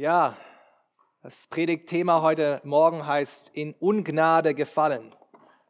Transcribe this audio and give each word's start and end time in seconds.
Ja, 0.00 0.36
das 1.24 1.48
Predigtthema 1.48 2.22
heute 2.22 2.60
Morgen 2.62 3.04
heißt 3.04 3.50
in 3.52 3.74
Ungnade 3.80 4.54
gefallen. 4.54 5.12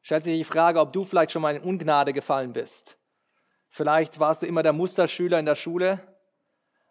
Stellt 0.03 0.25
sich 0.25 0.37
die 0.37 0.45
Frage, 0.45 0.81
ob 0.81 0.93
du 0.93 1.03
vielleicht 1.05 1.33
schon 1.33 1.41
mal 1.41 1.57
in 1.57 1.63
Ungnade 1.63 2.13
gefallen 2.13 2.53
bist. 2.53 2.99
Vielleicht 3.71 4.21
warst 4.21 4.43
du 4.43 4.47
immer 4.47 4.63
der 4.63 4.75
Musterschüler 4.75 5.39
in 5.39 5.47
der 5.47 5.55
Schule 5.55 5.99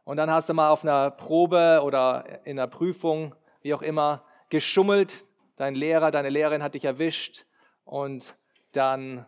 und 0.04 0.18
dann 0.18 0.32
hast 0.32 0.50
du 0.50 0.56
mal 0.56 0.72
auf 0.72 0.84
einer 0.84 1.12
Probe 1.12 1.82
oder 1.84 2.26
in 2.44 2.58
einer 2.58 2.68
Prüfung, 2.68 3.36
wie 3.62 3.76
auch 3.76 3.84
immer, 3.84 4.26
geschummelt. 4.50 5.28
Dein 5.58 5.76
Lehrer, 5.76 6.10
deine 6.10 6.30
Lehrerin 6.30 6.64
hat 6.64 6.74
dich 6.74 6.86
erwischt 6.86 7.46
und 7.84 8.36
dann 8.72 9.28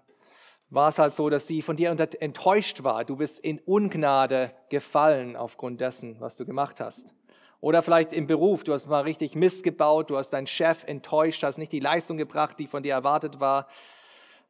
war 0.72 0.90
es 0.90 0.98
halt 0.98 1.14
so, 1.14 1.30
dass 1.30 1.46
sie 1.46 1.62
von 1.62 1.76
dir 1.76 1.92
enttäuscht 1.92 2.84
war. 2.84 3.06
Du 3.06 3.18
bist 3.18 3.38
in 3.40 3.60
Ungnade 3.60 4.50
gefallen 4.70 5.36
aufgrund 5.36 5.80
dessen, 5.80 6.20
was 6.20 6.38
du 6.38 6.46
gemacht 6.48 6.80
hast. 6.80 7.14
Oder 7.62 7.82
vielleicht 7.82 8.14
im 8.14 8.28
Beruf, 8.28 8.64
du 8.64 8.74
hast 8.74 8.88
mal 8.88 9.02
richtig 9.02 9.36
Mist 9.36 9.64
gebaut, 9.64 10.10
du 10.10 10.18
hast 10.18 10.32
deinen 10.32 10.48
Chef 10.48 10.86
enttäuscht, 10.86 11.44
hast 11.44 11.58
nicht 11.58 11.72
die 11.72 11.82
Leistung 11.82 12.18
gebracht, 12.18 12.58
die 12.60 12.68
von 12.68 12.84
dir 12.84 12.94
erwartet 12.94 13.40
war 13.40 13.68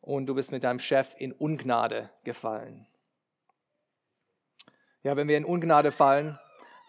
und 0.02 0.28
du 0.28 0.36
bist 0.36 0.52
mit 0.52 0.64
deinem 0.64 0.80
Chef 0.80 1.16
in 1.18 1.32
Ungnade 1.32 2.10
gefallen. 2.24 2.86
Ja, 5.02 5.16
wenn 5.16 5.28
wir 5.28 5.38
in 5.38 5.46
Ungnade 5.46 5.92
fallen, 5.92 6.38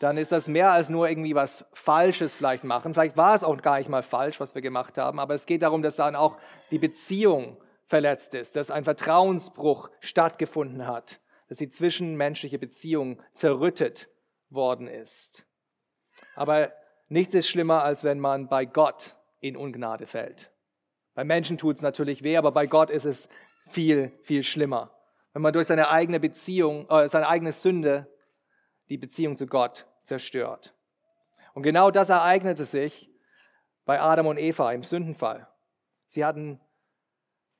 dann 0.00 0.16
ist 0.16 0.32
das 0.32 0.48
mehr 0.48 0.72
als 0.72 0.88
nur 0.88 1.08
irgendwie 1.08 1.34
was 1.34 1.64
Falsches 1.72 2.34
vielleicht 2.34 2.64
machen. 2.64 2.92
Vielleicht 2.92 3.16
war 3.16 3.34
es 3.34 3.44
auch 3.44 3.60
gar 3.60 3.78
nicht 3.78 3.88
mal 3.88 4.02
falsch, 4.02 4.40
was 4.40 4.54
wir 4.54 4.62
gemacht 4.62 4.98
haben, 4.98 5.20
aber 5.20 5.34
es 5.34 5.46
geht 5.46 5.62
darum, 5.62 5.82
dass 5.82 5.96
dann 5.96 6.16
auch 6.16 6.38
die 6.70 6.78
Beziehung 6.78 7.56
verletzt 7.86 8.34
ist, 8.34 8.56
dass 8.56 8.70
ein 8.70 8.84
Vertrauensbruch 8.84 9.90
stattgefunden 10.00 10.86
hat, 10.86 11.20
dass 11.48 11.58
die 11.58 11.68
zwischenmenschliche 11.68 12.58
Beziehung 12.58 13.20
zerrüttet 13.32 14.08
worden 14.48 14.86
ist. 14.86 15.44
Aber 16.40 16.72
nichts 17.10 17.34
ist 17.34 17.50
schlimmer, 17.50 17.84
als 17.84 18.02
wenn 18.02 18.18
man 18.18 18.48
bei 18.48 18.64
Gott 18.64 19.14
in 19.40 19.58
Ungnade 19.58 20.06
fällt. 20.06 20.50
Bei 21.12 21.22
Menschen 21.22 21.58
tut 21.58 21.76
es 21.76 21.82
natürlich 21.82 22.24
weh, 22.24 22.38
aber 22.38 22.50
bei 22.50 22.66
Gott 22.66 22.88
ist 22.88 23.04
es 23.04 23.28
viel, 23.68 24.10
viel 24.22 24.42
schlimmer. 24.42 24.90
Wenn 25.34 25.42
man 25.42 25.52
durch 25.52 25.66
seine 25.66 25.90
eigene 25.90 26.18
Beziehung, 26.18 26.88
äh, 26.88 27.10
seine 27.10 27.28
eigene 27.28 27.52
Sünde 27.52 28.10
die 28.88 28.96
Beziehung 28.96 29.36
zu 29.36 29.46
Gott 29.46 29.84
zerstört. 30.02 30.72
Und 31.52 31.62
genau 31.62 31.90
das 31.90 32.08
ereignete 32.08 32.64
sich 32.64 33.10
bei 33.84 34.00
Adam 34.00 34.26
und 34.26 34.38
Eva 34.38 34.72
im 34.72 34.82
Sündenfall. 34.82 35.46
Sie 36.06 36.24
hatten 36.24 36.58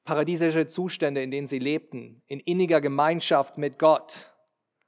paradiesische 0.05 0.67
Zustände, 0.67 1.23
in 1.23 1.31
denen 1.31 1.47
sie 1.47 1.59
lebten, 1.59 2.23
in 2.29 2.41
inniger 2.41 2.81
Gemeinschaft 2.81 3.59
mit 3.59 3.79
Gott. 3.79 4.33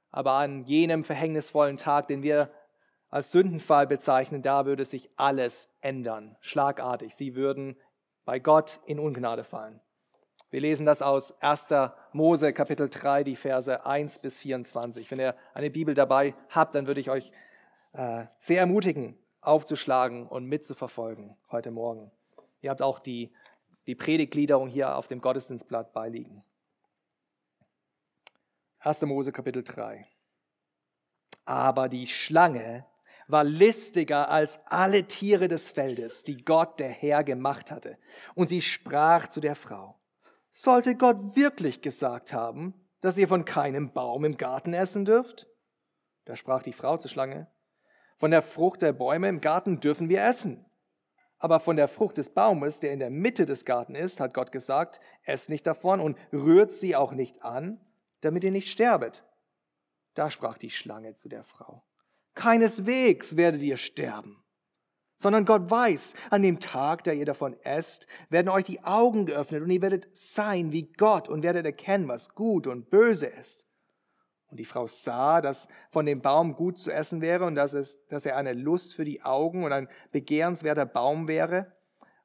Aber 0.09 0.31
an 0.31 0.63
jenem 0.63 1.03
verhängnisvollen 1.03 1.77
Tag, 1.77 2.07
den 2.07 2.23
wir 2.23 2.51
als 3.13 3.31
Sündenfall 3.31 3.85
bezeichnen, 3.85 4.41
da 4.41 4.65
würde 4.65 4.85
sich 4.85 5.07
alles 5.17 5.69
ändern, 5.81 6.35
schlagartig. 6.41 7.13
Sie 7.13 7.35
würden 7.35 7.77
bei 8.25 8.39
Gott 8.39 8.79
in 8.87 8.97
Ungnade 8.97 9.43
fallen. 9.43 9.79
Wir 10.49 10.61
lesen 10.61 10.87
das 10.87 11.03
aus 11.03 11.39
1. 11.39 11.67
Mose 12.11 12.53
Kapitel 12.53 12.89
3, 12.89 13.23
die 13.23 13.35
Verse 13.35 13.85
1 13.85 14.17
bis 14.17 14.39
24. 14.39 15.11
Wenn 15.11 15.19
ihr 15.19 15.35
eine 15.53 15.69
Bibel 15.69 15.93
dabei 15.93 16.33
habt, 16.49 16.73
dann 16.73 16.87
würde 16.87 17.01
ich 17.01 17.11
euch 17.11 17.31
äh, 17.91 18.25
sehr 18.39 18.61
ermutigen, 18.61 19.15
aufzuschlagen 19.41 20.27
und 20.27 20.45
mitzuverfolgen 20.45 21.37
heute 21.51 21.69
Morgen. 21.69 22.11
Ihr 22.61 22.71
habt 22.71 22.81
auch 22.81 22.97
die, 22.97 23.31
die 23.85 23.93
Predigtgliederung 23.93 24.69
hier 24.69 24.97
auf 24.97 25.07
dem 25.07 25.21
Gottesdienstblatt 25.21 25.93
beiliegen. 25.93 26.43
1. 28.79 29.03
Mose 29.03 29.31
Kapitel 29.31 29.63
3. 29.63 30.07
Aber 31.45 31.89
die 31.89 32.07
Schlange 32.07 32.87
war 33.33 33.43
listiger 33.43 34.29
als 34.29 34.61
alle 34.67 35.03
Tiere 35.03 35.49
des 35.49 35.69
Feldes, 35.69 36.23
die 36.23 36.45
Gott 36.45 36.79
der 36.79 36.87
Herr 36.87 37.25
gemacht 37.25 37.71
hatte. 37.71 37.97
Und 38.35 38.47
sie 38.47 38.61
sprach 38.61 39.27
zu 39.27 39.41
der 39.41 39.55
Frau, 39.55 39.99
sollte 40.49 40.95
Gott 40.95 41.35
wirklich 41.35 41.81
gesagt 41.81 42.31
haben, 42.31 42.73
dass 43.01 43.17
ihr 43.17 43.27
von 43.27 43.43
keinem 43.43 43.91
Baum 43.91 44.23
im 44.23 44.37
Garten 44.37 44.73
essen 44.73 45.03
dürft? 45.03 45.49
Da 46.23 46.37
sprach 46.37 46.61
die 46.61 46.71
Frau 46.71 46.95
zur 46.95 47.09
Schlange, 47.09 47.47
von 48.15 48.31
der 48.31 48.41
Frucht 48.41 48.81
der 48.81 48.93
Bäume 48.93 49.27
im 49.27 49.41
Garten 49.41 49.81
dürfen 49.81 50.07
wir 50.07 50.23
essen. 50.23 50.65
Aber 51.39 51.59
von 51.59 51.75
der 51.75 51.89
Frucht 51.89 52.17
des 52.17 52.29
Baumes, 52.29 52.79
der 52.79 52.93
in 52.93 52.99
der 52.99 53.09
Mitte 53.09 53.45
des 53.45 53.65
Garten 53.65 53.95
ist, 53.95 54.21
hat 54.21 54.33
Gott 54.33 54.53
gesagt, 54.53 55.01
esst 55.23 55.49
nicht 55.49 55.67
davon 55.67 55.99
und 55.99 56.17
rührt 56.31 56.71
sie 56.71 56.95
auch 56.95 57.11
nicht 57.11 57.43
an, 57.43 57.81
damit 58.21 58.45
ihr 58.45 58.51
nicht 58.51 58.69
sterbet. 58.69 59.25
Da 60.13 60.31
sprach 60.31 60.57
die 60.57 60.69
Schlange 60.69 61.15
zu 61.15 61.27
der 61.27 61.43
Frau, 61.43 61.83
Keineswegs 62.35 63.37
werdet 63.37 63.61
ihr 63.61 63.77
sterben, 63.77 64.43
sondern 65.15 65.45
Gott 65.45 65.69
weiß, 65.69 66.15
an 66.29 66.41
dem 66.41 66.59
Tag, 66.59 67.03
da 67.03 67.11
ihr 67.11 67.25
davon 67.25 67.55
esst, 67.63 68.07
werden 68.29 68.49
euch 68.49 68.65
die 68.65 68.83
Augen 68.83 69.25
geöffnet 69.25 69.61
und 69.61 69.69
ihr 69.69 69.81
werdet 69.81 70.07
sein 70.13 70.71
wie 70.71 70.91
Gott 70.93 71.29
und 71.29 71.43
werdet 71.43 71.65
erkennen, 71.65 72.07
was 72.07 72.33
gut 72.33 72.67
und 72.67 72.89
böse 72.89 73.27
ist. 73.27 73.67
Und 74.53 74.57
die 74.57 74.65
Frau 74.65 74.85
sah, 74.85 75.41
dass 75.41 75.67
von 75.89 76.05
dem 76.05 76.21
Baum 76.21 76.53
gut 76.55 76.77
zu 76.77 76.91
essen 76.91 77.21
wäre 77.21 77.45
und 77.45 77.55
dass, 77.55 77.73
es, 77.73 78.05
dass 78.05 78.27
er 78.27 78.37
eine 78.37 78.53
Lust 78.53 78.93
für 78.93 79.03
die 79.03 79.23
Augen 79.23 79.63
und 79.63 79.71
ein 79.71 79.89
begehrenswerter 80.11 80.85
Baum 80.85 81.27
wäre, 81.27 81.75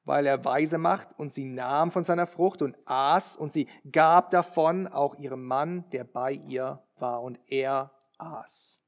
weil 0.05 0.27
er 0.27 0.45
weise 0.45 0.77
macht. 0.77 1.19
Und 1.19 1.33
sie 1.33 1.47
nahm 1.47 1.91
von 1.91 2.05
seiner 2.05 2.27
Frucht 2.27 2.61
und 2.61 2.77
aß 2.85 3.39
und 3.39 3.51
sie 3.51 3.67
gab 3.91 4.29
davon 4.29 4.87
auch 4.87 5.15
ihrem 5.15 5.43
Mann, 5.43 5.89
der 5.91 6.05
bei 6.05 6.33
ihr 6.33 6.83
war, 6.99 7.23
und 7.23 7.41
er 7.47 7.93
aß. 8.19 8.83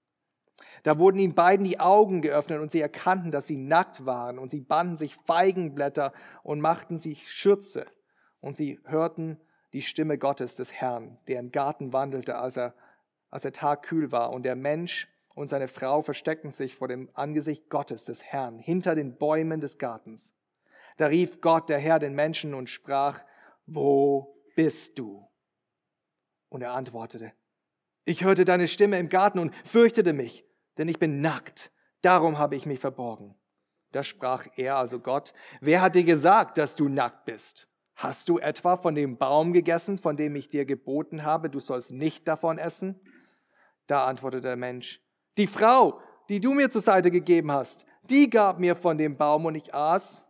Da 0.83 0.99
wurden 0.99 1.19
ihnen 1.19 1.35
beiden 1.35 1.65
die 1.65 1.81
Augen 1.81 2.23
geöffnet 2.23 2.61
und 2.61 2.71
sie 2.71 2.81
erkannten, 2.81 3.31
dass 3.31 3.47
sie 3.47 3.57
nackt 3.57 4.07
waren 4.07 4.39
und 4.39 4.51
sie 4.51 4.61
banden 4.61 4.97
sich 4.97 5.17
Feigenblätter 5.17 6.13
und 6.43 6.61
machten 6.61 6.99
sich 6.99 7.31
Schürze 7.31 7.85
und 8.41 8.55
sie 8.55 8.81
hörten 8.85 9.39
die 9.73 9.83
Stimme 9.83 10.19
Gottes 10.19 10.57
des 10.57 10.73
Herrn, 10.73 11.19
der 11.29 11.41
im 11.41 11.53
Garten 11.53 11.93
wandelte, 11.93 12.37
als 12.37 12.57
er, 12.57 12.75
als 13.31 13.43
der 13.43 13.53
Tag 13.53 13.83
kühl 13.83 14.11
war 14.13 14.33
und 14.33 14.43
der 14.45 14.57
Mensch 14.57 15.09
und 15.35 15.49
seine 15.49 15.69
Frau 15.69 16.03
versteckten 16.03 16.51
sich 16.51 16.75
vor 16.75 16.89
dem 16.89 17.09
Angesicht 17.15 17.69
Gottes 17.69 18.05
des 18.05 18.25
Herrn 18.25 18.59
hinter 18.59 18.95
den 18.95 19.17
Bäumen 19.17 19.61
des 19.61 19.79
Gartens. 19.79 20.35
Da 20.97 21.07
rief 21.07 21.41
Gott, 21.41 21.69
der 21.69 21.79
Herr, 21.79 21.99
den 21.99 22.15
Menschen 22.15 22.53
und 22.53 22.69
sprach, 22.69 23.25
wo 23.67 24.37
bist 24.57 24.99
du? 24.99 25.27
Und 26.49 26.63
er 26.63 26.73
antwortete, 26.73 27.33
ich 28.05 28.25
hörte 28.25 28.45
deine 28.45 28.67
Stimme 28.67 28.99
im 28.99 29.09
Garten 29.09 29.39
und 29.39 29.55
fürchtete 29.65 30.13
mich, 30.13 30.45
denn 30.81 30.89
ich 30.89 30.99
bin 30.99 31.21
nackt, 31.21 31.71
darum 32.01 32.39
habe 32.39 32.57
ich 32.57 32.65
mich 32.65 32.81
verborgen. 32.81 33.35
Da 33.93 34.03
sprach 34.03 34.47
er, 34.57 34.77
also 34.77 34.99
Gott, 34.99 35.35
wer 35.61 35.83
hat 35.83 35.95
dir 35.95 36.05
gesagt, 36.05 36.57
dass 36.57 36.75
du 36.75 36.89
nackt 36.89 37.27
bist? 37.27 37.69
Hast 37.97 38.31
du 38.31 38.39
etwa 38.39 38.79
von 38.79 38.95
dem 38.95 39.19
Baum 39.19 39.53
gegessen, 39.53 39.99
von 39.99 40.17
dem 40.17 40.35
ich 40.37 40.49
dir 40.49 40.65
geboten 40.65 41.23
habe, 41.23 41.51
du 41.51 41.61
sollst 41.61 41.93
nicht 41.93 42.27
davon 42.27 42.57
essen? 42.57 42.99
Da 43.89 44.07
antwortete 44.07 44.41
der 44.41 44.57
Mensch, 44.57 45.03
die 45.37 45.47
Frau, 45.47 46.01
die 46.31 46.41
du 46.41 46.55
mir 46.55 46.71
zur 46.71 46.81
Seite 46.81 47.11
gegeben 47.11 47.53
hast, 47.53 47.85
die 48.05 48.31
gab 48.31 48.59
mir 48.59 48.75
von 48.75 48.97
dem 48.97 49.19
Baum 49.19 49.45
und 49.45 49.57
ich 49.57 49.75
aß. 49.75 50.27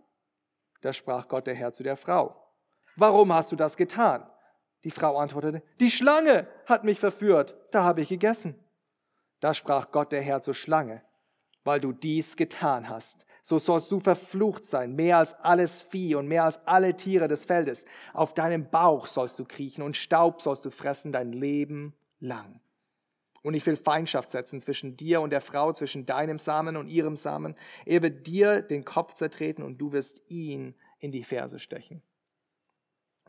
Da 0.80 0.92
sprach 0.92 1.28
Gott 1.28 1.46
der 1.46 1.54
Herr 1.54 1.72
zu 1.72 1.84
der 1.84 1.96
Frau, 1.96 2.34
warum 2.96 3.32
hast 3.32 3.52
du 3.52 3.56
das 3.56 3.76
getan? 3.76 4.28
Die 4.82 4.90
Frau 4.90 5.16
antwortete, 5.16 5.62
die 5.78 5.92
Schlange 5.92 6.48
hat 6.66 6.82
mich 6.82 6.98
verführt, 6.98 7.54
da 7.70 7.84
habe 7.84 8.00
ich 8.00 8.08
gegessen. 8.08 8.59
Da 9.40 9.54
sprach 9.54 9.90
Gott 9.90 10.12
der 10.12 10.22
Herr 10.22 10.42
zur 10.42 10.54
Schlange, 10.54 11.02
weil 11.64 11.80
du 11.80 11.92
dies 11.92 12.36
getan 12.36 12.88
hast, 12.88 13.26
so 13.42 13.58
sollst 13.58 13.90
du 13.90 14.00
verflucht 14.00 14.64
sein, 14.64 14.94
mehr 14.94 15.18
als 15.18 15.34
alles 15.34 15.82
Vieh 15.82 16.14
und 16.14 16.28
mehr 16.28 16.44
als 16.44 16.66
alle 16.66 16.96
Tiere 16.96 17.26
des 17.26 17.46
Feldes. 17.46 17.86
Auf 18.12 18.34
deinem 18.34 18.68
Bauch 18.68 19.06
sollst 19.06 19.38
du 19.38 19.44
kriechen 19.44 19.82
und 19.82 19.96
Staub 19.96 20.42
sollst 20.42 20.64
du 20.64 20.70
fressen 20.70 21.10
dein 21.10 21.32
Leben 21.32 21.94
lang. 22.18 22.60
Und 23.42 23.54
ich 23.54 23.64
will 23.64 23.76
Feindschaft 23.76 24.30
setzen 24.30 24.60
zwischen 24.60 24.98
dir 24.98 25.22
und 25.22 25.30
der 25.30 25.40
Frau, 25.40 25.72
zwischen 25.72 26.04
deinem 26.04 26.38
Samen 26.38 26.76
und 26.76 26.88
ihrem 26.88 27.16
Samen. 27.16 27.54
Er 27.86 28.02
wird 28.02 28.26
dir 28.26 28.60
den 28.60 28.84
Kopf 28.84 29.14
zertreten 29.14 29.62
und 29.62 29.78
du 29.78 29.92
wirst 29.92 30.30
ihn 30.30 30.74
in 30.98 31.10
die 31.10 31.24
Ferse 31.24 31.58
stechen. 31.58 32.02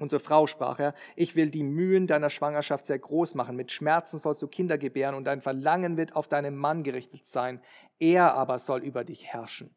Und 0.01 0.09
zur 0.09 0.19
Frau 0.19 0.47
sprach 0.47 0.79
er, 0.79 0.95
ich 1.15 1.35
will 1.35 1.51
die 1.51 1.61
Mühen 1.61 2.07
deiner 2.07 2.31
Schwangerschaft 2.31 2.87
sehr 2.87 2.97
groß 2.97 3.35
machen, 3.35 3.55
mit 3.55 3.71
Schmerzen 3.71 4.17
sollst 4.17 4.41
du 4.41 4.47
Kinder 4.47 4.79
gebären 4.79 5.13
und 5.13 5.25
dein 5.25 5.41
Verlangen 5.41 5.95
wird 5.95 6.15
auf 6.15 6.27
deinen 6.27 6.55
Mann 6.55 6.81
gerichtet 6.81 7.27
sein, 7.27 7.61
er 7.99 8.33
aber 8.33 8.57
soll 8.57 8.81
über 8.81 9.03
dich 9.03 9.27
herrschen. 9.27 9.75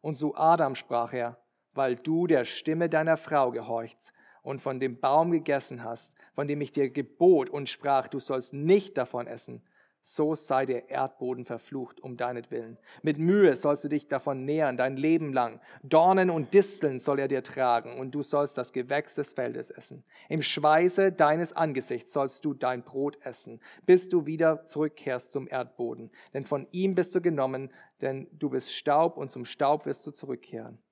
Und 0.00 0.16
zu 0.16 0.34
Adam 0.34 0.74
sprach 0.74 1.12
er, 1.12 1.38
weil 1.72 1.94
du 1.94 2.26
der 2.26 2.44
Stimme 2.44 2.88
deiner 2.88 3.16
Frau 3.16 3.52
gehorcht 3.52 4.12
und 4.42 4.60
von 4.60 4.80
dem 4.80 4.98
Baum 4.98 5.30
gegessen 5.30 5.84
hast, 5.84 6.16
von 6.32 6.48
dem 6.48 6.60
ich 6.60 6.72
dir 6.72 6.90
gebot 6.90 7.48
und 7.48 7.68
sprach, 7.68 8.08
du 8.08 8.18
sollst 8.18 8.54
nicht 8.54 8.98
davon 8.98 9.28
essen, 9.28 9.62
so 10.06 10.34
sei 10.34 10.66
der 10.66 10.90
Erdboden 10.90 11.46
verflucht 11.46 11.98
um 12.02 12.18
deinetwillen. 12.18 12.76
Mit 13.02 13.16
Mühe 13.16 13.56
sollst 13.56 13.84
du 13.84 13.88
dich 13.88 14.06
davon 14.06 14.44
nähern, 14.44 14.76
dein 14.76 14.98
Leben 14.98 15.32
lang. 15.32 15.60
Dornen 15.82 16.28
und 16.28 16.52
Disteln 16.52 17.00
soll 17.00 17.20
er 17.20 17.26
dir 17.26 17.42
tragen, 17.42 17.98
und 17.98 18.14
du 18.14 18.22
sollst 18.22 18.58
das 18.58 18.74
Gewächs 18.74 19.14
des 19.14 19.32
Feldes 19.32 19.70
essen. 19.70 20.04
Im 20.28 20.42
Schweiße 20.42 21.10
deines 21.10 21.54
Angesichts 21.54 22.12
sollst 22.12 22.44
du 22.44 22.52
dein 22.52 22.82
Brot 22.84 23.16
essen, 23.24 23.60
bis 23.86 24.10
du 24.10 24.26
wieder 24.26 24.66
zurückkehrst 24.66 25.32
zum 25.32 25.48
Erdboden. 25.48 26.10
Denn 26.34 26.44
von 26.44 26.66
ihm 26.70 26.94
bist 26.94 27.14
du 27.14 27.22
genommen, 27.22 27.72
denn 28.02 28.28
du 28.32 28.50
bist 28.50 28.74
Staub 28.74 29.16
und 29.16 29.32
zum 29.32 29.46
Staub 29.46 29.86
wirst 29.86 30.06
du 30.06 30.10
zurückkehren. 30.10 30.82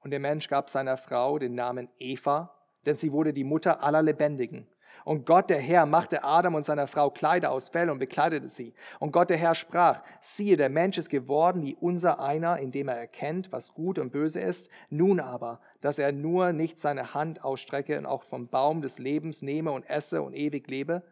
Und 0.00 0.12
der 0.12 0.20
Mensch 0.20 0.48
gab 0.48 0.70
seiner 0.70 0.96
Frau 0.96 1.38
den 1.38 1.54
Namen 1.54 1.90
Eva, 1.98 2.56
denn 2.86 2.96
sie 2.96 3.12
wurde 3.12 3.34
die 3.34 3.44
Mutter 3.44 3.82
aller 3.82 4.00
Lebendigen. 4.00 4.66
Und 5.04 5.24
Gott 5.24 5.50
der 5.50 5.60
Herr 5.60 5.86
machte 5.86 6.24
Adam 6.24 6.54
und 6.54 6.64
seiner 6.64 6.86
Frau 6.86 7.10
Kleider 7.10 7.52
aus 7.52 7.68
Fell 7.68 7.90
und 7.90 7.98
bekleidete 7.98 8.48
sie. 8.48 8.74
Und 8.98 9.12
Gott 9.12 9.30
der 9.30 9.36
Herr 9.36 9.54
sprach, 9.54 10.02
siehe, 10.20 10.56
der 10.56 10.68
Mensch 10.68 10.98
ist 10.98 11.10
geworden 11.10 11.62
wie 11.62 11.76
unser 11.76 12.20
einer, 12.20 12.58
indem 12.58 12.88
er 12.88 12.96
erkennt, 12.96 13.52
was 13.52 13.72
gut 13.72 13.98
und 13.98 14.12
böse 14.12 14.40
ist. 14.40 14.68
Nun 14.90 15.20
aber, 15.20 15.60
dass 15.80 15.98
er 15.98 16.12
nur 16.12 16.52
nicht 16.52 16.80
seine 16.80 17.14
Hand 17.14 17.44
ausstrecke 17.44 17.96
und 17.98 18.06
auch 18.06 18.24
vom 18.24 18.48
Baum 18.48 18.82
des 18.82 18.98
Lebens 18.98 19.42
nehme 19.42 19.72
und 19.72 19.88
esse 19.88 20.22
und 20.22 20.34
ewig 20.34 20.68
lebe, 20.68 21.02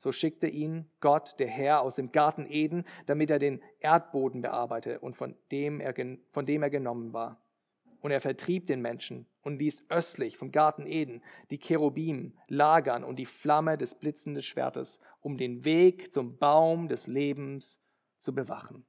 so 0.00 0.12
schickte 0.12 0.46
ihn 0.46 0.88
Gott, 1.00 1.34
der 1.38 1.48
Herr, 1.48 1.82
aus 1.82 1.96
dem 1.96 2.10
Garten 2.10 2.46
Eden, 2.48 2.84
damit 3.04 3.30
er 3.30 3.38
den 3.38 3.60
Erdboden 3.80 4.40
bearbeite 4.40 4.98
und 5.00 5.14
von 5.14 5.36
dem 5.50 5.78
er, 5.78 5.92
von 6.30 6.46
dem 6.46 6.62
er 6.62 6.70
genommen 6.70 7.12
war. 7.12 7.38
Und 8.00 8.10
er 8.10 8.20
vertrieb 8.20 8.66
den 8.66 8.80
Menschen 8.80 9.26
und 9.42 9.58
ließ 9.58 9.84
östlich 9.88 10.36
vom 10.36 10.52
Garten 10.52 10.86
Eden 10.86 11.22
die 11.50 11.58
Cherubim 11.58 12.38
lagern 12.48 13.04
und 13.04 13.16
die 13.16 13.26
Flamme 13.26 13.76
des 13.76 13.94
blitzenden 13.94 14.42
Schwertes, 14.42 15.00
um 15.20 15.36
den 15.36 15.64
Weg 15.64 16.12
zum 16.12 16.38
Baum 16.38 16.88
des 16.88 17.06
Lebens 17.06 17.82
zu 18.18 18.34
bewachen. 18.34 18.86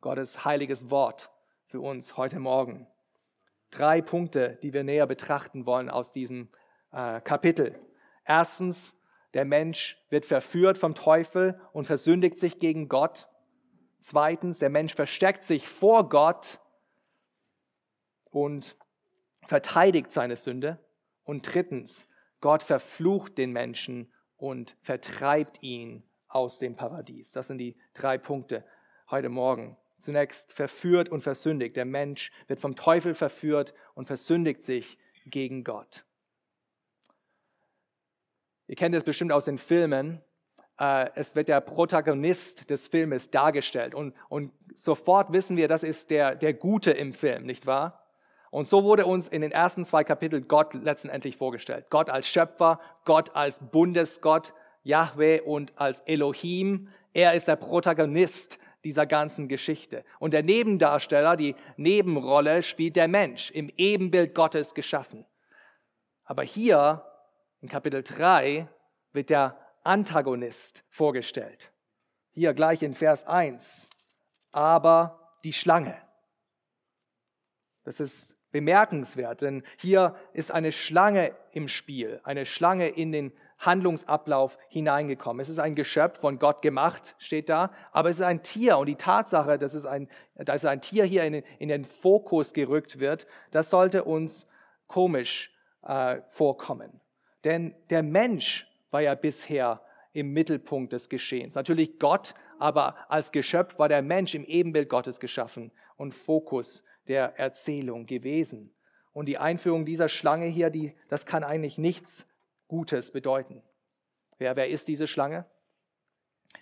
Gottes 0.00 0.44
heiliges 0.44 0.90
Wort 0.90 1.30
für 1.66 1.80
uns 1.80 2.16
heute 2.16 2.38
Morgen. 2.38 2.86
Drei 3.70 4.00
Punkte, 4.00 4.58
die 4.62 4.72
wir 4.72 4.84
näher 4.84 5.06
betrachten 5.06 5.66
wollen 5.66 5.90
aus 5.90 6.12
diesem 6.12 6.48
äh, 6.92 7.20
Kapitel. 7.20 7.78
Erstens, 8.24 8.96
der 9.34 9.44
Mensch 9.44 10.02
wird 10.08 10.24
verführt 10.24 10.78
vom 10.78 10.94
Teufel 10.94 11.60
und 11.72 11.84
versündigt 11.84 12.38
sich 12.38 12.58
gegen 12.58 12.88
Gott. 12.88 13.28
Zweitens, 14.00 14.58
der 14.58 14.70
Mensch 14.70 14.94
versteckt 14.94 15.44
sich 15.44 15.68
vor 15.68 16.08
Gott 16.08 16.60
und 18.42 18.76
verteidigt 19.46 20.12
seine 20.12 20.36
Sünde. 20.36 20.78
Und 21.24 21.52
drittens, 21.52 22.06
Gott 22.40 22.62
verflucht 22.62 23.36
den 23.36 23.52
Menschen 23.52 24.12
und 24.36 24.76
vertreibt 24.80 25.60
ihn 25.62 26.04
aus 26.28 26.60
dem 26.60 26.76
Paradies. 26.76 27.32
Das 27.32 27.48
sind 27.48 27.58
die 27.58 27.76
drei 27.94 28.16
Punkte 28.16 28.64
heute 29.10 29.28
Morgen. 29.28 29.76
Zunächst 29.98 30.52
verführt 30.52 31.08
und 31.08 31.22
versündigt. 31.22 31.74
Der 31.74 31.84
Mensch 31.84 32.30
wird 32.46 32.60
vom 32.60 32.76
Teufel 32.76 33.14
verführt 33.14 33.74
und 33.94 34.06
versündigt 34.06 34.62
sich 34.62 34.98
gegen 35.26 35.64
Gott. 35.64 36.04
Ihr 38.68 38.76
kennt 38.76 38.94
es 38.94 39.02
bestimmt 39.02 39.32
aus 39.32 39.46
den 39.46 39.58
Filmen. 39.58 40.22
Äh, 40.78 41.10
es 41.16 41.34
wird 41.34 41.48
der 41.48 41.60
Protagonist 41.60 42.70
des 42.70 42.86
Filmes 42.86 43.30
dargestellt 43.30 43.96
und, 43.96 44.14
und 44.28 44.52
sofort 44.76 45.32
wissen 45.32 45.56
wir, 45.56 45.66
das 45.66 45.82
ist 45.82 46.10
der, 46.10 46.36
der 46.36 46.54
Gute 46.54 46.92
im 46.92 47.12
Film, 47.12 47.44
nicht 47.44 47.66
wahr? 47.66 47.97
Und 48.50 48.66
so 48.66 48.84
wurde 48.84 49.06
uns 49.06 49.28
in 49.28 49.42
den 49.42 49.52
ersten 49.52 49.84
zwei 49.84 50.04
Kapiteln 50.04 50.48
Gott 50.48 50.74
letztendlich 50.74 51.36
vorgestellt. 51.36 51.86
Gott 51.90 52.10
als 52.10 52.28
Schöpfer, 52.28 52.80
Gott 53.04 53.34
als 53.36 53.60
Bundesgott, 53.70 54.54
Yahweh 54.82 55.40
und 55.40 55.78
als 55.78 56.00
Elohim. 56.00 56.88
Er 57.12 57.34
ist 57.34 57.48
der 57.48 57.56
Protagonist 57.56 58.58
dieser 58.84 59.06
ganzen 59.06 59.48
Geschichte. 59.48 60.04
Und 60.18 60.32
der 60.32 60.42
Nebendarsteller, 60.42 61.36
die 61.36 61.56
Nebenrolle 61.76 62.62
spielt 62.62 62.96
der 62.96 63.08
Mensch, 63.08 63.50
im 63.50 63.68
Ebenbild 63.76 64.34
Gottes 64.34 64.74
geschaffen. 64.74 65.26
Aber 66.24 66.42
hier 66.42 67.04
in 67.60 67.68
Kapitel 67.68 68.02
3 68.02 68.68
wird 69.12 69.30
der 69.30 69.58
Antagonist 69.82 70.84
vorgestellt. 70.88 71.72
Hier 72.32 72.54
gleich 72.54 72.82
in 72.82 72.94
Vers 72.94 73.26
1. 73.26 73.88
Aber 74.52 75.36
die 75.44 75.52
Schlange. 75.52 75.96
Das 77.84 78.00
ist 78.00 78.37
bemerkenswert, 78.50 79.42
denn 79.42 79.62
hier 79.78 80.14
ist 80.32 80.52
eine 80.52 80.72
Schlange 80.72 81.32
im 81.52 81.68
Spiel, 81.68 82.20
eine 82.24 82.46
Schlange 82.46 82.88
in 82.88 83.12
den 83.12 83.32
Handlungsablauf 83.58 84.56
hineingekommen. 84.68 85.40
Es 85.40 85.48
ist 85.48 85.58
ein 85.58 85.74
Geschöpf 85.74 86.20
von 86.20 86.38
Gott 86.38 86.62
gemacht, 86.62 87.14
steht 87.18 87.48
da, 87.48 87.70
aber 87.92 88.08
es 88.08 88.20
ist 88.20 88.24
ein 88.24 88.42
Tier 88.42 88.78
und 88.78 88.86
die 88.86 88.94
Tatsache, 88.94 89.58
dass 89.58 89.74
es 89.74 89.84
ein, 89.84 90.08
dass 90.36 90.64
ein 90.64 90.80
Tier 90.80 91.04
hier 91.04 91.24
in, 91.24 91.42
in 91.58 91.68
den 91.68 91.84
Fokus 91.84 92.52
gerückt 92.52 93.00
wird, 93.00 93.26
das 93.50 93.70
sollte 93.70 94.04
uns 94.04 94.46
komisch 94.86 95.52
äh, 95.82 96.20
vorkommen. 96.28 97.00
Denn 97.44 97.74
der 97.90 98.02
Mensch 98.02 98.66
war 98.90 99.00
ja 99.00 99.14
bisher 99.14 99.82
im 100.12 100.32
Mittelpunkt 100.32 100.92
des 100.92 101.08
Geschehens. 101.08 101.54
Natürlich 101.54 101.98
Gott, 101.98 102.34
aber 102.58 102.96
als 103.08 103.30
Geschöpf 103.30 103.78
war 103.78 103.88
der 103.88 104.02
Mensch 104.02 104.34
im 104.34 104.44
Ebenbild 104.44 104.88
Gottes 104.88 105.20
geschaffen 105.20 105.70
und 105.96 106.14
Fokus 106.14 106.82
der 107.08 107.38
Erzählung 107.38 108.06
gewesen. 108.06 108.74
Und 109.12 109.26
die 109.26 109.38
Einführung 109.38 109.84
dieser 109.84 110.08
Schlange 110.08 110.46
hier, 110.46 110.70
die, 110.70 110.94
das 111.08 111.26
kann 111.26 111.42
eigentlich 111.42 111.78
nichts 111.78 112.26
Gutes 112.68 113.10
bedeuten. 113.10 113.62
Ja, 114.38 114.54
wer 114.54 114.68
ist 114.68 114.88
diese 114.88 115.06
Schlange? 115.06 115.46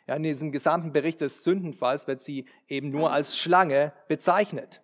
Ja, 0.06 0.16
in 0.16 0.22
diesem 0.22 0.52
gesamten 0.52 0.93
Bericht 0.93 1.20
des 1.20 1.44
Sündenfalls 1.44 2.06
wird 2.06 2.20
sie 2.20 2.46
eben 2.69 2.90
nur 2.90 3.12
als 3.12 3.37
Schlange 3.37 3.93
bezeichnet. 4.08 4.82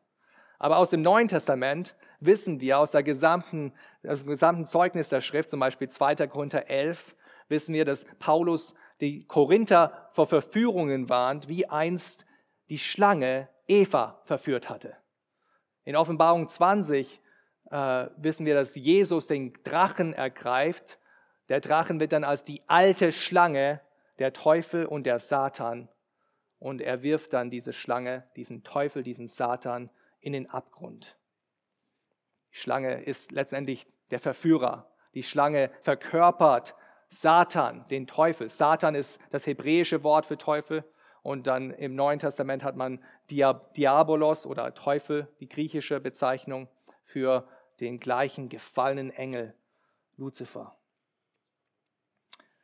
Aber 0.58 0.78
aus 0.78 0.90
dem 0.90 1.02
Neuen 1.02 1.28
Testament 1.28 1.96
wissen 2.20 2.60
wir, 2.60 2.78
aus, 2.78 2.92
der 2.92 3.02
gesamten, 3.02 3.72
aus 4.06 4.20
dem 4.20 4.30
gesamten 4.30 4.64
Zeugnis 4.64 5.08
der 5.08 5.20
Schrift, 5.20 5.50
zum 5.50 5.58
Beispiel 5.58 5.88
2. 5.88 6.28
Korinther 6.28 6.68
11, 6.70 7.16
wissen 7.48 7.74
wir, 7.74 7.84
dass 7.84 8.04
Paulus 8.18 8.74
die 9.00 9.26
Korinther 9.26 10.08
vor 10.12 10.26
Verführungen 10.26 11.08
warnt, 11.08 11.48
wie 11.48 11.68
einst 11.68 12.26
die 12.68 12.78
Schlange 12.78 13.48
Eva 13.66 14.22
verführt 14.24 14.70
hatte. 14.70 14.96
In 15.84 15.96
Offenbarung 15.96 16.48
20 16.48 17.20
äh, 17.70 18.06
wissen 18.16 18.46
wir, 18.46 18.54
dass 18.54 18.74
Jesus 18.76 19.26
den 19.26 19.52
Drachen 19.64 20.12
ergreift. 20.12 20.98
Der 21.48 21.60
Drachen 21.60 21.98
wird 22.00 22.12
dann 22.12 22.24
als 22.24 22.44
die 22.44 22.62
alte 22.68 23.12
Schlange, 23.12 23.80
der 24.18 24.32
Teufel 24.32 24.86
und 24.86 25.04
der 25.04 25.18
Satan. 25.18 25.88
Und 26.58 26.80
er 26.80 27.02
wirft 27.02 27.32
dann 27.32 27.50
diese 27.50 27.72
Schlange, 27.72 28.24
diesen 28.36 28.62
Teufel, 28.62 29.02
diesen 29.02 29.26
Satan 29.26 29.90
in 30.20 30.32
den 30.32 30.48
Abgrund. 30.48 31.16
Die 32.52 32.58
Schlange 32.58 33.02
ist 33.02 33.32
letztendlich 33.32 33.86
der 34.10 34.20
Verführer. 34.20 34.92
Die 35.14 35.24
Schlange 35.24 35.70
verkörpert 35.80 36.76
Satan, 37.08 37.84
den 37.88 38.06
Teufel. 38.06 38.48
Satan 38.48 38.94
ist 38.94 39.20
das 39.30 39.46
hebräische 39.46 40.04
Wort 40.04 40.26
für 40.26 40.38
Teufel. 40.38 40.84
Und 41.22 41.46
dann 41.46 41.70
im 41.70 41.94
Neuen 41.94 42.18
Testament 42.18 42.64
hat 42.64 42.76
man 42.76 43.02
Diabolos 43.30 44.46
oder 44.46 44.74
Teufel, 44.74 45.28
die 45.40 45.48
griechische 45.48 46.00
Bezeichnung 46.00 46.68
für 47.04 47.48
den 47.80 47.98
gleichen 47.98 48.48
gefallenen 48.48 49.10
Engel, 49.10 49.54
Luzifer. 50.16 50.76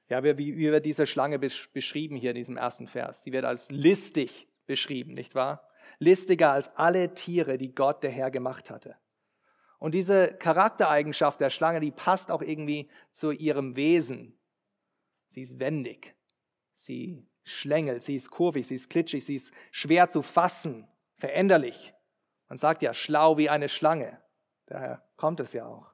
Ja, 0.09 0.25
wie, 0.25 0.37
wie 0.39 0.71
wird 0.71 0.87
diese 0.87 1.07
Schlange 1.07 1.39
beschrieben 1.39 2.17
hier 2.17 2.31
in 2.31 2.37
diesem 2.37 2.57
ersten 2.57 2.87
Vers? 2.87 3.23
Sie 3.23 3.33
wird 3.33 3.45
als 3.45 3.71
listig 3.71 4.49
beschrieben, 4.67 5.13
nicht 5.13 5.35
wahr? 5.35 5.69
listiger 5.99 6.53
als 6.53 6.75
alle 6.77 7.15
Tiere, 7.15 7.59
die 7.59 7.75
Gott 7.75 8.03
der 8.03 8.11
Herr 8.11 8.31
gemacht 8.31 8.71
hatte. 8.71 8.97
Und 9.79 9.95
diese 9.95 10.35
Charaktereigenschaft 10.37 11.41
der 11.41 11.51
Schlange, 11.51 11.81
die 11.81 11.91
passt 11.91 12.31
auch 12.31 12.43
irgendwie 12.43 12.91
zu 13.11 13.31
ihrem 13.31 13.77
Wesen. 13.77 14.39
Sie 15.29 15.43
ist 15.43 15.61
wendig, 15.61 16.17
sie 16.73 17.28
schlängelt, 17.51 18.03
sie 18.03 18.17
ist 18.17 18.31
kurvig, 18.31 18.67
sie 18.67 18.75
ist 18.75 18.91
klitschig, 18.91 19.25
sie 19.25 19.37
ist 19.37 19.53
schwer 19.71 20.11
zu 20.11 20.23
fassen, 20.23 20.89
veränderlich. 21.17 21.95
Man 22.49 22.59
sagt 22.59 22.83
ja 22.83 22.95
schlau 22.95 23.37
wie 23.37 23.51
eine 23.51 23.69
Schlange. 23.69 24.21
Daher 24.67 25.03
kommt 25.17 25.41
es 25.41 25.53
ja 25.53 25.67
auch. 25.67 25.93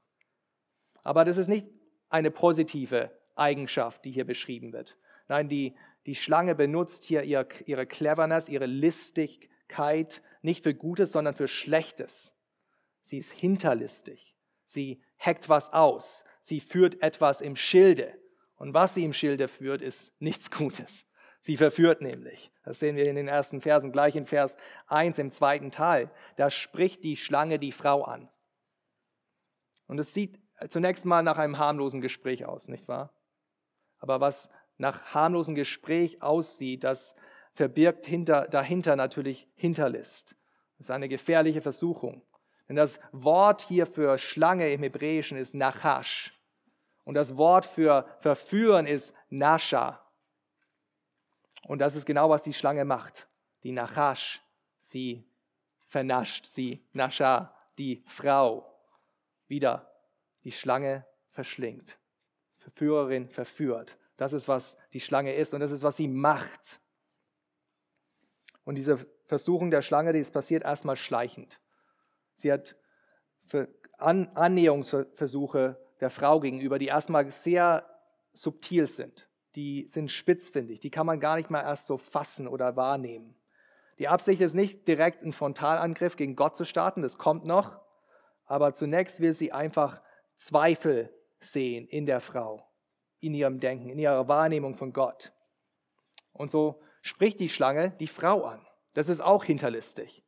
Aber 1.03 1.25
das 1.25 1.37
ist 1.37 1.49
nicht 1.49 1.69
eine 2.09 2.31
positive 2.31 3.11
Eigenschaft, 3.35 4.05
die 4.05 4.11
hier 4.11 4.25
beschrieben 4.25 4.73
wird. 4.73 4.99
Nein, 5.29 5.49
die, 5.49 5.75
die 6.07 6.15
Schlange 6.15 6.55
benutzt 6.55 7.05
hier 7.05 7.23
ihre, 7.23 7.49
ihre 7.67 7.87
Cleverness, 7.87 8.49
ihre 8.49 8.67
Listig, 8.67 9.51
Gerechtigkeit 9.75 10.23
nicht 10.43 10.63
für 10.63 10.75
Gutes, 10.75 11.13
sondern 11.13 11.35
für 11.35 11.49
Schlechtes. 11.49 12.35
Sie 13.01 13.19
ist 13.19 13.33
hinterlistig. 13.33 14.37
Sie 14.65 15.03
hackt 15.19 15.49
was 15.49 15.73
aus. 15.73 16.25
Sie 16.41 16.61
führt 16.61 17.03
etwas 17.03 17.41
im 17.41 17.57
Schilde. 17.57 18.19
Und 18.57 18.75
was 18.75 18.95
sie 18.95 19.05
im 19.05 19.13
Schilde 19.13 19.49
führt, 19.49 19.83
ist 19.83 20.21
nichts 20.21 20.51
Gutes. 20.51 21.07
Sie 21.45 21.59
verführt 21.59 22.01
nämlich. 22.01 22.51
Das 22.63 22.79
sehen 22.79 22.97
wir 22.97 23.05
in 23.05 23.17
den 23.17 23.29
ersten 23.29 23.61
Versen, 23.61 23.93
gleich 23.93 24.17
in 24.17 24.25
Vers 24.25 24.57
1 24.87 25.19
im 25.19 25.31
zweiten 25.31 25.71
Teil. 25.71 26.11
Da 26.37 26.49
spricht 26.49 27.05
die 27.05 27.19
Schlange 27.19 27.59
die 27.59 27.71
Frau 27.71 28.03
an. 28.03 28.31
Und 29.87 29.99
es 29.99 30.15
sieht 30.15 30.41
zunächst 30.71 31.05
mal 31.05 31.23
nach 31.23 31.37
einem 31.37 31.59
harmlosen 31.59 32.01
Gespräch 32.01 32.47
aus, 32.47 32.69
nicht 32.69 32.89
wahr? 32.89 33.13
Aber 33.99 34.23
was 34.23 34.49
nach 34.79 35.13
harmlosen 35.13 35.55
Gespräch 35.55 36.23
aussieht, 36.23 36.83
das 36.83 37.15
verbirgt 37.53 38.07
hinter, 38.07 38.49
dahinter 38.49 38.97
natürlich 38.97 39.47
Hinterlist. 39.55 40.37
Das 40.79 40.87
ist 40.87 40.91
eine 40.91 41.11
gefährliche 41.11 41.61
Versuchung. 41.61 42.23
Denn 42.71 42.77
das 42.77 42.99
Wort 43.13 43.61
hier 43.61 43.85
für 43.85 44.17
Schlange 44.17 44.73
im 44.73 44.83
Hebräischen 44.83 45.37
ist 45.37 45.55
Nachash. 45.55 46.41
Und 47.05 47.17
das 47.17 47.37
Wort 47.37 47.67
für 47.67 48.07
verführen 48.21 48.87
ist 48.87 49.13
Nasha. 49.29 50.04
Und 51.67 51.79
das 51.79 51.97
ist 51.97 52.07
genau, 52.07 52.31
was 52.31 52.43
die 52.43 52.53
Schlange 52.53 52.85
macht. 52.85 53.29
Die 53.63 53.73
Nachash. 53.73 54.43
sie 54.79 55.27
vernascht, 55.87 56.47
sie, 56.47 56.85
Nascha, 56.93 57.55
die 57.79 58.03
Frau, 58.07 58.69
wieder 59.47 59.91
die 60.43 60.53
Schlange 60.53 61.07
verschlingt. 61.29 61.99
Verführerin 62.57 63.29
verführt. 63.29 63.99
Das 64.17 64.33
ist, 64.33 64.49
was 64.49 64.77
die 64.93 65.01
Schlange 65.01 65.35
ist 65.35 65.55
und 65.55 65.61
das 65.61 65.71
ist, 65.71 65.83
was 65.83 65.97
sie 65.97 66.09
macht. 66.09 66.81
Und 68.65 68.77
diese 68.77 68.97
Versuchung 69.27 69.71
der 69.71 69.83
Schlange, 69.83 70.13
die 70.13 70.19
ist 70.19 70.33
passiert 70.33 70.65
erstmal 70.65 70.97
schleichend. 70.97 71.61
Sie 72.37 72.53
hat 72.53 72.77
Annäherungsversuche 73.99 75.81
der 76.01 76.11
Frau 76.11 76.41
gegenüber, 76.41 76.79
die 76.79 76.87
erstmal 76.87 77.31
sehr 77.31 77.89
subtil 78.33 78.87
sind. 78.87 79.29
Die 79.55 79.87
sind 79.87 80.11
spitzfindig, 80.11 80.81
die 80.81 80.91
kann 80.91 81.07
man 81.07 81.21
gar 81.21 81.37
nicht 81.37 81.51
mal 81.51 81.63
erst 81.63 81.87
so 81.87 81.97
fassen 81.97 82.49
oder 82.49 82.77
wahrnehmen. 82.77 83.37
Die 83.99 84.09
Absicht 84.09 84.41
ist 84.41 84.55
nicht 84.55 84.89
direkt 84.89 85.23
einen 85.23 85.33
Frontalangriff 85.33 86.17
gegen 86.17 86.35
Gott 86.35 86.57
zu 86.57 86.65
starten, 86.65 87.03
das 87.03 87.19
kommt 87.19 87.47
noch, 87.47 87.81
aber 88.47 88.75
zunächst 88.75 89.21
will 89.21 89.33
sie 89.33 89.53
einfach 89.53 90.03
Zweifel 90.35 91.15
sehen 91.39 91.87
in 91.87 92.07
der 92.07 92.21
Frau, 92.21 92.69
in 93.21 93.35
ihrem 93.35 93.61
Denken, 93.61 93.91
in 93.91 93.99
ihrer 93.99 94.29
Wahrnehmung 94.29 94.75
von 94.75 94.93
Gott. 94.93 95.33
Und 96.33 96.51
so 96.51 96.81
spricht 97.03 97.39
die 97.39 97.49
Schlange 97.49 97.91
die 97.93 98.09
Frau 98.09 98.45
an. 98.45 98.67
Das 98.95 99.09
ist 99.09 99.21
auch 99.21 99.45
hinterlistig. 99.45 100.25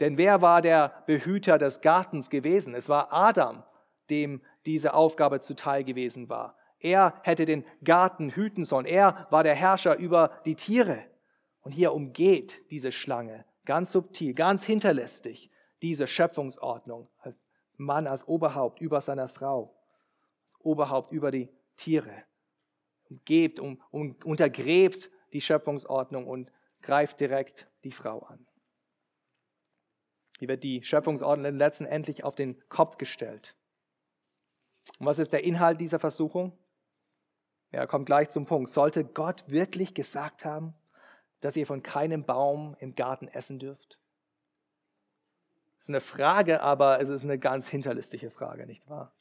Denn 0.00 0.16
wer 0.16 0.40
war 0.40 0.62
der 0.62 1.02
Behüter 1.06 1.58
des 1.58 1.82
Gartens 1.82 2.30
gewesen? 2.30 2.74
Es 2.74 2.88
war 2.88 3.12
Adam, 3.12 3.62
dem 4.08 4.42
diese 4.64 4.94
Aufgabe 4.94 5.40
zuteil 5.40 5.84
gewesen 5.84 6.28
war. 6.28 6.56
Er 6.80 7.20
hätte 7.22 7.44
den 7.44 7.64
Garten 7.84 8.30
hüten 8.30 8.64
sollen. 8.64 8.86
Er 8.86 9.26
war 9.30 9.44
der 9.44 9.54
Herrscher 9.54 9.96
über 9.96 10.40
die 10.44 10.56
Tiere. 10.56 11.04
Und 11.60 11.72
hier 11.72 11.92
umgeht 11.92 12.70
diese 12.70 12.90
Schlange 12.90 13.44
ganz 13.70 13.92
subtil, 13.92 14.34
ganz 14.34 14.64
hinterlistig 14.64 15.50
diese 15.82 16.06
Schöpfungsordnung. 16.06 17.08
Mann 17.76 18.06
als 18.06 18.26
Oberhaupt 18.26 18.80
über 18.80 19.00
seiner 19.00 19.28
Frau, 19.28 19.74
als 20.44 20.56
Oberhaupt 20.60 21.12
über 21.12 21.30
die 21.30 21.48
Tiere. 21.76 22.24
Umgebt, 23.08 23.60
um, 23.60 23.80
um, 23.90 24.16
untergräbt 24.24 25.10
die 25.32 25.40
Schöpfungsordnung 25.40 26.26
und 26.26 26.50
greift 26.82 27.20
direkt 27.20 27.70
die 27.84 27.92
Frau 27.92 28.20
an. 28.20 28.46
Hier 30.38 30.48
wird 30.48 30.64
die 30.64 30.82
Schöpfungsordnung 30.82 31.54
letztendlich 31.54 32.24
auf 32.24 32.34
den 32.34 32.60
Kopf 32.68 32.98
gestellt. 32.98 33.56
Und 34.98 35.06
was 35.06 35.18
ist 35.18 35.32
der 35.32 35.44
Inhalt 35.44 35.80
dieser 35.80 35.98
Versuchung? 35.98 36.58
Ja, 37.72 37.86
kommt 37.86 38.06
gleich 38.06 38.28
zum 38.28 38.46
Punkt. 38.46 38.70
Sollte 38.70 39.04
Gott 39.04 39.44
wirklich 39.46 39.94
gesagt 39.94 40.44
haben, 40.44 40.74
dass 41.40 41.56
ihr 41.56 41.66
von 41.66 41.82
keinem 41.82 42.24
Baum 42.24 42.76
im 42.80 42.94
Garten 42.94 43.28
essen 43.28 43.58
dürft? 43.58 44.00
Das 45.78 45.86
ist 45.86 45.90
eine 45.90 46.00
Frage, 46.00 46.60
aber 46.60 47.00
es 47.00 47.08
ist 47.08 47.24
eine 47.24 47.38
ganz 47.38 47.68
hinterlistige 47.68 48.30
Frage, 48.30 48.66
nicht 48.66 48.88
wahr? 48.90 49.12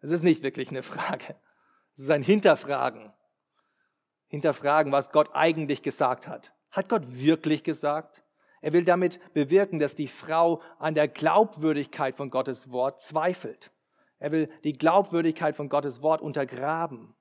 Es 0.00 0.10
ist 0.10 0.22
nicht 0.22 0.42
wirklich 0.42 0.70
eine 0.70 0.82
Frage. 0.82 1.36
Es 1.94 2.02
ist 2.02 2.10
ein 2.10 2.22
Hinterfragen. 2.22 3.12
Hinterfragen, 4.26 4.90
was 4.90 5.12
Gott 5.12 5.30
eigentlich 5.34 5.82
gesagt 5.82 6.26
hat. 6.26 6.52
Hat 6.70 6.88
Gott 6.88 7.04
wirklich 7.06 7.62
gesagt? 7.62 8.24
Er 8.60 8.72
will 8.72 8.84
damit 8.84 9.20
bewirken, 9.34 9.78
dass 9.78 9.94
die 9.94 10.08
Frau 10.08 10.60
an 10.78 10.94
der 10.94 11.06
Glaubwürdigkeit 11.06 12.16
von 12.16 12.30
Gottes 12.30 12.72
Wort 12.72 13.00
zweifelt. 13.00 13.70
Er 14.18 14.32
will 14.32 14.50
die 14.64 14.72
Glaubwürdigkeit 14.72 15.54
von 15.54 15.68
Gottes 15.68 16.02
Wort 16.02 16.22
untergraben, 16.22 17.14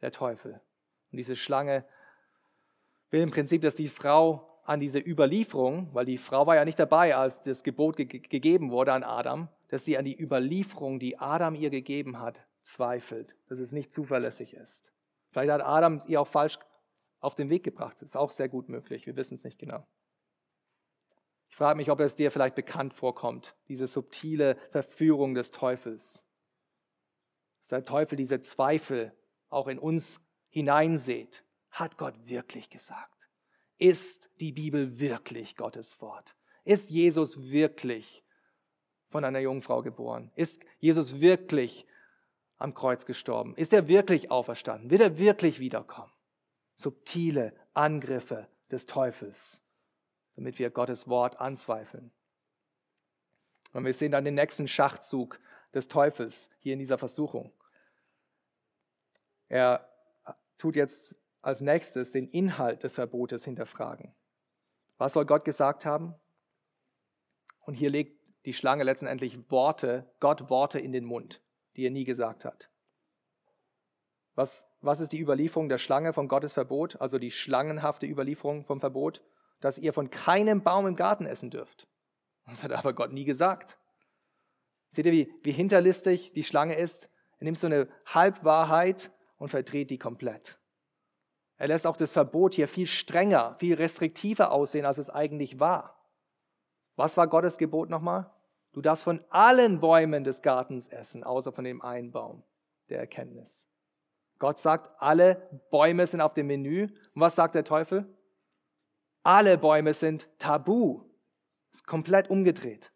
der 0.00 0.12
Teufel. 0.12 0.60
Und 1.10 1.16
diese 1.16 1.36
Schlange 1.36 1.84
will 3.10 3.22
im 3.22 3.30
Prinzip, 3.30 3.62
dass 3.62 3.74
die 3.74 3.88
Frau 3.88 4.46
an 4.64 4.80
diese 4.80 5.00
Überlieferung, 5.00 5.92
weil 5.92 6.04
die 6.04 6.18
Frau 6.18 6.46
war 6.46 6.54
ja 6.54 6.64
nicht 6.64 6.78
dabei, 6.78 7.16
als 7.16 7.42
das 7.42 7.64
Gebot 7.64 7.96
ge 7.96 8.06
gegeben 8.06 8.70
wurde 8.70 8.92
an 8.92 9.02
Adam, 9.02 9.48
dass 9.68 9.84
sie 9.84 9.98
an 9.98 10.04
die 10.04 10.20
Überlieferung, 10.20 11.00
die 11.00 11.18
Adam 11.18 11.54
ihr 11.54 11.70
gegeben 11.70 12.20
hat, 12.20 12.46
zweifelt, 12.62 13.36
dass 13.48 13.58
es 13.58 13.72
nicht 13.72 13.92
zuverlässig 13.92 14.54
ist. 14.54 14.92
Vielleicht 15.30 15.50
hat 15.50 15.62
Adam 15.62 16.00
ihr 16.06 16.20
auch 16.20 16.26
falsch 16.26 16.58
auf 17.20 17.34
den 17.34 17.50
Weg 17.50 17.62
gebracht. 17.62 17.96
Das 17.96 18.10
ist 18.10 18.16
auch 18.16 18.30
sehr 18.30 18.48
gut 18.48 18.68
möglich. 18.68 19.06
Wir 19.06 19.16
wissen 19.16 19.34
es 19.34 19.44
nicht 19.44 19.58
genau. 19.58 19.86
Ich 21.48 21.56
frage 21.56 21.76
mich, 21.76 21.90
ob 21.90 22.00
es 22.00 22.14
dir 22.14 22.30
vielleicht 22.30 22.54
bekannt 22.54 22.94
vorkommt, 22.94 23.56
diese 23.68 23.86
subtile 23.86 24.56
Verführung 24.70 25.34
des 25.34 25.50
Teufels. 25.50 26.24
Dass 27.60 27.70
der 27.70 27.84
Teufel 27.84 28.16
diese 28.16 28.40
Zweifel 28.40 29.12
auch 29.50 29.68
in 29.68 29.78
uns 29.78 30.20
hineinseht. 30.48 31.44
Hat 31.70 31.98
Gott 31.98 32.14
wirklich 32.24 32.70
gesagt? 32.70 33.28
Ist 33.78 34.30
die 34.40 34.52
Bibel 34.52 34.98
wirklich 34.98 35.56
Gottes 35.56 36.00
Wort? 36.00 36.34
Ist 36.64 36.90
Jesus 36.90 37.50
wirklich 37.50 38.24
von 39.08 39.24
einer 39.24 39.40
Jungfrau 39.40 39.82
geboren? 39.82 40.30
Ist 40.34 40.60
Jesus 40.78 41.20
wirklich 41.20 41.86
am 42.58 42.74
Kreuz 42.74 43.06
gestorben? 43.06 43.54
Ist 43.56 43.72
er 43.72 43.88
wirklich 43.88 44.30
auferstanden? 44.30 44.90
Wird 44.90 45.00
er 45.00 45.18
wirklich 45.18 45.60
wiederkommen? 45.60 46.12
Subtile 46.74 47.54
Angriffe 47.74 48.48
des 48.70 48.86
Teufels 48.86 49.62
damit 50.40 50.58
wir 50.58 50.70
Gottes 50.70 51.06
Wort 51.06 51.38
anzweifeln. 51.38 52.10
Und 53.74 53.84
wir 53.84 53.92
sehen 53.92 54.12
dann 54.12 54.24
den 54.24 54.34
nächsten 54.34 54.66
Schachzug 54.66 55.38
des 55.74 55.86
Teufels 55.86 56.48
hier 56.60 56.72
in 56.72 56.78
dieser 56.78 56.96
Versuchung. 56.96 57.52
Er 59.50 59.86
tut 60.56 60.74
jetzt 60.74 61.16
als 61.42 61.60
nächstes 61.60 62.12
den 62.12 62.26
Inhalt 62.28 62.82
des 62.82 62.94
Verbotes 62.94 63.44
hinterfragen. 63.44 64.14
Was 64.96 65.12
soll 65.12 65.26
Gott 65.26 65.44
gesagt 65.44 65.84
haben? 65.84 66.14
Und 67.66 67.74
hier 67.74 67.90
legt 67.90 68.18
die 68.46 68.54
Schlange 68.54 68.84
letztendlich 68.84 69.50
Worte, 69.50 70.10
Gott 70.20 70.48
Worte 70.48 70.80
in 70.80 70.92
den 70.92 71.04
Mund, 71.04 71.42
die 71.76 71.84
er 71.84 71.90
nie 71.90 72.04
gesagt 72.04 72.46
hat. 72.46 72.70
Was, 74.34 74.66
was 74.80 75.00
ist 75.00 75.12
die 75.12 75.20
Überlieferung 75.20 75.68
der 75.68 75.76
Schlange 75.76 76.14
von 76.14 76.28
Gottes 76.28 76.54
Verbot, 76.54 76.98
also 76.98 77.18
die 77.18 77.30
schlangenhafte 77.30 78.06
Überlieferung 78.06 78.64
vom 78.64 78.80
Verbot? 78.80 79.22
dass 79.60 79.78
ihr 79.78 79.92
von 79.92 80.10
keinem 80.10 80.62
Baum 80.62 80.86
im 80.86 80.96
Garten 80.96 81.26
essen 81.26 81.50
dürft. 81.50 81.86
Das 82.46 82.64
hat 82.64 82.72
aber 82.72 82.92
Gott 82.94 83.12
nie 83.12 83.24
gesagt. 83.24 83.78
Seht 84.88 85.06
ihr, 85.06 85.12
wie, 85.12 85.32
wie 85.42 85.52
hinterlistig 85.52 86.32
die 86.32 86.42
Schlange 86.42 86.74
ist? 86.74 87.10
Er 87.38 87.44
nimmt 87.44 87.58
so 87.58 87.66
eine 87.66 87.88
Halbwahrheit 88.06 89.10
und 89.40 89.48
verdreht 89.48 89.90
die 89.90 89.98
komplett. 89.98 90.60
Er 91.56 91.68
lässt 91.68 91.86
auch 91.86 91.96
das 91.96 92.12
Verbot 92.12 92.54
hier 92.54 92.68
viel 92.68 92.86
strenger, 92.86 93.56
viel 93.58 93.74
restriktiver 93.74 94.52
aussehen, 94.52 94.84
als 94.84 94.98
es 94.98 95.10
eigentlich 95.10 95.58
war. 95.58 95.98
Was 96.96 97.16
war 97.16 97.26
Gottes 97.26 97.58
Gebot 97.58 97.88
nochmal? 97.88 98.30
Du 98.72 98.82
darfst 98.82 99.04
von 99.04 99.24
allen 99.30 99.80
Bäumen 99.80 100.22
des 100.24 100.42
Gartens 100.42 100.88
essen, 100.88 101.24
außer 101.24 101.52
von 101.52 101.64
dem 101.64 101.82
einen 101.82 102.12
Baum 102.12 102.44
der 102.90 102.98
Erkenntnis. 102.98 103.66
Gott 104.38 104.58
sagt, 104.58 104.90
alle 104.98 105.48
Bäume 105.70 106.06
sind 106.06 106.20
auf 106.20 106.34
dem 106.34 106.46
Menü. 106.46 106.84
Und 106.84 107.20
was 107.20 107.34
sagt 107.34 107.54
der 107.54 107.64
Teufel? 107.64 108.06
Alle 109.22 109.58
Bäume 109.58 109.94
sind 109.94 110.28
tabu. 110.38 111.02
Ist 111.72 111.86
komplett 111.86 112.30
umgedreht. 112.30 112.92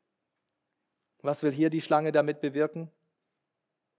Was 1.23 1.43
will 1.43 1.53
hier 1.53 1.71
die 1.71 1.81
Schlange 1.81 2.13
damit 2.13 2.41
bewirken? 2.41 2.91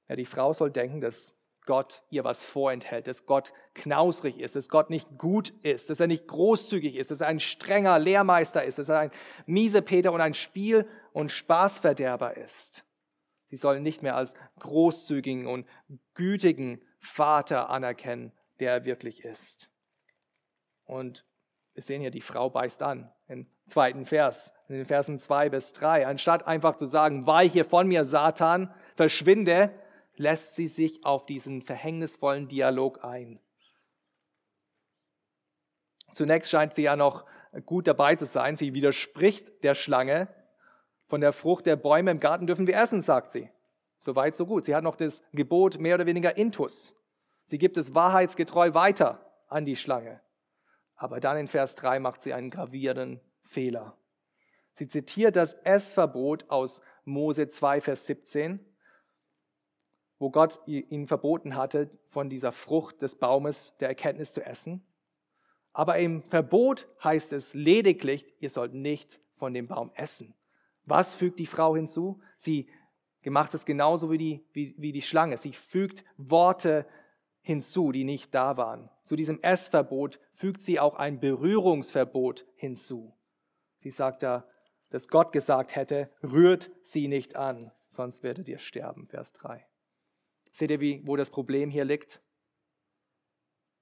Ja, 0.07 0.15
die 0.15 0.25
Frau 0.25 0.53
soll 0.53 0.71
denken, 0.71 1.01
dass 1.01 1.34
Gott 1.65 2.03
ihr 2.09 2.23
was 2.23 2.45
vorenthält, 2.45 3.07
dass 3.07 3.25
Gott 3.25 3.53
knausrig 3.73 4.39
ist, 4.39 4.55
dass 4.55 4.69
Gott 4.69 4.89
nicht 4.89 5.17
gut 5.17 5.49
ist, 5.63 5.89
dass 5.89 5.99
er 5.99 6.07
nicht 6.07 6.27
großzügig 6.27 6.95
ist, 6.95 7.11
dass 7.11 7.21
er 7.21 7.27
ein 7.27 7.39
strenger 7.39 7.99
Lehrmeister 7.99 8.63
ist, 8.63 8.79
dass 8.79 8.89
er 8.89 8.99
ein 8.99 9.11
Miesepeter 9.45 10.11
und 10.11 10.21
ein 10.21 10.33
Spiel- 10.33 10.87
und 11.13 11.31
Spaßverderber 11.31 12.37
ist. 12.37 12.85
Sie 13.49 13.57
sollen 13.57 13.83
nicht 13.83 14.03
mehr 14.03 14.15
als 14.15 14.33
großzügigen 14.59 15.47
und 15.47 15.67
gütigen 16.13 16.81
Vater 16.99 17.69
anerkennen, 17.69 18.31
der 18.59 18.71
er 18.71 18.85
wirklich 18.85 19.23
ist. 19.23 19.69
Und 20.85 21.25
wir 21.73 21.83
sehen 21.83 22.01
hier, 22.01 22.11
die 22.11 22.21
Frau 22.21 22.49
beißt 22.49 22.81
an 22.81 23.11
im 23.27 23.47
zweiten 23.67 24.05
Vers, 24.05 24.53
in 24.69 24.75
den 24.75 24.85
Versen 24.85 25.19
zwei 25.19 25.49
bis 25.49 25.73
drei. 25.73 26.07
Anstatt 26.07 26.47
einfach 26.47 26.75
zu 26.75 26.85
sagen, 26.85 27.27
weiche 27.27 27.63
von 27.63 27.87
mir, 27.87 28.05
Satan, 28.05 28.73
verschwinde, 28.95 29.71
lässt 30.17 30.55
sie 30.55 30.67
sich 30.67 31.05
auf 31.05 31.25
diesen 31.25 31.61
verhängnisvollen 31.61 32.47
Dialog 32.47 33.03
ein. 33.03 33.39
Zunächst 36.13 36.49
scheint 36.49 36.73
sie 36.73 36.83
ja 36.83 36.95
noch 36.95 37.25
gut 37.65 37.87
dabei 37.87 38.15
zu 38.15 38.25
sein. 38.25 38.55
Sie 38.55 38.73
widerspricht 38.73 39.63
der 39.63 39.75
Schlange. 39.75 40.27
Von 41.07 41.21
der 41.21 41.33
Frucht 41.33 41.65
der 41.65 41.75
Bäume 41.75 42.11
im 42.11 42.19
Garten 42.19 42.47
dürfen 42.47 42.67
wir 42.67 42.77
essen, 42.77 43.01
sagt 43.01 43.31
sie. 43.31 43.49
Soweit, 43.97 44.35
so 44.35 44.45
gut. 44.45 44.65
Sie 44.65 44.75
hat 44.75 44.83
noch 44.83 44.95
das 44.95 45.23
Gebot 45.33 45.79
mehr 45.79 45.95
oder 45.95 46.05
weniger 46.05 46.37
intus. 46.37 46.95
Sie 47.43 47.57
gibt 47.57 47.77
es 47.77 47.93
wahrheitsgetreu 47.93 48.73
weiter 48.73 49.19
an 49.47 49.65
die 49.65 49.75
Schlange. 49.75 50.21
Aber 50.95 51.19
dann 51.19 51.37
in 51.37 51.47
Vers 51.47 51.75
3 51.75 51.99
macht 51.99 52.21
sie 52.21 52.33
einen 52.33 52.49
gravierenden 52.49 53.19
Fehler. 53.41 53.97
Sie 54.71 54.87
zitiert 54.87 55.35
das 55.35 55.53
Essverbot 55.53 56.49
aus 56.49 56.81
Mose 57.03 57.47
2, 57.47 57.81
Vers 57.81 58.07
17, 58.07 58.59
wo 60.25 60.31
Gott 60.31 60.59
ihnen 60.65 61.05
verboten 61.05 61.55
hatte, 61.55 61.87
von 62.07 62.31
dieser 62.31 62.51
Frucht 62.51 63.03
des 63.03 63.13
Baumes 63.13 63.75
der 63.79 63.89
Erkenntnis 63.89 64.33
zu 64.33 64.43
essen. 64.43 64.83
Aber 65.71 65.99
im 65.99 66.23
Verbot 66.23 66.87
heißt 67.03 67.31
es 67.31 67.53
lediglich, 67.53 68.33
ihr 68.39 68.49
sollt 68.49 68.73
nicht 68.73 69.19
von 69.35 69.53
dem 69.53 69.67
Baum 69.67 69.91
essen. 69.93 70.33
Was 70.83 71.13
fügt 71.13 71.37
die 71.37 71.45
Frau 71.45 71.75
hinzu? 71.75 72.19
Sie 72.37 72.67
gemacht 73.21 73.53
es 73.53 73.65
genauso 73.65 74.09
wie 74.09 74.17
die, 74.17 74.43
wie, 74.51 74.73
wie 74.79 74.91
die 74.91 75.03
Schlange. 75.03 75.37
Sie 75.37 75.53
fügt 75.53 76.03
Worte 76.17 76.87
hinzu, 77.41 77.91
die 77.91 78.03
nicht 78.03 78.33
da 78.33 78.57
waren. 78.57 78.89
Zu 79.03 79.15
diesem 79.15 79.39
Essverbot 79.43 80.19
fügt 80.31 80.63
sie 80.63 80.79
auch 80.79 80.95
ein 80.95 81.19
Berührungsverbot 81.19 82.47
hinzu. 82.55 83.13
Sie 83.77 83.91
sagt 83.91 84.23
da, 84.23 84.47
dass 84.89 85.07
Gott 85.07 85.31
gesagt 85.31 85.75
hätte, 85.75 86.09
rührt 86.23 86.71
sie 86.81 87.07
nicht 87.07 87.35
an, 87.35 87.71
sonst 87.87 88.23
werdet 88.23 88.47
ihr 88.47 88.57
sterben. 88.57 89.05
Vers 89.05 89.31
3. 89.33 89.67
Seht 90.55 90.71
ihr, 90.71 90.79
wie, 90.79 91.01
wo 91.05 91.17
das 91.17 91.31
Problem 91.31 91.69
hier 91.69 91.83
liegt? 91.83 92.21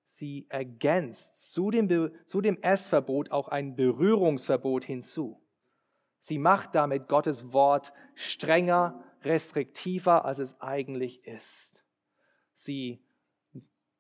Sie 0.06 0.48
ergänzt 0.50 1.54
zu 1.54 1.70
dem, 1.70 2.12
zu 2.26 2.42
dem 2.42 2.60
Essverbot 2.64 3.30
auch 3.30 3.48
ein 3.48 3.76
Berührungsverbot 3.76 4.84
hinzu. 4.84 5.40
Sie 6.18 6.40
macht 6.40 6.74
damit 6.74 7.08
Gottes 7.08 7.54
Wort 7.54 7.94
strenger, 8.16 9.04
restriktiver, 9.22 10.26
als 10.26 10.40
es 10.40 10.62
eigentlich 10.62 11.28
ist. 11.28 11.86
Sie 12.54 13.06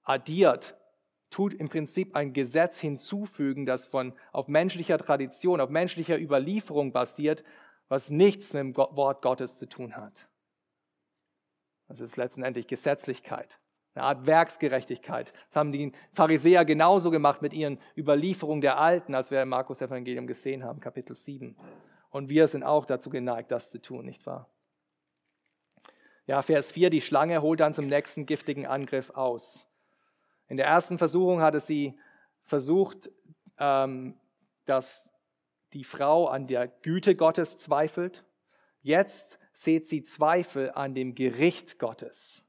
addiert, 0.01 0.75
tut 1.29 1.53
im 1.53 1.67
Prinzip 1.67 2.15
ein 2.15 2.33
Gesetz 2.33 2.79
hinzufügen, 2.79 3.67
das 3.67 3.85
von, 3.85 4.13
auf 4.31 4.47
menschlicher 4.47 4.97
Tradition, 4.97 5.61
auf 5.61 5.69
menschlicher 5.69 6.19
Überlieferung 6.19 6.91
basiert, 6.91 7.43
was 7.87 8.09
nichts 8.09 8.51
mit 8.53 8.63
dem 8.63 8.75
Wort 8.75 9.21
Gottes 9.21 9.59
zu 9.59 9.69
tun 9.69 9.95
hat. 9.95 10.27
Das 11.87 11.99
ist 11.99 12.17
letztendlich 12.17 12.67
Gesetzlichkeit, 12.67 13.59
eine 13.93 14.05
Art 14.05 14.25
Werksgerechtigkeit. 14.25 15.33
Das 15.49 15.55
haben 15.55 15.71
die 15.71 15.91
Pharisäer 16.11 16.65
genauso 16.65 17.11
gemacht 17.11 17.41
mit 17.41 17.53
ihren 17.53 17.79
Überlieferungen 17.97 18.61
der 18.61 18.77
Alten, 18.77 19.15
als 19.15 19.31
wir 19.31 19.41
im 19.41 19.49
Markus 19.49 19.81
Evangelium 19.81 20.27
gesehen 20.27 20.63
haben, 20.63 20.79
Kapitel 20.79 21.15
7. 21.15 21.55
Und 22.09 22.29
wir 22.29 22.47
sind 22.47 22.63
auch 22.63 22.85
dazu 22.85 23.09
geneigt, 23.09 23.51
das 23.51 23.69
zu 23.69 23.81
tun, 23.81 24.05
nicht 24.05 24.25
wahr? 24.25 24.49
Ja, 26.25 26.41
Vers 26.41 26.71
4, 26.71 26.89
die 26.89 27.01
Schlange 27.01 27.41
holt 27.41 27.59
dann 27.59 27.73
zum 27.73 27.87
nächsten 27.87 28.25
giftigen 28.25 28.65
Angriff 28.65 29.09
aus. 29.11 29.67
In 30.47 30.57
der 30.57 30.67
ersten 30.67 30.97
Versuchung 30.97 31.41
hatte 31.41 31.59
sie 31.59 31.99
versucht, 32.43 33.11
ähm, 33.57 34.17
dass 34.65 35.13
die 35.73 35.83
Frau 35.83 36.27
an 36.27 36.47
der 36.47 36.67
Güte 36.67 37.15
Gottes 37.15 37.57
zweifelt. 37.57 38.23
Jetzt 38.83 39.39
seht 39.53 39.87
sie 39.87 40.03
Zweifel 40.03 40.71
an 40.71 40.93
dem 40.93 41.15
Gericht 41.15 41.79
Gottes. 41.79 42.45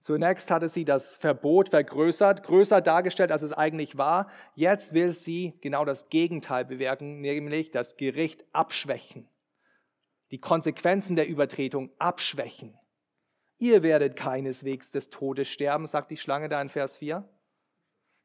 Zunächst 0.00 0.50
hatte 0.50 0.68
sie 0.68 0.84
das 0.84 1.16
Verbot 1.16 1.68
vergrößert, 1.68 2.42
größer 2.42 2.80
dargestellt, 2.80 3.30
als 3.30 3.42
es 3.42 3.52
eigentlich 3.52 3.98
war. 3.98 4.28
Jetzt 4.56 4.94
will 4.94 5.12
sie 5.12 5.52
genau 5.60 5.84
das 5.84 6.08
Gegenteil 6.08 6.64
bewirken, 6.64 7.20
nämlich 7.20 7.70
das 7.70 7.96
Gericht 7.96 8.44
abschwächen, 8.52 9.28
die 10.30 10.40
Konsequenzen 10.40 11.14
der 11.14 11.28
Übertretung 11.28 11.90
abschwächen. 11.98 12.76
Ihr 13.58 13.82
werdet 13.82 14.16
keineswegs 14.16 14.90
des 14.92 15.10
Todes 15.10 15.46
sterben, 15.46 15.86
sagt 15.86 16.10
die 16.10 16.16
Schlange 16.16 16.48
da 16.48 16.60
in 16.60 16.70
Vers 16.70 16.96
4. 16.96 17.28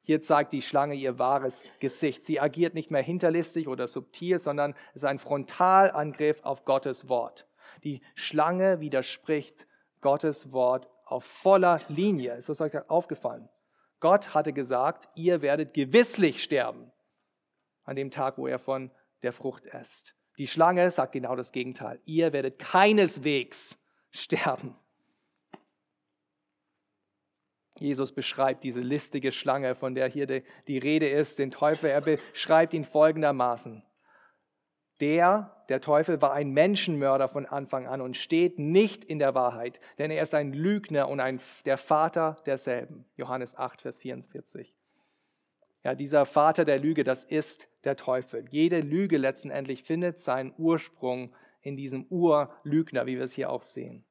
Hier 0.07 0.21
zeigt 0.21 0.53
die 0.53 0.61
Schlange 0.61 0.95
ihr 0.95 1.19
wahres 1.19 1.69
Gesicht. 1.81 2.23
Sie 2.23 2.39
agiert 2.39 2.73
nicht 2.73 2.91
mehr 2.91 3.01
hinterlistig 3.01 3.67
oder 3.67 3.89
subtil, 3.89 4.39
sondern 4.39 4.73
es 4.91 5.01
ist 5.01 5.03
ein 5.03 5.19
Frontalangriff 5.19 6.45
auf 6.45 6.63
Gottes 6.63 7.09
Wort. 7.09 7.45
Die 7.83 7.99
Schlange 8.15 8.79
widerspricht 8.79 9.67
Gottes 9.99 10.53
Wort 10.53 10.87
auf 11.03 11.25
voller 11.25 11.77
Linie. 11.89 12.35
Ist 12.35 12.47
das 12.47 12.61
euch 12.61 12.89
aufgefallen? 12.89 13.49
Gott 13.99 14.33
hatte 14.33 14.53
gesagt, 14.53 15.09
ihr 15.15 15.41
werdet 15.41 15.73
gewisslich 15.73 16.41
sterben 16.41 16.89
an 17.83 17.97
dem 17.97 18.09
Tag, 18.09 18.37
wo 18.37 18.47
er 18.47 18.59
von 18.59 18.91
der 19.23 19.33
Frucht 19.33 19.65
esst. 19.65 20.15
Die 20.37 20.47
Schlange 20.47 20.89
sagt 20.89 21.11
genau 21.11 21.35
das 21.35 21.51
Gegenteil. 21.51 21.99
Ihr 22.05 22.31
werdet 22.31 22.59
keineswegs 22.59 23.77
sterben. 24.11 24.73
Jesus 27.79 28.11
beschreibt 28.11 28.63
diese 28.63 28.79
listige 28.79 29.31
Schlange, 29.31 29.75
von 29.75 29.95
der 29.95 30.07
hier 30.07 30.25
die, 30.25 30.77
Rede 30.77 31.07
ist, 31.07 31.39
den 31.39 31.51
Teufel. 31.51 31.89
Er 31.89 32.01
beschreibt 32.01 32.73
ihn 32.73 32.83
folgendermaßen. 32.83 33.83
Der, 34.99 35.63
der 35.69 35.79
Teufel, 35.79 36.21
war 36.21 36.33
ein 36.33 36.51
Menschenmörder 36.51 37.27
von 37.27 37.45
Anfang 37.45 37.85
an 37.85 38.01
und 38.01 38.17
steht 38.17 38.57
nicht 38.57 39.05
in 39.05 39.19
der 39.19 39.35
Wahrheit, 39.35 39.79
denn 39.99 40.09
er 40.09 40.23
ist 40.23 40.33
ein 40.33 40.53
Lügner 40.53 41.07
und 41.07 41.19
ein, 41.19 41.39
der 41.65 41.77
Vater 41.77 42.37
derselben. 42.47 43.05
Johannes 43.15 43.55
8, 43.55 43.81
Vers 43.81 43.99
44. 43.99 44.73
Ja, 45.83 45.93
dieser 45.93 46.25
Vater 46.25 46.65
der 46.65 46.79
Lüge, 46.79 47.03
das 47.03 47.23
ist 47.23 47.69
der 47.83 47.95
Teufel. 47.95 48.45
Jede 48.49 48.81
Lüge 48.81 49.17
letztendlich 49.17 49.83
findet 49.83 50.19
seinen 50.19 50.53
Ursprung 50.57 51.35
in 51.61 51.77
diesem 51.77 52.05
Urlügner, 52.09 53.05
wie 53.05 53.17
wir 53.17 53.23
es 53.23 53.33
hier 53.33 53.51
auch 53.51 53.61
sehen. 53.63 54.03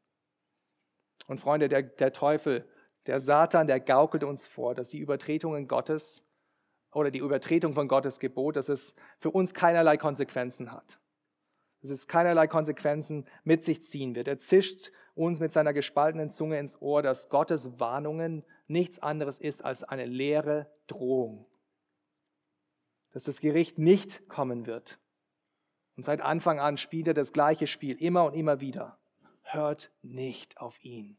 Und 1.26 1.40
Freunde, 1.40 1.68
der, 1.68 1.82
der 1.82 2.12
Teufel, 2.12 2.68
der 3.06 3.20
Satan, 3.20 3.66
der 3.66 3.80
gaukelt 3.80 4.24
uns 4.24 4.46
vor, 4.46 4.74
dass 4.74 4.88
die 4.88 4.98
Übertretungen 4.98 5.68
Gottes 5.68 6.24
oder 6.92 7.10
die 7.10 7.18
Übertretung 7.18 7.74
von 7.74 7.88
Gottes 7.88 8.20
Gebot, 8.20 8.56
dass 8.56 8.68
es 8.68 8.94
für 9.18 9.30
uns 9.30 9.54
keinerlei 9.54 9.96
Konsequenzen 9.96 10.72
hat. 10.72 10.98
Dass 11.82 11.90
es 11.90 12.08
keinerlei 12.08 12.46
Konsequenzen 12.46 13.26
mit 13.44 13.62
sich 13.62 13.82
ziehen 13.82 14.14
wird. 14.14 14.28
Er 14.28 14.38
zischt 14.38 14.92
uns 15.14 15.38
mit 15.38 15.52
seiner 15.52 15.72
gespaltenen 15.72 16.30
Zunge 16.30 16.58
ins 16.58 16.80
Ohr, 16.80 17.02
dass 17.02 17.28
Gottes 17.28 17.78
Warnungen 17.78 18.44
nichts 18.66 18.98
anderes 18.98 19.38
ist 19.38 19.64
als 19.64 19.84
eine 19.84 20.06
leere 20.06 20.70
Drohung. 20.86 21.46
Dass 23.12 23.24
das 23.24 23.40
Gericht 23.40 23.78
nicht 23.78 24.28
kommen 24.28 24.66
wird. 24.66 24.98
Und 25.96 26.04
seit 26.04 26.20
Anfang 26.20 26.60
an 26.60 26.76
spielt 26.76 27.08
er 27.08 27.14
das 27.14 27.32
gleiche 27.32 27.66
Spiel 27.66 27.96
immer 28.02 28.24
und 28.24 28.34
immer 28.34 28.60
wieder. 28.60 28.98
Hört 29.42 29.92
nicht 30.02 30.58
auf 30.58 30.82
ihn. 30.82 31.18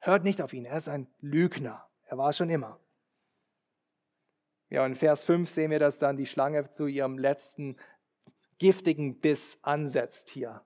Hört 0.00 0.24
nicht 0.24 0.42
auf 0.42 0.52
ihn. 0.52 0.64
Er 0.64 0.76
ist 0.76 0.88
ein 0.88 1.06
Lügner. 1.20 1.86
Er 2.06 2.18
war 2.18 2.32
schon 2.32 2.50
immer. 2.50 2.80
Ja, 4.70 4.86
in 4.86 4.94
Vers 4.94 5.24
5 5.24 5.48
sehen 5.48 5.70
wir, 5.70 5.78
dass 5.78 5.98
dann 5.98 6.16
die 6.16 6.26
Schlange 6.26 6.68
zu 6.70 6.86
ihrem 6.86 7.18
letzten 7.18 7.76
giftigen 8.58 9.18
Biss 9.20 9.58
ansetzt 9.62 10.30
hier. 10.30 10.62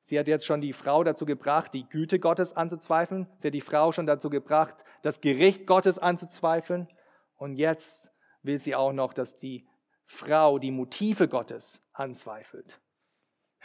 Sie 0.00 0.18
hat 0.18 0.28
jetzt 0.28 0.46
schon 0.46 0.60
die 0.60 0.72
Frau 0.72 1.02
dazu 1.02 1.26
gebracht, 1.26 1.74
die 1.74 1.88
Güte 1.88 2.20
Gottes 2.20 2.52
anzuzweifeln. 2.52 3.26
Sie 3.38 3.48
hat 3.48 3.54
die 3.54 3.60
Frau 3.60 3.90
schon 3.90 4.06
dazu 4.06 4.30
gebracht, 4.30 4.84
das 5.02 5.20
Gericht 5.20 5.66
Gottes 5.66 5.98
anzuzweifeln. 5.98 6.88
Und 7.36 7.54
jetzt 7.54 8.12
will 8.42 8.58
sie 8.58 8.74
auch 8.74 8.92
noch, 8.92 9.12
dass 9.12 9.34
die 9.34 9.66
Frau 10.04 10.58
die 10.58 10.70
Motive 10.70 11.28
Gottes 11.28 11.82
anzweifelt. 11.92 12.80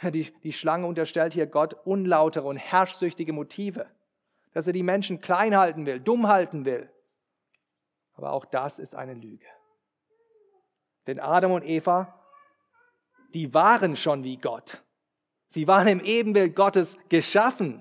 Die, 0.02 0.32
die 0.42 0.52
Schlange 0.52 0.86
unterstellt 0.86 1.32
hier 1.32 1.46
Gott 1.46 1.74
unlautere 1.84 2.48
und 2.48 2.56
herrschsüchtige 2.56 3.32
Motive, 3.32 3.86
dass 4.52 4.66
er 4.66 4.72
die 4.72 4.82
Menschen 4.82 5.20
klein 5.20 5.56
halten 5.56 5.86
will, 5.86 6.00
dumm 6.00 6.28
halten 6.28 6.64
will. 6.64 6.90
Aber 8.14 8.32
auch 8.32 8.44
das 8.44 8.78
ist 8.78 8.94
eine 8.94 9.14
Lüge. 9.14 9.46
Denn 11.06 11.18
Adam 11.18 11.52
und 11.52 11.64
Eva, 11.64 12.20
die 13.34 13.52
waren 13.54 13.96
schon 13.96 14.24
wie 14.24 14.36
Gott. 14.36 14.82
Sie 15.48 15.66
waren 15.66 15.88
im 15.88 16.00
Ebenbild 16.00 16.54
Gottes 16.54 16.98
geschaffen. 17.08 17.80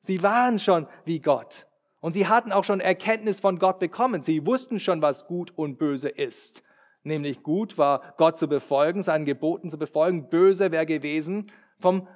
Sie 0.00 0.22
waren 0.22 0.58
schon 0.58 0.86
wie 1.04 1.20
Gott. 1.20 1.66
Und 2.00 2.12
sie 2.12 2.26
hatten 2.26 2.52
auch 2.52 2.64
schon 2.64 2.80
Erkenntnis 2.80 3.40
von 3.40 3.58
Gott 3.58 3.78
bekommen. 3.78 4.22
Sie 4.22 4.46
wussten 4.46 4.78
schon, 4.78 5.00
was 5.00 5.26
gut 5.26 5.52
und 5.56 5.78
böse 5.78 6.10
ist. 6.10 6.62
Nämlich 7.02 7.42
gut 7.42 7.78
war 7.78 8.14
Gott 8.18 8.38
zu 8.38 8.48
befolgen, 8.48 9.02
seinen 9.02 9.24
Geboten 9.24 9.70
zu 9.70 9.78
befolgen. 9.78 10.28
Böse 10.28 10.72
wäre 10.72 10.86
gewesen, 10.86 11.46
vom, 11.78 12.06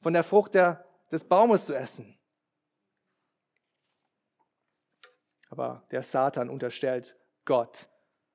von 0.00 0.12
der 0.12 0.24
Frucht 0.24 0.54
der, 0.54 0.84
des 1.12 1.24
Baumes 1.24 1.66
zu 1.66 1.76
essen. 1.76 2.17
Aber 5.48 5.84
der 5.90 6.02
Satan 6.02 6.50
unterstellt 6.50 7.16
Gott 7.44 7.88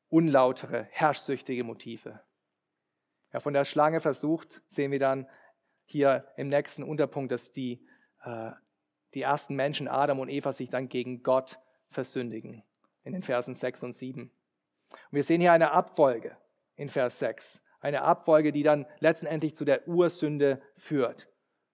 unlautere, 0.10 0.88
herrschsüchtige 0.92 1.64
Motive. 1.64 2.20
Ja, 3.32 3.40
von 3.40 3.54
der 3.54 3.66
Schlange 3.66 4.00
versucht, 4.00 4.62
sehen 4.68 4.92
wir 4.92 5.00
dann 5.00 5.28
hier 5.86 6.28
im 6.38 6.48
nächsten 6.48 6.84
Unterpunkt, 6.84 7.32
dass 7.32 7.52
die, 7.52 7.86
äh, 8.24 8.52
die 9.16 9.24
ersten 9.24 9.56
Menschen, 9.56 9.88
Adam 9.88 10.20
und 10.20 10.30
Eva, 10.30 10.54
sich 10.54 10.70
dann 10.70 10.88
gegen 10.88 11.24
Gott 11.24 11.60
versündigen. 11.88 12.64
In 13.04 13.14
den 13.14 13.24
Versen 13.24 13.54
6 13.54 13.84
und 13.84 13.94
7. 13.94 14.22
Und 14.24 14.32
wir 15.12 15.24
sehen 15.24 15.42
hier 15.42 15.52
eine 15.52 15.72
Abfolge 15.72 16.38
in 16.76 16.90
Vers 16.90 17.20
6. 17.20 17.64
Eine 17.80 18.04
Abfolge, 18.04 18.52
die 18.52 18.64
dann 18.64 18.86
letztendlich 19.00 19.56
zu 19.56 19.66
der 19.66 19.88
Ursünde 19.88 20.62
führt. 20.76 21.28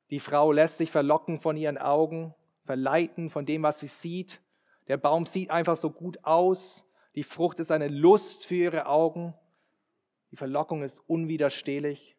Die 0.09 0.19
Frau 0.19 0.51
lässt 0.51 0.77
sich 0.77 0.91
verlocken 0.91 1.39
von 1.39 1.55
ihren 1.55 1.77
Augen, 1.77 2.33
verleiten 2.63 3.29
von 3.29 3.45
dem, 3.45 3.63
was 3.63 3.79
sie 3.79 3.87
sieht. 3.87 4.41
Der 4.89 4.97
Baum 4.97 5.25
sieht 5.25 5.51
einfach 5.51 5.77
so 5.77 5.91
gut 5.91 6.25
aus. 6.25 6.85
Die 7.15 7.23
Frucht 7.23 7.59
ist 7.59 7.71
eine 7.71 7.87
Lust 7.87 8.45
für 8.45 8.55
ihre 8.55 8.87
Augen. 8.87 9.33
Die 10.31 10.35
Verlockung 10.35 10.83
ist 10.83 10.99
unwiderstehlich. 11.07 12.17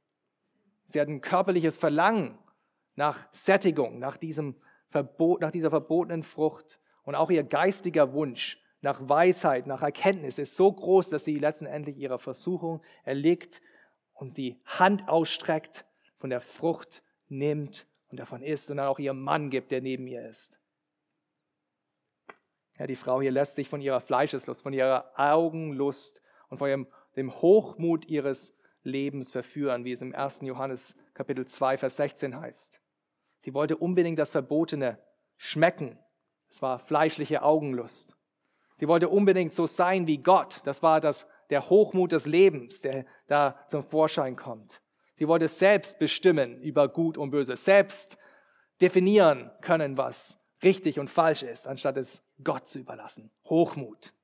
Sie 0.87 1.01
hat 1.01 1.09
ein 1.09 1.21
körperliches 1.21 1.77
Verlangen 1.77 2.39
nach 2.95 3.29
Sättigung, 3.33 3.99
nach, 3.99 4.17
diesem 4.17 4.57
Verbot, 4.89 5.41
nach 5.41 5.51
dieser 5.51 5.71
verbotenen 5.71 6.23
Frucht. 6.23 6.81
Und 7.03 7.15
auch 7.15 7.31
ihr 7.31 7.45
geistiger 7.45 8.13
Wunsch 8.13 8.59
nach 8.83 9.09
Weisheit, 9.09 9.67
nach 9.67 9.83
Erkenntnis 9.83 10.39
ist 10.39 10.57
so 10.57 10.73
groß, 10.73 11.11
dass 11.11 11.25
sie 11.25 11.39
letztendlich 11.39 11.99
ihrer 11.99 12.19
Versuchung 12.19 12.83
erliegt 13.05 13.61
und 14.15 14.37
die 14.37 14.61
Hand 14.65 15.09
ausstreckt, 15.09 15.85
von 16.17 16.31
der 16.31 16.41
Frucht 16.41 17.03
nimmt 17.29 17.87
und 18.09 18.21
davon 18.21 18.43
isst 18.43 18.71
und 18.71 18.79
dann 18.79 18.87
auch 18.87 18.99
ihrem 18.99 19.23
Mann 19.23 19.51
gibt, 19.51 19.71
der 19.71 19.81
neben 19.81 20.07
ihr 20.07 20.27
ist. 20.27 20.60
Ja, 22.81 22.87
die 22.87 22.97
Frau 22.97 23.21
hier 23.21 23.31
lässt 23.31 23.57
sich 23.57 23.69
von 23.69 23.83
ihrer 23.83 24.01
Fleischeslust, 24.01 24.63
von 24.63 24.73
ihrer 24.73 25.13
Augenlust 25.15 26.23
und 26.49 26.57
von 26.57 26.71
ihrem, 26.71 26.87
dem 27.15 27.31
Hochmut 27.31 28.07
ihres 28.07 28.57
Lebens 28.85 29.31
verführen, 29.31 29.85
wie 29.85 29.93
es 29.93 30.01
im 30.01 30.15
1. 30.15 30.41
Johannes 30.45 30.97
Kapitel 31.13 31.45
2, 31.45 31.77
Vers 31.77 31.97
16 31.97 32.41
heißt. 32.41 32.81
Sie 33.41 33.53
wollte 33.53 33.77
unbedingt 33.77 34.19
das 34.19 34.31
Verbotene 34.31 34.99
schmecken. 35.37 35.99
Es 36.49 36.63
war 36.63 36.79
fleischliche 36.79 37.43
Augenlust. 37.43 38.17
Sie 38.79 38.89
wollte 38.89 39.11
unbedingt 39.11 39.53
so 39.53 39.67
sein 39.67 40.07
wie 40.07 40.17
Gott. 40.17 40.63
Das 40.65 40.83
war 40.83 41.03
das, 41.03 41.27
der 41.51 41.69
Hochmut 41.69 42.13
des 42.13 42.25
Lebens, 42.25 42.81
der 42.81 43.05
da 43.27 43.63
zum 43.69 43.83
Vorschein 43.83 44.37
kommt. 44.37 44.81
Sie 45.17 45.29
wollte 45.29 45.49
selbst 45.49 45.99
bestimmen 45.99 46.63
über 46.63 46.89
Gut 46.89 47.19
und 47.19 47.31
Böse, 47.31 47.59
selbst 47.59 48.17
definieren 48.81 49.51
können, 49.61 49.99
was 49.99 50.39
richtig 50.63 50.99
und 50.99 51.11
falsch 51.11 51.43
ist, 51.43 51.69
anstatt 51.69 51.99
es 51.99 52.23
Gott 52.45 52.67
zu 52.67 52.79
überlassen. 52.79 53.31
Hochmut. 53.45 54.15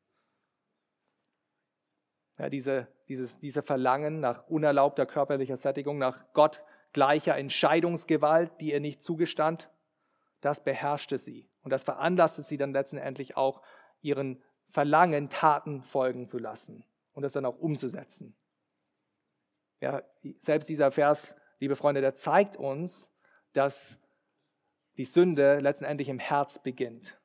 Ja, 2.39 2.51
diese, 2.51 2.89
dieses, 3.09 3.39
diese 3.39 3.63
Verlangen 3.63 4.21
nach 4.21 4.47
unerlaubter 4.49 5.07
körperlicher 5.07 5.57
Sättigung, 5.57 5.99
nach 5.99 6.33
Gott 6.33 6.63
gleicher 6.93 7.37
Entscheidungsgewalt, 7.37 8.53
die 8.61 8.73
ihr 8.73 8.81
nicht 8.81 9.03
zugestand, 9.03 9.71
das 10.41 10.63
beherrschte 10.63 11.19
sie. 11.19 11.49
Und 11.63 11.71
das 11.71 11.85
veranlasste 11.85 12.43
sie 12.43 12.57
dann 12.57 12.73
letztendlich 12.73 13.37
auch, 13.37 13.63
ihren 14.01 14.43
Verlangen 14.69 15.29
Taten 15.29 15.83
folgen 15.83 16.29
zu 16.29 16.39
lassen 16.39 16.85
und 17.13 17.23
das 17.23 17.33
dann 17.33 17.47
auch 17.47 17.59
umzusetzen. 17.59 18.37
Ja, 19.81 20.03
selbst 20.39 20.69
dieser 20.69 20.91
Vers, 20.91 21.35
liebe 21.59 21.77
Freunde, 21.77 22.01
der 22.01 22.15
zeigt 22.15 22.57
uns, 22.57 23.11
dass 23.53 23.99
die 24.97 25.05
Sünde 25.05 25.59
letztendlich 25.59 26.09
im 26.09 26.19
Herz 26.19 26.63
beginnt. 26.63 27.19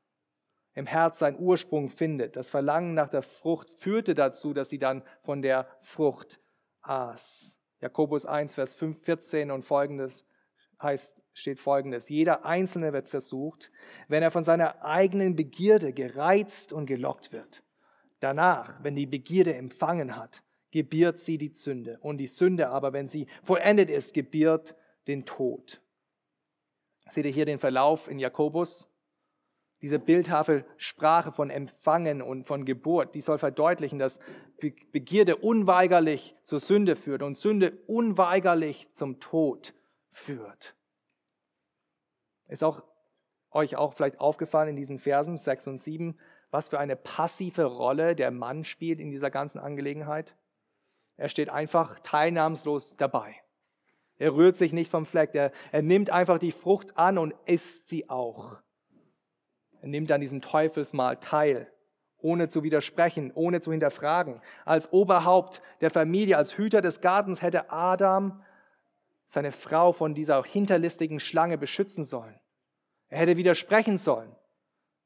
Im 0.73 0.85
Herz 0.85 1.19
seinen 1.19 1.39
Ursprung 1.39 1.89
findet. 1.89 2.35
Das 2.35 2.49
Verlangen 2.49 2.93
nach 2.93 3.09
der 3.09 3.21
Frucht 3.21 3.69
führte 3.69 4.15
dazu, 4.15 4.53
dass 4.53 4.69
sie 4.69 4.79
dann 4.79 5.03
von 5.21 5.41
der 5.41 5.67
Frucht 5.79 6.39
aß. 6.81 7.59
Jakobus 7.81 8.25
1, 8.25 8.53
Vers 8.53 8.75
5, 8.75 9.03
14 9.03 9.51
und 9.51 9.63
folgendes 9.63 10.25
heißt, 10.81 11.21
steht 11.33 11.59
folgendes. 11.59 12.09
Jeder 12.09 12.45
Einzelne 12.45 12.93
wird 12.93 13.09
versucht, 13.09 13.71
wenn 14.07 14.23
er 14.23 14.31
von 14.31 14.43
seiner 14.43 14.83
eigenen 14.83 15.35
Begierde 15.35 15.93
gereizt 15.93 16.73
und 16.73 16.85
gelockt 16.85 17.31
wird. 17.31 17.63
Danach, 18.19 18.83
wenn 18.83 18.95
die 18.95 19.05
Begierde 19.05 19.55
empfangen 19.55 20.15
hat, 20.15 20.43
gebiert 20.71 21.17
sie 21.17 21.37
die 21.37 21.53
Sünde. 21.53 21.97
Und 22.01 22.17
die 22.17 22.27
Sünde 22.27 22.69
aber, 22.69 22.93
wenn 22.93 23.07
sie 23.07 23.27
vollendet 23.43 23.89
ist, 23.89 24.13
gebiert 24.13 24.75
den 25.07 25.25
Tod. 25.25 25.81
Seht 27.09 27.25
ihr 27.25 27.31
hier 27.31 27.45
den 27.45 27.59
Verlauf 27.59 28.09
in 28.09 28.19
Jakobus? 28.19 28.90
Diese 29.81 29.97
bildhafte 29.97 30.63
Sprache 30.77 31.31
von 31.31 31.49
Empfangen 31.49 32.21
und 32.21 32.45
von 32.45 32.65
Geburt, 32.65 33.15
die 33.15 33.21
soll 33.21 33.39
verdeutlichen, 33.39 33.97
dass 33.97 34.19
Begierde 34.59 35.37
unweigerlich 35.37 36.35
zur 36.43 36.59
Sünde 36.59 36.95
führt 36.95 37.23
und 37.23 37.33
Sünde 37.33 37.71
unweigerlich 37.87 38.91
zum 38.93 39.19
Tod 39.19 39.73
führt. 40.09 40.75
Ist 42.47 42.63
auch 42.63 42.83
euch 43.49 43.75
auch 43.75 43.93
vielleicht 43.93 44.19
aufgefallen 44.19 44.69
in 44.69 44.75
diesen 44.75 44.99
Versen 44.99 45.37
6 45.37 45.67
und 45.67 45.77
7, 45.79 46.17
was 46.51 46.69
für 46.69 46.79
eine 46.79 46.95
passive 46.95 47.63
Rolle 47.63 48.15
der 48.15 48.29
Mann 48.29 48.63
spielt 48.63 48.99
in 48.99 49.09
dieser 49.09 49.29
ganzen 49.29 49.59
Angelegenheit? 49.59 50.35
Er 51.17 51.29
steht 51.29 51.49
einfach 51.49 51.99
teilnahmslos 51.99 52.97
dabei. 52.97 53.35
Er 54.17 54.35
rührt 54.35 54.55
sich 54.55 54.73
nicht 54.73 54.91
vom 54.91 55.05
Fleck. 55.05 55.31
Er, 55.33 55.51
er 55.71 55.81
nimmt 55.81 56.11
einfach 56.11 56.37
die 56.37 56.51
Frucht 56.51 56.97
an 56.97 57.17
und 57.17 57.33
isst 57.45 57.87
sie 57.87 58.09
auch. 58.09 58.61
Nimmt 59.81 60.11
an 60.11 60.21
diesem 60.21 60.41
Teufelsmahl 60.41 61.17
teil, 61.17 61.71
ohne 62.19 62.49
zu 62.49 62.63
widersprechen, 62.63 63.31
ohne 63.33 63.61
zu 63.61 63.71
hinterfragen. 63.71 64.41
Als 64.63 64.93
Oberhaupt 64.93 65.61
der 65.81 65.89
Familie, 65.89 66.37
als 66.37 66.57
Hüter 66.57 66.81
des 66.81 67.01
Gartens 67.01 67.41
hätte 67.41 67.71
Adam 67.71 68.41
seine 69.25 69.51
Frau 69.51 69.91
von 69.91 70.13
dieser 70.13 70.43
hinterlistigen 70.43 71.19
Schlange 71.19 71.57
beschützen 71.57 72.03
sollen. 72.03 72.39
Er 73.07 73.19
hätte 73.19 73.37
widersprechen 73.37 73.97
sollen. 73.97 74.35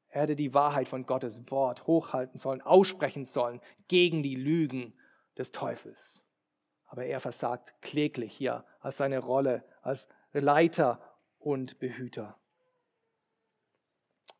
Er 0.08 0.22
hätte 0.22 0.36
die 0.36 0.54
Wahrheit 0.54 0.88
von 0.88 1.06
Gottes 1.06 1.50
Wort 1.50 1.86
hochhalten 1.86 2.38
sollen, 2.38 2.60
aussprechen 2.60 3.24
sollen 3.24 3.60
gegen 3.88 4.22
die 4.22 4.34
Lügen 4.34 4.94
des 5.36 5.52
Teufels. 5.52 6.26
Aber 6.86 7.04
er 7.04 7.20
versagt 7.20 7.74
kläglich 7.82 8.32
hier 8.32 8.64
als 8.80 8.96
seine 8.96 9.18
Rolle 9.18 9.64
als 9.82 10.08
Leiter 10.32 11.00
und 11.38 11.78
Behüter. 11.78 12.38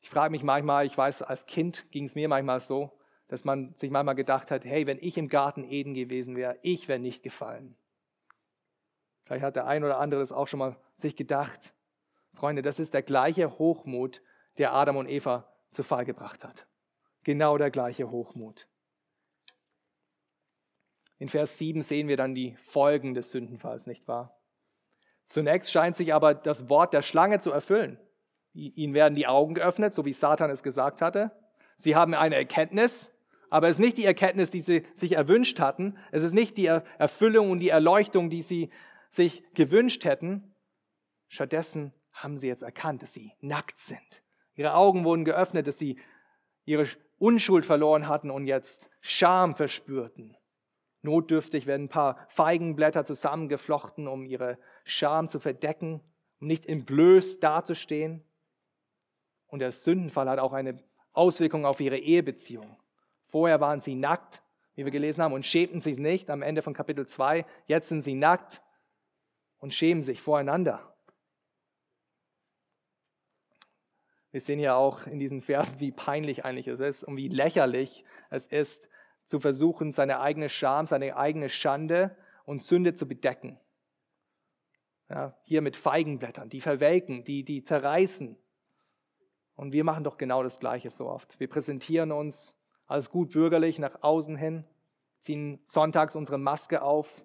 Ich 0.07 0.11
frage 0.11 0.31
mich 0.31 0.45
manchmal, 0.45 0.87
ich 0.87 0.97
weiß, 0.97 1.23
als 1.23 1.47
Kind 1.47 1.90
ging 1.90 2.05
es 2.05 2.14
mir 2.14 2.29
manchmal 2.29 2.61
so, 2.61 2.97
dass 3.27 3.45
man 3.45 3.75
sich 3.75 3.90
manchmal 3.90 4.14
gedacht 4.14 4.53
hat, 4.53 4.64
hey, 4.64 4.87
wenn 4.87 4.99
ich 5.01 5.19
im 5.19 5.27
Garten 5.27 5.64
Eden 5.64 5.95
gewesen 5.95 6.37
wäre, 6.37 6.57
ich 6.62 6.87
wäre 6.87 7.01
nicht 7.01 7.25
gefallen. 7.25 7.77
Vielleicht 9.25 9.42
hat 9.42 9.57
der 9.57 9.66
ein 9.66 9.83
oder 9.83 9.99
andere 9.99 10.21
das 10.21 10.31
auch 10.31 10.47
schon 10.47 10.61
mal 10.61 10.77
sich 10.95 11.16
gedacht. 11.16 11.75
Freunde, 12.35 12.62
das 12.62 12.79
ist 12.79 12.95
der 12.95 13.03
gleiche 13.03 13.59
Hochmut, 13.59 14.23
der 14.59 14.75
Adam 14.75 14.97
und 14.97 15.09
Eva 15.09 15.53
zu 15.73 15.83
Fall 15.83 16.05
gebracht 16.05 16.45
hat. 16.45 16.69
Genau 17.25 17.59
der 17.59 17.73
gleiche 17.73 18.09
Hochmut. 18.09 18.69
In 21.19 21.29
Vers 21.29 21.59
7 21.59 21.83
sehen 21.83 22.07
wir 22.07 22.16
dann 22.16 22.37
die 22.37 22.55
Folgen 22.59 23.14
des 23.14 23.33
Sündenfalls, 23.33 23.88
nicht 23.88 24.07
wahr? 24.07 24.40
Zunächst 25.25 25.73
scheint 25.73 25.97
sich 25.97 26.14
aber 26.14 26.33
das 26.33 26.69
Wort 26.69 26.95
der 26.95 27.03
Schlange 27.03 27.40
zu 27.40 27.51
erfüllen. 27.51 27.99
Ihnen 28.57 28.95
werden 28.95 29.14
die 29.14 29.27
Augen 29.27 29.55
geöffnet, 29.55 29.92
so 29.92 30.07
wie 30.07 30.14
Satan 30.14 30.51
es 30.51 30.62
gesagt 30.62 31.03
hatte. 31.03 31.31
Sie 31.77 31.95
haben 31.95 32.14
eine 32.14 32.37
Erkenntnis, 32.37 33.12
aber 33.51 33.69
es 33.69 33.77
ist 33.77 33.81
nicht 33.81 33.99
die 33.99 34.07
Erkenntnis, 34.07 34.51
die 34.51 34.62
sie 34.62 34.85
sich 34.95 35.12
erwünscht 35.12 35.61
hatten. 35.61 35.99
Es 36.11 36.23
ist 36.23 36.33
nicht 36.33 36.57
die 36.57 36.66
Erfüllung 36.66 37.51
und 37.51 37.61
die 37.61 37.69
Erleuchtung, 37.69 38.31
die 38.31 38.42
sie 38.42 38.71
sich 39.11 39.45
gewünscht 39.55 40.05
hätten. 40.05 40.55
Stattdessen 41.29 41.92
haben 42.12 42.37
sie 42.37 42.49
jetzt 42.49 42.62
erkannt, 42.62 43.03
dass 43.03 43.12
sie 43.12 43.33
nackt 43.40 43.79
sind. 43.79 44.23
Ihre 44.55 44.75
Augen 44.75 45.05
wurden 45.05 45.27
geöffnet, 45.27 45.66
dass 45.66 45.79
sie 45.79 45.99
ihre 46.64 46.87
Unschuld 47.19 47.64
verloren 47.64 48.09
hatten 48.09 48.31
und 48.31 48.47
jetzt 48.47 48.90
Scham 49.01 49.55
verspürten. 49.55 50.37
Notdürftig 51.03 51.66
werden 51.66 51.87
ein 51.87 51.90
paar 51.90 52.27
Feigenblätter 52.29 53.05
zusammengeflochten, 53.05 54.09
um 54.09 54.25
ihre 54.25 54.59
Scham 54.85 55.29
zu 55.29 55.40
verdecken, 55.40 56.01
um 56.40 56.49
nicht 56.49 56.66
entblößt 56.66 57.42
dazustehen. 57.42 58.26
Und 59.48 59.61
der 59.61 59.72
Sündenfall 59.72 60.28
hat 60.28 60.38
auch 60.38 60.52
eine 60.52 60.82
Auswirkung 61.12 61.64
auf 61.64 61.80
ihre 61.80 61.98
Ehebeziehung. 61.98 62.76
Vorher 63.22 63.61
waren 63.61 63.80
sie 63.80 63.94
nackt, 63.94 64.42
wie 64.74 64.85
wir 64.85 64.92
gelesen 64.92 65.22
haben, 65.22 65.32
und 65.32 65.46
schämten 65.46 65.80
sich 65.80 65.98
nicht 65.98 66.30
am 66.30 66.42
Ende 66.42 66.62
von 66.62 66.74
Kapitel 66.74 67.06
2. 67.06 67.46
Jetzt 67.66 67.88
sind 67.88 68.02
sie 68.02 68.14
nackt 68.14 68.62
und 69.59 69.72
schämen 69.72 70.02
sich 70.02 70.20
voreinander. 70.20 70.94
Wir 74.30 74.40
sehen 74.40 74.61
ja 74.61 74.74
auch 74.74 75.06
in 75.06 75.18
diesen 75.18 75.40
Versen, 75.40 75.80
wie 75.80 75.92
peinlich 75.92 76.44
eigentlich 76.44 76.68
es 76.68 76.80
ist 76.80 77.04
und 77.04 77.16
wie 77.16 77.28
lächerlich 77.28 78.04
es 78.28 78.46
ist, 78.46 78.90
zu 79.24 79.40
versuchen, 79.40 79.92
seine 79.92 80.20
eigene 80.20 80.48
Scham, 80.48 80.87
seine 80.87 81.16
eigene 81.16 81.48
Schande 81.48 82.16
und 82.44 82.62
Sünde 82.62 82.94
zu 82.94 83.09
bedecken. 83.09 83.59
Ja, 85.09 85.37
hier 85.42 85.62
mit 85.62 85.76
Feigenblättern, 85.76 86.48
die 86.48 86.61
verwelken, 86.61 87.24
die, 87.24 87.44
die 87.44 87.62
zerreißen. 87.62 88.37
Und 89.57 89.73
wir 89.73 89.85
machen 89.85 90.05
doch 90.05 90.19
genau 90.19 90.42
das 90.42 90.61
Gleiche 90.61 90.90
so 90.90 91.09
oft. 91.09 91.40
Wir 91.40 91.49
präsentieren 91.49 92.12
uns 92.12 92.57
als 92.87 93.11
gut 93.11 93.33
bürgerlich 93.33 93.79
nach 93.79 94.03
außen 94.03 94.37
hin, 94.37 94.64
ziehen 95.19 95.59
sonntags 95.64 96.14
unsere 96.14 96.38
Maske 96.38 96.83
auf, 96.83 97.25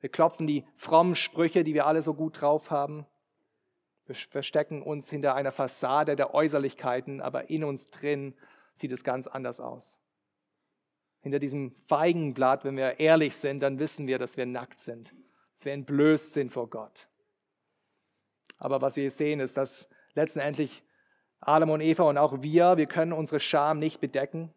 wir 0.00 0.10
klopfen 0.10 0.46
die 0.48 0.66
frommen 0.74 1.14
Sprüche, 1.14 1.62
die 1.62 1.74
wir 1.74 1.86
alle 1.86 2.02
so 2.02 2.12
gut 2.12 2.40
drauf 2.40 2.72
haben. 2.72 3.06
Wir 4.04 4.16
verstecken 4.16 4.82
uns 4.82 5.08
hinter 5.08 5.36
einer 5.36 5.52
Fassade 5.52 6.16
der 6.16 6.34
Äußerlichkeiten, 6.34 7.20
aber 7.20 7.48
in 7.50 7.62
uns 7.62 7.86
drin 7.86 8.34
sieht 8.74 8.90
es 8.90 9.04
ganz 9.04 9.28
anders 9.28 9.60
aus 9.60 10.02
hinter 11.22 11.38
diesem 11.38 11.72
Feigenblatt, 11.72 12.64
wenn 12.64 12.76
wir 12.76 12.98
ehrlich 13.00 13.36
sind, 13.36 13.60
dann 13.60 13.78
wissen 13.78 14.06
wir, 14.06 14.18
dass 14.18 14.36
wir 14.36 14.44
nackt 14.44 14.80
sind, 14.80 15.14
dass 15.54 15.64
wir 15.64 15.72
entblößt 15.72 16.32
sind 16.32 16.52
vor 16.52 16.68
Gott. 16.68 17.08
Aber 18.58 18.82
was 18.82 18.96
wir 18.96 19.10
sehen, 19.10 19.40
ist, 19.40 19.56
dass 19.56 19.88
letztendlich 20.14 20.82
Adam 21.42 21.70
und 21.70 21.80
Eva 21.80 22.04
und 22.04 22.18
auch 22.18 22.42
wir, 22.42 22.76
wir 22.76 22.86
können 22.86 23.12
unsere 23.12 23.40
Scham 23.40 23.78
nicht 23.78 24.00
bedecken. 24.00 24.52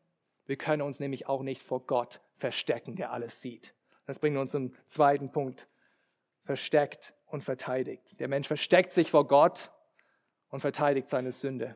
Wir 0.46 0.56
können 0.56 0.82
uns 0.82 1.00
nämlich 1.00 1.28
auch 1.28 1.42
nicht 1.42 1.62
vor 1.62 1.82
Gott 1.82 2.22
verstecken, 2.36 2.96
der 2.96 3.12
alles 3.12 3.42
sieht. 3.42 3.74
Das 4.06 4.20
bringt 4.20 4.38
uns 4.38 4.52
zum 4.52 4.74
zweiten 4.86 5.32
Punkt. 5.32 5.68
Versteckt 6.44 7.14
und 7.26 7.44
verteidigt. 7.44 8.20
Der 8.20 8.28
Mensch 8.28 8.48
versteckt 8.48 8.94
sich 8.94 9.12
vor 9.12 9.28
Gott 9.28 9.72
und 10.52 10.60
verteidigt 10.60 11.10
seine 11.10 11.32
Sünde. 11.32 11.76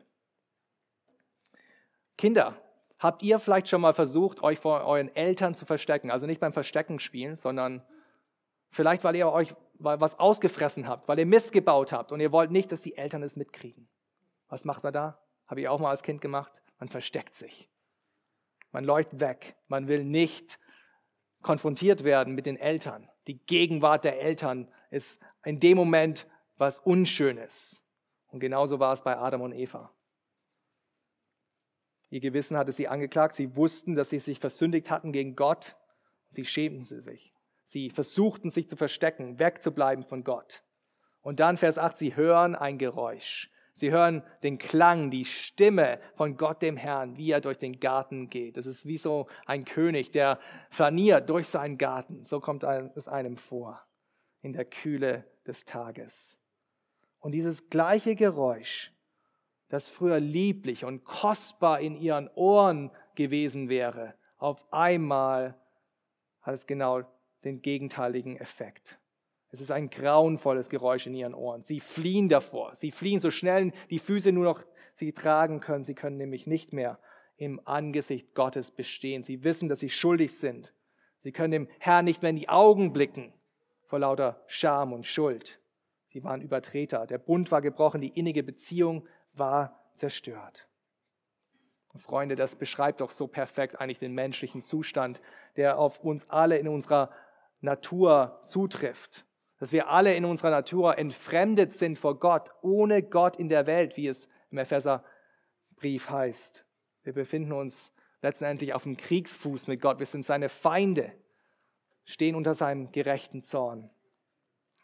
Kinder, 2.16 2.56
Habt 3.00 3.22
ihr 3.22 3.38
vielleicht 3.38 3.66
schon 3.68 3.80
mal 3.80 3.94
versucht, 3.94 4.42
euch 4.42 4.58
vor 4.58 4.84
euren 4.84 5.08
Eltern 5.16 5.54
zu 5.54 5.64
verstecken? 5.64 6.10
Also 6.10 6.26
nicht 6.26 6.38
beim 6.38 6.52
Verstecken 6.52 6.98
spielen, 6.98 7.34
sondern 7.34 7.82
vielleicht, 8.68 9.04
weil 9.04 9.16
ihr 9.16 9.32
euch 9.32 9.54
was 9.78 10.18
ausgefressen 10.18 10.86
habt, 10.86 11.08
weil 11.08 11.18
ihr 11.18 11.24
Mist 11.24 11.52
gebaut 11.52 11.92
habt 11.92 12.12
und 12.12 12.20
ihr 12.20 12.30
wollt 12.30 12.50
nicht, 12.50 12.70
dass 12.70 12.82
die 12.82 12.98
Eltern 12.98 13.22
es 13.22 13.36
mitkriegen. 13.36 13.88
Was 14.50 14.66
macht 14.66 14.84
man 14.84 14.92
da? 14.92 15.18
Habe 15.46 15.62
ich 15.62 15.68
auch 15.68 15.80
mal 15.80 15.90
als 15.90 16.02
Kind 16.02 16.20
gemacht. 16.20 16.62
Man 16.78 16.88
versteckt 16.88 17.34
sich. 17.34 17.70
Man 18.72 18.84
läuft 18.84 19.20
weg. 19.20 19.56
Man 19.68 19.88
will 19.88 20.04
nicht 20.04 20.58
konfrontiert 21.42 22.04
werden 22.04 22.34
mit 22.34 22.46
den 22.46 22.56
Eltern. 22.56 23.08
Die 23.26 23.38
Gegenwart 23.38 24.04
der 24.04 24.20
Eltern 24.20 24.70
ist 24.90 25.20
in 25.44 25.60
dem 25.60 25.76
Moment 25.76 26.26
was 26.58 26.78
Unschönes. 26.78 27.82
Und 28.26 28.40
genauso 28.40 28.78
war 28.78 28.92
es 28.92 29.02
bei 29.02 29.16
Adam 29.16 29.40
und 29.40 29.52
Eva. 29.52 29.92
Ihr 32.10 32.20
Gewissen 32.20 32.56
hatte 32.56 32.72
sie 32.72 32.88
angeklagt. 32.88 33.34
Sie 33.34 33.56
wussten, 33.56 33.94
dass 33.94 34.10
sie 34.10 34.18
sich 34.18 34.40
versündigt 34.40 34.90
hatten 34.90 35.12
gegen 35.12 35.36
Gott. 35.36 35.76
Sie 36.30 36.44
schämten 36.44 36.84
sie 36.84 37.00
sich. 37.00 37.34
Sie 37.64 37.88
versuchten 37.90 38.50
sich 38.50 38.68
zu 38.68 38.76
verstecken, 38.76 39.38
wegzubleiben 39.38 40.04
von 40.04 40.24
Gott. 40.24 40.62
Und 41.22 41.38
dann 41.38 41.56
Vers 41.56 41.78
8, 41.78 41.96
sie 41.96 42.16
hören 42.16 42.56
ein 42.56 42.78
Geräusch. 42.78 43.50
Sie 43.80 43.90
hören 43.90 44.22
den 44.42 44.58
Klang, 44.58 45.10
die 45.10 45.24
Stimme 45.24 46.00
von 46.14 46.36
Gott 46.36 46.60
dem 46.60 46.76
Herrn, 46.76 47.16
wie 47.16 47.30
er 47.30 47.40
durch 47.40 47.56
den 47.56 47.80
Garten 47.80 48.28
geht. 48.28 48.58
Das 48.58 48.66
ist 48.66 48.84
wie 48.84 48.98
so 48.98 49.26
ein 49.46 49.64
König, 49.64 50.10
der 50.10 50.38
flaniert 50.68 51.30
durch 51.30 51.48
seinen 51.48 51.78
Garten. 51.78 52.22
So 52.22 52.40
kommt 52.40 52.62
es 52.62 53.08
einem 53.08 53.38
vor 53.38 53.80
in 54.42 54.52
der 54.52 54.66
Kühle 54.66 55.24
des 55.46 55.64
Tages. 55.64 56.38
Und 57.20 57.32
dieses 57.32 57.70
gleiche 57.70 58.16
Geräusch 58.16 58.92
das 59.70 59.88
früher 59.88 60.20
lieblich 60.20 60.84
und 60.84 61.04
kostbar 61.04 61.80
in 61.80 61.96
ihren 61.96 62.28
Ohren 62.34 62.90
gewesen 63.14 63.70
wäre, 63.70 64.14
auf 64.36 64.70
einmal 64.72 65.58
hat 66.42 66.54
es 66.54 66.66
genau 66.66 67.02
den 67.44 67.62
gegenteiligen 67.62 68.36
Effekt. 68.36 68.98
Es 69.52 69.60
ist 69.60 69.70
ein 69.70 69.90
grauenvolles 69.90 70.68
Geräusch 70.68 71.06
in 71.06 71.14
ihren 71.14 71.34
Ohren. 71.34 71.62
Sie 71.62 71.80
fliehen 71.80 72.28
davor. 72.28 72.74
Sie 72.76 72.90
fliehen 72.90 73.20
so 73.20 73.30
schnell 73.30 73.72
die 73.90 73.98
Füße 73.98 74.32
nur 74.32 74.44
noch 74.44 74.64
sie 74.94 75.12
tragen 75.12 75.60
können. 75.60 75.84
Sie 75.84 75.94
können 75.94 76.16
nämlich 76.16 76.46
nicht 76.46 76.72
mehr 76.72 76.98
im 77.36 77.60
Angesicht 77.64 78.34
Gottes 78.34 78.70
bestehen. 78.70 79.22
Sie 79.22 79.42
wissen, 79.42 79.68
dass 79.68 79.80
sie 79.80 79.90
schuldig 79.90 80.38
sind. 80.38 80.74
Sie 81.22 81.32
können 81.32 81.50
dem 81.50 81.68
Herrn 81.78 82.04
nicht 82.04 82.22
mehr 82.22 82.30
in 82.30 82.36
die 82.36 82.48
Augen 82.48 82.92
blicken 82.92 83.32
vor 83.82 83.98
lauter 83.98 84.42
Scham 84.46 84.92
und 84.92 85.04
Schuld. 85.04 85.60
Sie 86.08 86.22
waren 86.22 86.42
Übertreter. 86.42 87.06
Der 87.06 87.18
Bund 87.18 87.50
war 87.50 87.60
gebrochen. 87.60 88.00
Die 88.00 88.18
innige 88.18 88.42
Beziehung 88.42 89.06
war 89.32 89.90
zerstört. 89.94 90.68
Und 91.92 92.00
Freunde, 92.00 92.36
das 92.36 92.54
beschreibt 92.54 93.00
doch 93.00 93.10
so 93.10 93.26
perfekt 93.26 93.80
eigentlich 93.80 93.98
den 93.98 94.14
menschlichen 94.14 94.62
Zustand, 94.62 95.20
der 95.56 95.78
auf 95.78 95.98
uns 96.00 96.30
alle 96.30 96.56
in 96.58 96.68
unserer 96.68 97.10
Natur 97.60 98.38
zutrifft. 98.44 99.26
Dass 99.60 99.72
wir 99.72 99.88
alle 99.88 100.14
in 100.14 100.24
unserer 100.24 100.50
Natur 100.50 100.98
entfremdet 100.98 101.72
sind 101.72 101.98
vor 101.98 102.18
Gott, 102.18 102.50
ohne 102.62 103.02
Gott 103.02 103.36
in 103.36 103.50
der 103.50 103.66
Welt, 103.66 103.96
wie 103.98 104.08
es 104.08 104.28
im 104.50 104.58
Epheserbrief 104.58 106.08
heißt. 106.08 106.66
Wir 107.02 107.12
befinden 107.12 107.52
uns 107.52 107.92
letztendlich 108.22 108.72
auf 108.72 108.84
dem 108.84 108.96
Kriegsfuß 108.96 109.66
mit 109.66 109.82
Gott. 109.82 109.98
Wir 109.98 110.06
sind 110.06 110.24
seine 110.24 110.48
Feinde, 110.48 111.12
stehen 112.04 112.34
unter 112.34 112.54
seinem 112.54 112.90
gerechten 112.90 113.42
Zorn. 113.42 113.90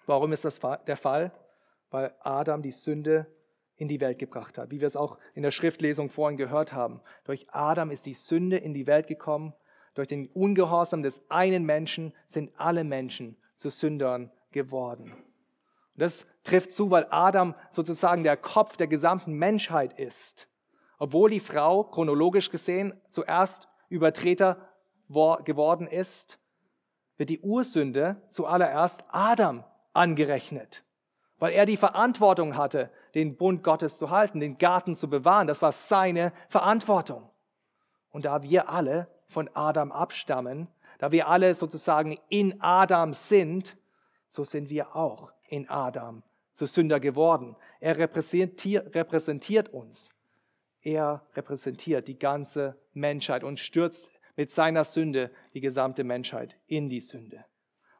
Warum 0.05 0.33
ist 0.33 0.45
das 0.45 0.61
der 0.87 0.97
Fall? 0.97 1.33
Weil 1.91 2.15
Adam 2.21 2.61
die 2.61 2.71
Sünde 2.71 3.27
in 3.77 3.89
die 3.89 4.01
Welt 4.01 4.19
gebracht 4.19 4.59
hat, 4.59 4.71
wie 4.71 4.81
wir 4.81 4.87
es 4.87 4.97
auch 4.97 5.19
in 5.35 5.43
der 5.43 5.51
Schriftlesung 5.51 6.11
vorhin 6.11 6.37
gehört 6.37 6.75
haben. 6.75 7.01
Durch 7.25 7.47
Adam 7.51 7.91
ist 7.91 8.05
die 8.05 8.15
Sünde 8.15 8.59
in 8.59 8.75
die 8.75 8.87
Welt 8.87 9.07
gekommen. 9.07 9.55
Durch 9.95 10.09
den 10.09 10.27
Ungehorsam 10.29 11.03
des 11.03 11.23
einen 11.31 11.65
Menschen 11.65 12.13
sind 12.27 12.53
alle 12.59 12.85
Menschen 12.85 13.39
zu 13.57 13.71
Sündern 13.71 14.31
geworden. 14.57 15.13
Und 15.13 16.01
das 16.03 16.27
trifft 16.43 16.73
zu, 16.73 16.91
weil 16.91 17.07
Adam 17.11 17.55
sozusagen 17.71 18.25
der 18.25 18.37
Kopf 18.37 18.77
der 18.77 18.89
gesamten 18.89 19.35
Menschheit 19.35 19.99
ist. 19.99 20.49
Obwohl 20.99 21.31
die 21.31 21.41
Frau 21.41 21.85
chronologisch 21.85 22.51
gesehen 22.51 22.99
zuerst 23.11 23.69
Übertreter 23.89 24.57
geworden 25.09 25.87
ist, 25.87 26.41
wird 27.17 27.31
die 27.31 27.41
Ursünde 27.41 28.21
zuallererst 28.31 29.05
Adam 29.09 29.63
angerechnet 29.93 30.83
weil 31.39 31.53
er 31.53 31.67
die 31.67 31.77
Verantwortung 31.77 32.57
hatte, 32.57 32.91
den 33.15 33.37
Bund 33.37 33.63
Gottes 33.63 33.99
zu 33.99 34.11
halten, 34.11 34.41
den 34.41 34.59
Garten 34.59 34.97
zu 34.97 35.09
bewahren. 35.09 35.47
Das 35.47 35.63
war 35.63 35.73
seine 35.73 36.33
Verantwortung. 36.49 37.29
Und 38.11 38.25
da 38.25 38.43
wir 38.43 38.71
alle 38.71 39.09
von 39.27 39.51
Adam 39.55 39.93
abstammen, 39.93 40.69
da 40.99 41.13
wir 41.13 41.29
alle 41.29 41.55
sozusagen 41.55 42.19
in 42.29 42.61
Adam 42.61 43.13
sind, 43.13 43.77
so 44.29 44.45
sind 44.45 44.71
wir 44.71 44.97
auch 44.97 45.33
in 45.49 45.69
Adam 45.69 46.23
zu 46.53 46.67
Sünder 46.67 47.01
geworden. 47.01 47.57
Er 47.81 47.99
repräsentiert, 47.99 48.95
repräsentiert 48.95 49.69
uns. 49.69 50.11
Er 50.83 51.27
repräsentiert 51.35 52.09
die 52.09 52.19
ganze 52.19 52.81
Menschheit 52.93 53.45
und 53.45 53.59
stürzt 53.59 54.13
mit 54.37 54.51
seiner 54.51 54.85
Sünde 54.85 55.31
die 55.55 55.61
gesamte 55.61 56.05
Menschheit 56.05 56.57
in 56.67 56.89
die 56.89 57.01
Sünde. 57.01 57.45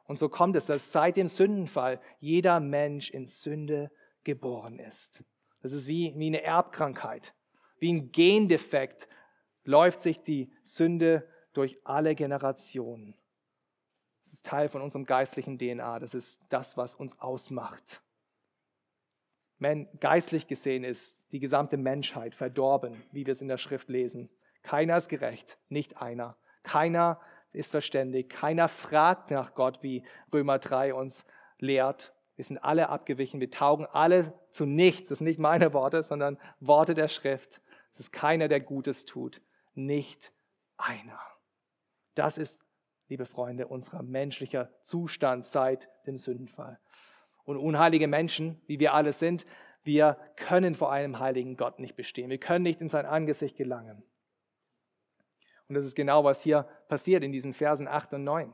Und 0.05 0.17
so 0.17 0.29
kommt 0.29 0.55
es, 0.55 0.67
dass 0.67 0.91
seit 0.91 1.17
dem 1.17 1.27
Sündenfall 1.27 1.99
jeder 2.19 2.59
Mensch 2.59 3.09
in 3.09 3.27
Sünde 3.27 3.91
geboren 4.23 4.79
ist. 4.79 5.23
Das 5.61 5.73
ist 5.73 5.87
wie, 5.87 6.13
wie 6.15 6.27
eine 6.27 6.43
Erbkrankheit, 6.43 7.35
wie 7.79 7.91
ein 7.91 8.11
Gendefekt 8.11 9.07
läuft 9.63 9.99
sich 9.99 10.21
die 10.21 10.51
Sünde 10.63 11.27
durch 11.53 11.75
alle 11.83 12.15
Generationen. 12.15 13.15
Das 14.27 14.33
ist 14.33 14.45
Teil 14.45 14.67
von 14.67 14.81
unserem 14.81 15.05
geistlichen 15.05 15.57
DNA. 15.57 15.99
Das 15.99 16.13
ist 16.13 16.41
das, 16.49 16.75
was 16.75 16.95
uns 16.95 17.21
ausmacht. 17.21 18.01
Geistlich 20.01 20.47
gesehen 20.47 20.83
ist 20.83 21.31
die 21.31 21.39
gesamte 21.39 21.77
Menschheit 21.77 22.35
verdorben, 22.35 23.01
wie 23.13 23.25
wir 23.25 23.31
es 23.31 23.41
in 23.41 23.47
der 23.47 23.57
Schrift 23.57 23.87
lesen. 23.87 24.29
Keiner 24.63 24.97
ist 24.97 25.07
gerecht, 25.07 25.57
nicht 25.69 26.01
einer. 26.01 26.35
Keiner 26.63 27.21
ist 27.53 27.71
verständig. 27.71 28.29
Keiner 28.29 28.67
fragt 28.67 29.31
nach 29.31 29.53
Gott, 29.53 29.81
wie 29.81 30.03
Römer 30.33 30.59
3 30.59 30.93
uns 30.93 31.25
lehrt. 31.59 32.11
Wir 32.35 32.43
sind 32.43 32.57
alle 32.57 32.89
abgewichen. 32.89 33.39
Wir 33.39 33.49
taugen 33.49 33.85
alle 33.85 34.33
zu 34.51 34.65
nichts. 34.65 35.07
Das 35.07 35.19
sind 35.19 35.27
nicht 35.27 35.39
meine 35.39 35.71
Worte, 35.71 36.03
sondern 36.03 36.37
Worte 36.59 36.95
der 36.95 37.07
Schrift. 37.07 37.61
Es 37.93 38.01
ist 38.01 38.11
keiner, 38.11 38.49
der 38.49 38.59
Gutes 38.59 39.05
tut. 39.05 39.41
Nicht 39.73 40.33
einer. 40.75 41.21
Das 42.13 42.37
ist, 42.37 42.66
liebe 43.09 43.25
Freunde, 43.25 43.67
unser 43.67 44.03
menschlicher 44.03 44.69
Zustand 44.81 45.45
seit 45.45 45.89
dem 46.05 46.17
Sündenfall. 46.17 46.79
Und 47.45 47.57
unheilige 47.57 48.07
Menschen, 48.07 48.61
wie 48.67 48.79
wir 48.79 48.93
alle 48.93 49.13
sind, 49.13 49.45
wir 49.83 50.17
können 50.35 50.75
vor 50.75 50.91
einem 50.91 51.19
heiligen 51.19 51.55
Gott 51.55 51.79
nicht 51.79 51.95
bestehen. 51.95 52.29
Wir 52.29 52.39
können 52.39 52.63
nicht 52.63 52.81
in 52.81 52.89
sein 52.89 53.05
Angesicht 53.05 53.55
gelangen. 53.55 54.03
Und 55.69 55.75
das 55.75 55.85
ist 55.85 55.95
genau, 55.95 56.23
was 56.23 56.41
hier 56.41 56.63
passiert 56.89 57.23
in 57.23 57.31
diesen 57.31 57.53
Versen 57.53 57.87
8 57.87 58.15
und 58.15 58.23
9. 58.25 58.53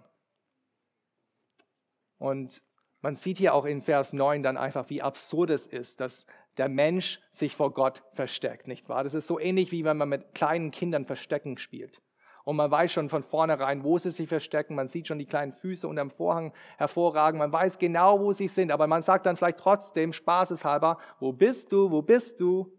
Und 2.20 2.64
man 3.02 3.16
sieht 3.16 3.38
hier 3.38 3.54
auch 3.54 3.66
in 3.66 3.82
Vers 3.82 4.14
9 4.14 4.44
dann 4.44 4.58
einfach, 4.58 4.90
wie 4.90 5.02
absurd 5.02 5.50
es 5.50 5.68
ist, 5.68 6.00
dass 6.00 6.26
der 6.58 6.70
Mensch 6.70 7.20
sich 7.32 7.56
vor 7.56 7.74
Gott 7.74 8.04
versteckt, 8.12 8.68
nicht 8.68 8.88
wahr? 8.88 9.04
Das 9.04 9.14
ist 9.14 9.28
so 9.28 9.40
ähnlich 9.40 9.72
wie 9.72 9.84
wenn 9.84 9.98
man 9.98 10.10
mit 10.10 10.34
kleinen 10.34 10.72
Kindern 10.72 11.04
Verstecken 11.04 11.58
spielt. 11.58 12.02
Und 12.46 12.58
man 12.58 12.70
weiß 12.70 12.92
schon 12.92 13.08
von 13.08 13.24
vornherein, 13.24 13.84
wo 13.84 13.98
sie 13.98 14.12
sich 14.12 14.28
verstecken. 14.28 14.76
Man 14.76 14.90
sieht 14.90 15.08
schon 15.08 15.20
die 15.20 15.26
kleinen 15.26 15.54
Füße 15.54 15.88
unterm 15.88 16.10
Vorhang 16.10 16.54
hervorragen. 16.78 17.40
Man 17.40 17.54
weiß 17.54 17.80
genau, 17.80 18.20
wo 18.20 18.34
sie 18.34 18.50
sind. 18.50 18.72
Aber 18.72 18.88
man 18.88 19.02
sagt 19.02 19.26
dann 19.26 19.38
vielleicht 19.38 19.60
trotzdem 19.60 20.12
spaßeshalber, 20.12 20.98
wo 21.20 21.32
bist 21.32 21.72
du, 21.72 21.90
wo 21.92 22.02
bist 22.02 22.42
du? 22.42 22.72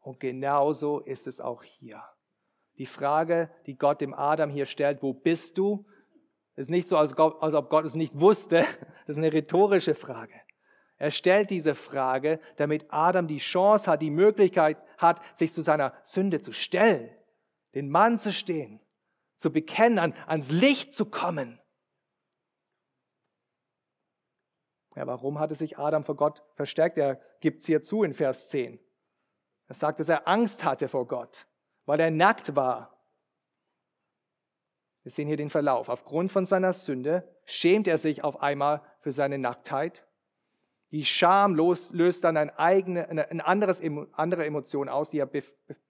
Und 0.00 0.20
genauso 0.20 1.00
ist 1.00 1.26
es 1.26 1.40
auch 1.40 1.62
hier. 1.62 2.02
Die 2.78 2.86
Frage, 2.86 3.50
die 3.66 3.76
Gott 3.76 4.00
dem 4.00 4.14
Adam 4.14 4.50
hier 4.50 4.66
stellt, 4.66 5.02
wo 5.02 5.12
bist 5.12 5.58
du? 5.58 5.86
Ist 6.56 6.70
nicht 6.70 6.88
so, 6.88 6.96
als, 6.96 7.14
Gott, 7.14 7.42
als 7.42 7.54
ob 7.54 7.68
Gott 7.68 7.84
es 7.84 7.94
nicht 7.94 8.18
wusste. 8.18 8.64
Das 9.06 9.16
ist 9.16 9.18
eine 9.18 9.32
rhetorische 9.32 9.94
Frage. 9.94 10.34
Er 10.96 11.10
stellt 11.10 11.50
diese 11.50 11.74
Frage, 11.74 12.40
damit 12.56 12.86
Adam 12.88 13.26
die 13.26 13.38
Chance 13.38 13.90
hat, 13.90 14.00
die 14.00 14.10
Möglichkeit 14.10 14.80
hat, 14.96 15.20
sich 15.36 15.52
zu 15.52 15.60
seiner 15.60 15.92
Sünde 16.02 16.40
zu 16.40 16.52
stellen, 16.52 17.10
den 17.74 17.90
Mann 17.90 18.18
zu 18.18 18.32
stehen, 18.32 18.80
zu 19.44 19.52
bekennen, 19.52 19.98
an, 20.00 20.14
ans 20.26 20.50
Licht 20.50 20.92
zu 20.92 21.06
kommen. 21.06 21.60
Ja, 24.96 25.06
warum 25.06 25.38
hatte 25.38 25.54
sich 25.54 25.78
Adam 25.78 26.02
vor 26.02 26.16
Gott 26.16 26.44
versteckt? 26.54 26.98
Er 26.98 27.20
gibt 27.40 27.60
es 27.60 27.66
hier 27.66 27.82
zu 27.82 28.02
in 28.02 28.14
Vers 28.14 28.48
10. 28.48 28.80
Er 29.68 29.74
sagt, 29.74 30.00
dass 30.00 30.08
er 30.08 30.26
Angst 30.26 30.64
hatte 30.64 30.88
vor 30.88 31.06
Gott 31.06 31.46
weil 31.86 32.00
er 32.00 32.10
nackt 32.10 32.56
war. 32.56 32.90
Wir 35.02 35.10
sehen 35.10 35.28
hier 35.28 35.36
den 35.36 35.50
Verlauf. 35.50 35.88
Aufgrund 35.88 36.32
von 36.32 36.46
seiner 36.46 36.72
Sünde 36.72 37.28
schämt 37.44 37.86
er 37.86 37.98
sich 37.98 38.24
auf 38.24 38.42
einmal 38.42 38.82
für 39.00 39.12
seine 39.12 39.38
Nacktheit. 39.38 40.06
Die 40.90 41.04
Scham 41.04 41.54
löst 41.54 42.24
dann 42.24 42.36
eine, 42.36 42.58
eigene, 42.58 43.44
anderes, 43.44 43.82
andere 44.12 44.46
Emotion 44.46 44.88
aus, 44.88 45.10
die 45.10 45.18
er 45.18 45.26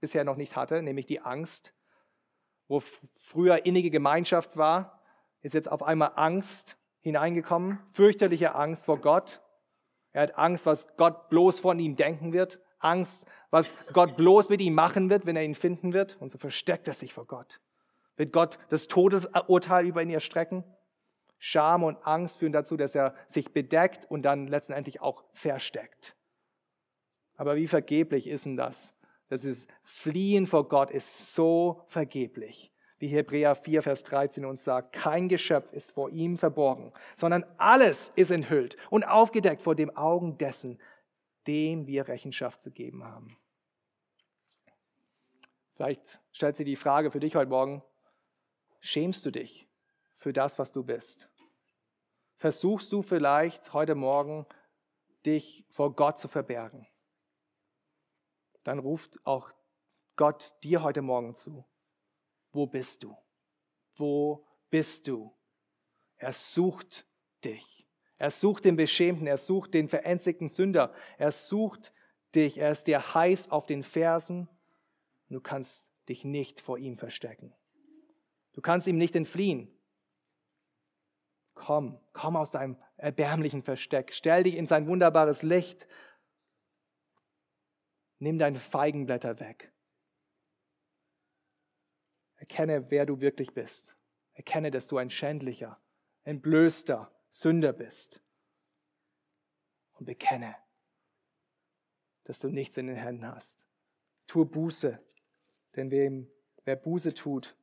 bisher 0.01 0.25
noch 0.25 0.37
nicht 0.37 0.57
hatte, 0.57 0.83
nämlich 0.83 1.07
die 1.07 1.21
Angst. 1.21 1.75
Wo 2.69 2.81
früher 2.81 3.67
innige 3.67 3.91
Gemeinschaft 3.91 4.57
war, 4.57 5.01
ist 5.43 5.55
jetzt 5.55 5.71
auf 5.71 5.83
einmal 5.83 6.13
Angst 6.17 6.77
hineingekommen, 7.01 7.79
fürchterliche 7.93 8.55
Angst 8.55 8.87
vor 8.87 8.99
Gott. 8.99 9.43
Er 10.13 10.23
hat 10.23 10.39
Angst, 10.39 10.65
was 10.65 10.97
Gott 10.97 11.29
bloß 11.29 11.61
von 11.61 11.79
ihm 11.79 11.97
denken 11.97 12.33
wird, 12.33 12.61
Angst, 12.79 13.27
was 13.51 13.73
Gott 13.93 14.17
bloß 14.17 14.49
mit 14.49 14.61
ihm 14.61 14.75
machen 14.75 15.11
wird, 15.11 15.27
wenn 15.27 15.37
er 15.37 15.45
ihn 15.45 15.55
finden 15.55 15.93
wird. 15.93 16.17
Und 16.21 16.31
so 16.31 16.39
versteckt 16.39 16.89
er 16.89 16.95
sich 16.95 17.13
vor 17.13 17.27
Gott. 17.27 17.61
Wird 18.17 18.33
Gott 18.33 18.59
das 18.69 18.87
Todesurteil 18.87 19.87
über 19.87 20.03
ihn 20.03 20.11
erstrecken? 20.11 20.65
Scham 21.39 21.83
und 21.83 22.07
Angst 22.07 22.39
führen 22.39 22.53
dazu, 22.53 22.77
dass 22.77 22.95
er 22.95 23.15
sich 23.27 23.53
bedeckt 23.53 24.11
und 24.11 24.23
dann 24.23 24.47
letztendlich 24.47 25.01
auch 25.01 25.25
versteckt. 25.33 26.17
Aber 27.37 27.57
wie 27.57 27.67
vergeblich 27.67 28.29
ist 28.29 28.47
denn 28.47 28.57
das? 28.57 28.94
Das 29.29 29.45
ist 29.45 29.69
Fliehen 29.83 30.47
vor 30.47 30.69
Gott 30.69 30.91
ist 30.91 31.35
so 31.35 31.83
vergeblich. 31.87 32.73
Wie 32.99 33.09
Hebräer 33.09 33.55
4, 33.55 33.83
Vers 33.83 34.03
13 34.05 34.45
uns 34.45 34.65
sagt, 34.65 34.95
kein 34.95 35.29
Geschöpf 35.29 35.73
ist 35.73 35.93
vor 35.93 36.11
ihm 36.11 36.37
verborgen, 36.37 36.93
sondern 37.17 37.45
alles 37.59 38.13
ist 38.15 38.31
enthüllt 38.31 38.77
und 38.91 39.05
aufgedeckt 39.05 39.63
vor 39.63 39.75
dem 39.75 39.95
Augen 39.97 40.39
dessen, 40.39 40.81
dem 41.47 41.87
wir 41.87 42.09
Rechenschaft 42.09 42.63
zu 42.63 42.71
geben 42.71 43.05
haben. 43.05 43.37
Vielleicht 45.73 46.21
stellt 46.31 46.57
sie 46.57 46.65
die 46.65 46.77
Frage 46.77 47.11
für 47.11 47.21
dich 47.21 47.35
heute 47.35 47.51
Morgen, 47.51 47.83
schämst 48.81 49.27
du 49.27 49.31
dich 49.31 49.69
für 50.15 50.33
das, 50.33 50.59
was 50.59 50.71
du 50.71 50.85
bist? 50.85 51.29
Versuchst 52.37 52.93
du 52.93 53.03
vielleicht 53.03 53.73
heute 53.73 53.97
Morgen, 53.97 54.47
dich 55.27 55.67
vor 55.69 55.95
Gott 55.95 56.19
zu 56.19 56.29
verbergen? 56.29 56.87
Dann 58.65 58.79
ruft 58.79 59.25
auch 59.25 59.53
Gott 60.17 60.55
dir 60.63 60.83
heute 60.83 61.03
Morgen 61.03 61.35
zu. 61.35 61.65
Wo 62.53 62.67
bist 62.67 63.03
du? 63.03 63.17
Wo 63.97 64.47
bist 64.71 65.07
du? 65.09 65.33
Er 66.17 66.33
sucht 66.33 67.07
dich. 67.45 67.87
Er 68.17 68.31
sucht 68.31 68.65
den 68.65 68.77
Beschämten, 68.77 69.27
er 69.27 69.37
sucht 69.37 69.75
den 69.75 69.89
verängstigten 69.89 70.49
Sünder, 70.49 70.93
er 71.19 71.33
sucht 71.33 71.93
dich, 72.35 72.59
er 72.59 72.71
ist 72.71 72.87
dir 72.87 73.15
heiß 73.15 73.51
auf 73.51 73.67
den 73.67 73.83
Fersen. 73.83 74.49
Du 75.29 75.41
kannst 75.41 75.91
dich 76.09 76.25
nicht 76.25 76.61
vor 76.61 76.79
ihm 76.79 76.97
verstecken. 76.97 77.53
Du 78.53 78.61
kannst 78.61 78.87
ihm 78.87 78.97
nicht 78.97 79.17
entfliehen. 79.17 79.69
Komm, 81.55 82.01
komm 82.13 82.37
aus 82.37 82.53
deinem 82.53 82.77
erbärmlichen 82.97 83.63
Versteck, 83.63 84.13
stell 84.13 84.45
dich 84.45 84.57
in 84.57 84.67
sein 84.67 84.87
wunderbares 84.87 85.43
Licht. 85.43 85.89
Nimm 88.19 88.39
deine 88.39 88.59
Feigenblätter 88.59 89.41
weg. 89.41 89.73
Erkenne, 92.37 92.91
wer 92.91 93.07
du 93.07 93.21
wirklich 93.21 93.55
bist. 93.55 93.97
Erkenne, 94.33 94.71
dass 94.71 94.87
du 94.87 94.99
ein 94.99 95.11
schändlicher, 95.11 95.81
entblößter 96.25 97.11
Sünder 97.29 97.73
bist. 97.73 98.23
Und 99.93 100.07
bekenne, 100.07 100.57
dass 102.25 102.41
du 102.41 102.49
nichts 102.49 102.77
in 102.77 102.89
den 102.89 102.97
Händen 102.97 103.27
hast. 103.27 103.67
Tue 104.27 104.45
Buße, 104.45 105.01
denn 105.77 105.91
wem, 105.91 106.31
wer 106.65 106.77
Buße 106.77 107.15
tut, 107.15 107.57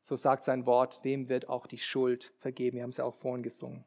so 0.00 0.16
sagt 0.16 0.44
sein 0.44 0.64
Wort, 0.64 1.04
dem 1.04 1.28
wird 1.28 1.48
auch 1.48 1.66
die 1.66 1.78
Schuld 1.78 2.32
vergeben. 2.38 2.76
Wir 2.76 2.84
haben 2.84 2.90
es 2.90 2.96
ja 2.96 3.04
auch 3.04 3.14
vorhin 3.14 3.42
gesungen. 3.42 3.84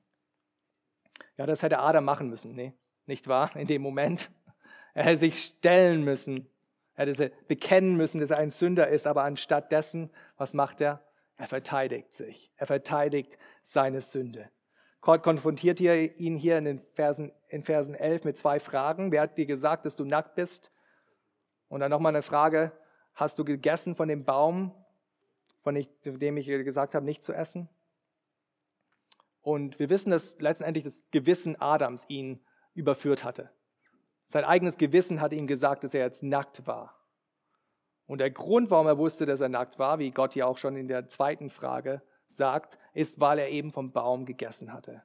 Ja, 1.38 1.46
das 1.46 1.64
hätte 1.64 1.80
Adam 1.80 2.06
machen 2.06 2.30
müssen, 2.30 2.54
nee, 2.54 2.74
nicht 3.08 3.28
wahr? 3.28 3.56
In 3.56 3.68
dem 3.68 3.82
Moment. 3.82 4.32
Er 4.94 5.06
hätte 5.06 5.18
sich 5.18 5.42
stellen 5.42 6.04
müssen. 6.04 6.50
Er 6.96 7.08
hätte 7.08 7.32
bekennen 7.48 7.98
müssen, 7.98 8.20
dass 8.20 8.32
er 8.32 8.38
ein 8.38 8.52
Sünder 8.52 8.88
ist, 8.88 9.08
aber 9.08 9.24
anstatt 9.24 9.72
dessen, 9.72 10.10
was 10.38 10.54
macht 10.54 10.82
er? 10.82 11.02
Er 11.38 11.48
verteidigt 11.48 12.14
sich. 12.14 12.52
Er 12.58 12.68
verteidigt 12.68 13.38
seine 13.64 14.02
Sünde. 14.02 14.50
Gott 15.02 15.24
konfrontiert 15.24 15.80
hier, 15.80 16.20
ihn 16.20 16.38
hier 16.38 16.60
in 16.60 16.66
den 16.66 16.80
Versen, 16.94 17.32
in 17.48 17.64
Versen 17.64 17.96
11 17.96 18.24
mit 18.24 18.38
zwei 18.38 18.60
Fragen. 18.60 19.12
Wer 19.12 19.22
hat 19.22 19.38
dir 19.38 19.48
gesagt, 19.48 19.86
dass 19.86 19.96
du 19.96 20.06
nackt 20.06 20.36
bist? 20.36 20.72
Und 21.70 21.80
dann 21.80 21.90
nochmal 21.90 22.12
eine 22.12 22.22
Frage, 22.22 22.72
hast 23.16 23.40
du 23.40 23.46
gegessen 23.46 23.96
von 23.96 24.08
dem 24.08 24.24
Baum, 24.26 24.76
von 25.64 25.74
dem 26.04 26.38
ich 26.38 26.46
gesagt 26.46 26.94
habe, 26.94 27.06
nicht 27.06 27.24
zu 27.24 27.34
essen? 27.34 27.68
Und 29.42 29.80
wir 29.80 29.90
wissen, 29.90 30.12
dass 30.12 30.40
letztendlich 30.40 30.84
das 30.84 31.04
Gewissen 31.10 31.60
Adams 31.60 32.06
ihn 32.08 32.40
überführt 32.76 33.24
hatte. 33.24 33.50
Sein 34.32 34.46
eigenes 34.46 34.78
Gewissen 34.78 35.20
hat 35.20 35.34
ihm 35.34 35.46
gesagt, 35.46 35.84
dass 35.84 35.94
er 35.94 36.06
jetzt 36.06 36.24
nackt 36.24 36.66
war. 36.66 36.96
Und 38.06 38.20
der 38.20 38.32
Grund, 38.32 38.72
warum 38.72 38.88
er 38.88 38.98
wusste, 38.98 39.26
dass 39.26 39.42
er 39.42 39.50
nackt 39.50 39.78
war, 39.78 40.00
wie 40.00 40.10
Gott 40.10 40.36
ja 40.36 40.46
auch 40.46 40.58
schon 40.58 40.78
in 40.78 40.88
der 40.88 41.10
zweiten 41.10 41.50
Frage 41.50 42.02
sagt, 42.30 42.80
ist, 42.94 43.20
weil 43.20 43.40
er 43.40 43.50
eben 43.50 43.74
vom 43.74 43.92
Baum 43.92 44.26
gegessen 44.26 44.72
hatte. 44.72 45.04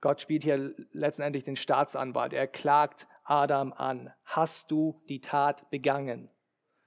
Gott 0.00 0.22
spielt 0.22 0.44
hier 0.44 0.74
letztendlich 0.92 1.44
den 1.44 1.56
Staatsanwalt. 1.56 2.32
Er 2.32 2.46
klagt 2.46 3.06
Adam 3.22 3.74
an. 3.74 4.10
Hast 4.24 4.70
du 4.70 5.02
die 5.10 5.20
Tat 5.20 5.68
begangen? 5.68 6.30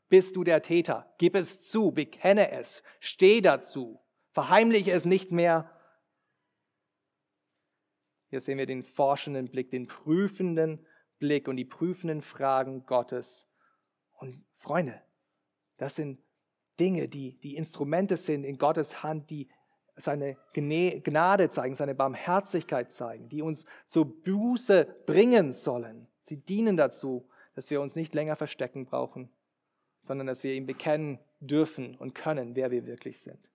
Bist 0.09 0.35
du 0.35 0.43
der 0.43 0.63
Täter? 0.63 1.13
Gib 1.19 1.35
es 1.35 1.69
zu, 1.69 1.91
bekenne 1.91 2.49
es, 2.53 2.81
steh 2.99 3.41
dazu, 3.41 4.01
verheimliche 4.31 4.93
es 4.93 5.05
nicht 5.05 5.31
mehr. 5.31 5.69
Hier 8.29 8.41
sehen 8.41 8.57
wir 8.57 8.65
den 8.65 8.83
forschenden 8.83 9.49
Blick, 9.49 9.71
den 9.71 9.87
prüfenden 9.87 10.85
Blick 11.19 11.47
und 11.47 11.57
die 11.57 11.65
prüfenden 11.65 12.21
Fragen 12.21 12.85
Gottes. 12.85 13.49
Und 14.17 14.43
Freunde, 14.53 15.01
das 15.77 15.95
sind 15.95 16.19
Dinge, 16.79 17.07
die, 17.07 17.39
die 17.39 17.55
Instrumente 17.55 18.17
sind 18.17 18.43
in 18.43 18.57
Gottes 18.57 19.03
Hand, 19.03 19.29
die 19.29 19.49
seine 19.95 20.37
Gnade 20.53 21.49
zeigen, 21.49 21.73
seine 21.73 21.95
Barmherzigkeit 21.95 22.91
zeigen, 22.91 23.29
die 23.29 23.41
uns 23.41 23.65
zur 23.87 24.05
Buße 24.05 24.85
bringen 25.05 25.53
sollen. 25.53 26.07
Sie 26.21 26.37
dienen 26.37 26.77
dazu, 26.77 27.27
dass 27.55 27.71
wir 27.71 27.81
uns 27.81 27.95
nicht 27.95 28.13
länger 28.13 28.35
verstecken 28.35 28.85
brauchen, 28.85 29.31
sondern 30.01 30.27
dass 30.27 30.43
wir 30.43 30.53
ihm 30.53 30.67
bekennen 30.67 31.19
dürfen 31.39 31.95
und 31.95 32.13
können, 32.13 32.55
wer 32.55 32.69
wir 32.69 32.85
wirklich 32.85 33.19
sind. 33.19 33.51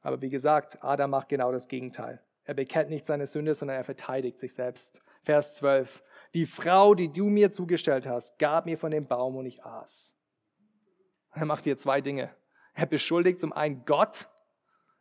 Aber 0.00 0.22
wie 0.22 0.30
gesagt, 0.30 0.82
Adam 0.82 1.10
macht 1.10 1.28
genau 1.28 1.50
das 1.50 1.66
Gegenteil. 1.66 2.22
Er 2.44 2.54
bekennt 2.54 2.90
nicht 2.90 3.06
seine 3.06 3.26
Sünde, 3.26 3.54
sondern 3.54 3.76
er 3.76 3.84
verteidigt 3.84 4.38
sich 4.38 4.54
selbst. 4.54 5.00
Vers 5.22 5.54
12. 5.54 6.02
Die 6.34 6.46
Frau, 6.46 6.94
die 6.94 7.12
du 7.12 7.28
mir 7.28 7.52
zugestellt 7.52 8.06
hast, 8.06 8.38
gab 8.38 8.66
mir 8.66 8.76
von 8.76 8.90
dem 8.90 9.06
Baum 9.06 9.36
und 9.36 9.46
ich 9.46 9.64
aß. 9.64 10.16
Er 11.34 11.46
macht 11.46 11.64
hier 11.64 11.76
zwei 11.76 12.00
Dinge. 12.00 12.34
Er 12.74 12.86
beschuldigt 12.86 13.38
zum 13.38 13.52
einen 13.52 13.84
Gott, 13.84 14.28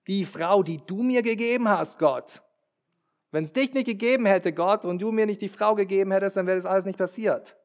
die 0.08 0.26
Frau, 0.26 0.64
die 0.64 0.84
du 0.86 1.04
mir 1.04 1.22
gegeben 1.22 1.70
hast, 1.70 2.00
Gott. 2.00 2.42
Wenn 3.32 3.44
es 3.46 3.54
dich 3.54 3.74
nicht 3.74 3.86
gegeben 3.86 4.26
hätte, 4.26 4.52
Gott, 4.52 4.84
und 4.84 5.00
du 5.02 5.12
mir 5.12 5.26
nicht 5.26 5.42
die 5.42 5.50
Frau 5.50 5.76
gegeben 5.76 6.12
hättest, 6.12 6.36
dann 6.36 6.48
wäre 6.48 6.58
das 6.58 6.66
alles 6.66 6.86
nicht 6.86 6.98
passiert. 6.98 7.56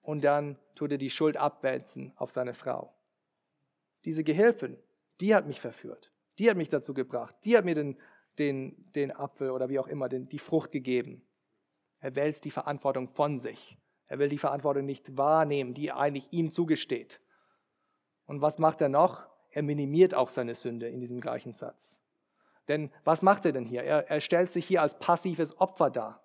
Und 0.00 0.24
dann 0.24 0.58
tut 0.74 0.90
er 0.90 0.98
die 0.98 1.10
Schuld 1.10 1.36
abwälzen 1.36 2.12
auf 2.16 2.30
seine 2.32 2.54
Frau. 2.54 2.92
Diese 4.04 4.24
Gehilfin, 4.24 4.76
die 5.20 5.34
hat 5.34 5.46
mich 5.46 5.60
verführt. 5.60 6.12
Die 6.38 6.50
hat 6.50 6.56
mich 6.56 6.68
dazu 6.68 6.94
gebracht. 6.94 7.36
Die 7.44 7.56
hat 7.56 7.64
mir 7.64 7.76
den, 7.76 7.96
den, 8.38 8.90
den 8.94 9.12
Apfel 9.14 9.50
oder 9.50 9.68
wie 9.68 9.78
auch 9.78 9.88
immer 9.88 10.08
den, 10.08 10.28
die 10.28 10.38
Frucht 10.38 10.72
gegeben. 10.72 11.26
Er 12.00 12.16
wälzt 12.16 12.44
die 12.44 12.50
Verantwortung 12.50 13.08
von 13.08 13.38
sich. 13.38 13.78
Er 14.08 14.18
will 14.18 14.28
die 14.28 14.38
Verantwortung 14.38 14.84
nicht 14.84 15.16
wahrnehmen, 15.16 15.74
die 15.74 15.92
eigentlich 15.92 16.32
ihm 16.32 16.50
zugesteht. 16.50 17.20
Und 18.26 18.40
was 18.40 18.58
macht 18.58 18.80
er 18.80 18.88
noch? 18.88 19.26
Er 19.50 19.62
minimiert 19.62 20.14
auch 20.14 20.28
seine 20.28 20.54
Sünde 20.54 20.88
in 20.88 21.00
diesem 21.00 21.20
gleichen 21.20 21.52
Satz. 21.52 22.02
Denn 22.68 22.90
was 23.04 23.22
macht 23.22 23.44
er 23.44 23.52
denn 23.52 23.64
hier? 23.64 23.82
Er, 23.82 24.08
er 24.10 24.20
stellt 24.20 24.50
sich 24.50 24.66
hier 24.66 24.82
als 24.82 24.98
passives 24.98 25.60
Opfer 25.60 25.90
dar. 25.90 26.22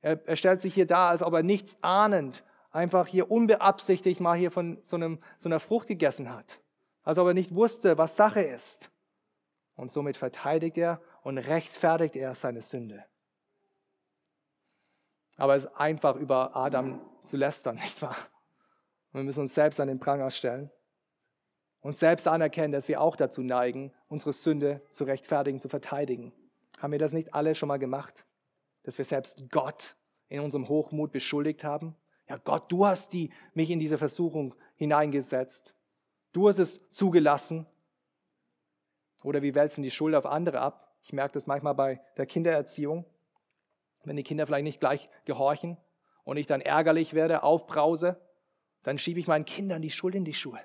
Er, 0.00 0.26
er, 0.26 0.36
stellt 0.36 0.60
sich 0.60 0.74
hier 0.74 0.86
dar, 0.86 1.10
als 1.10 1.22
ob 1.22 1.32
er 1.34 1.42
nichts 1.42 1.76
ahnend, 1.82 2.44
einfach 2.70 3.06
hier 3.06 3.30
unbeabsichtigt 3.30 4.20
mal 4.20 4.36
hier 4.36 4.50
von 4.50 4.78
so, 4.82 4.96
einem, 4.96 5.18
so 5.38 5.48
einer 5.48 5.60
Frucht 5.60 5.88
gegessen 5.88 6.32
hat. 6.32 6.60
Als 7.02 7.18
ob 7.18 7.28
er 7.28 7.34
nicht 7.34 7.54
wusste, 7.54 7.98
was 7.98 8.16
Sache 8.16 8.42
ist. 8.42 8.90
Und 9.74 9.90
somit 9.90 10.16
verteidigt 10.16 10.78
er 10.78 11.00
und 11.22 11.38
rechtfertigt 11.38 12.16
er 12.16 12.34
seine 12.34 12.62
Sünde. 12.62 13.04
Aber 15.36 15.56
es 15.56 15.64
ist 15.64 15.74
einfach, 15.76 16.16
über 16.16 16.54
Adam 16.56 17.00
zu 17.22 17.36
lästern, 17.36 17.76
nicht 17.82 18.00
wahr? 18.02 18.16
Und 19.12 19.20
wir 19.20 19.24
müssen 19.24 19.40
uns 19.40 19.54
selbst 19.54 19.80
an 19.80 19.88
den 19.88 20.00
Pranger 20.00 20.30
stellen 20.30 20.70
und 21.80 21.96
selbst 21.96 22.28
anerkennen, 22.28 22.72
dass 22.72 22.88
wir 22.88 23.00
auch 23.00 23.16
dazu 23.16 23.42
neigen, 23.42 23.92
unsere 24.08 24.32
Sünde 24.32 24.82
zu 24.90 25.04
rechtfertigen, 25.04 25.58
zu 25.58 25.68
verteidigen. 25.68 26.32
Haben 26.78 26.92
wir 26.92 26.98
das 26.98 27.12
nicht 27.12 27.34
alle 27.34 27.54
schon 27.54 27.68
mal 27.68 27.78
gemacht? 27.78 28.24
Dass 28.84 28.98
wir 28.98 29.04
selbst 29.04 29.50
Gott 29.50 29.96
in 30.28 30.40
unserem 30.40 30.68
Hochmut 30.68 31.12
beschuldigt 31.12 31.64
haben? 31.64 31.96
Ja, 32.28 32.36
Gott, 32.38 32.70
du 32.70 32.86
hast 32.86 33.12
die, 33.12 33.32
mich 33.52 33.70
in 33.70 33.78
diese 33.78 33.98
Versuchung 33.98 34.54
hineingesetzt. 34.76 35.74
Du 36.32 36.48
hast 36.48 36.58
es 36.58 36.88
zugelassen. 36.88 37.66
Oder 39.22 39.42
wir 39.42 39.54
wälzen 39.54 39.82
die 39.82 39.90
Schuld 39.90 40.14
auf 40.14 40.26
andere 40.26 40.60
ab. 40.60 40.91
Ich 41.02 41.12
merke 41.12 41.34
das 41.34 41.46
manchmal 41.46 41.74
bei 41.74 42.00
der 42.16 42.26
Kindererziehung. 42.26 43.04
Wenn 44.04 44.16
die 44.16 44.22
Kinder 44.22 44.46
vielleicht 44.46 44.64
nicht 44.64 44.80
gleich 44.80 45.08
gehorchen 45.24 45.76
und 46.24 46.36
ich 46.36 46.46
dann 46.46 46.60
ärgerlich 46.60 47.14
werde, 47.14 47.42
aufbrause, 47.42 48.20
dann 48.82 48.98
schiebe 48.98 49.20
ich 49.20 49.26
meinen 49.26 49.44
Kindern 49.44 49.82
die 49.82 49.90
Schuld 49.90 50.14
in 50.14 50.24
die 50.24 50.34
Schuhe. 50.34 50.58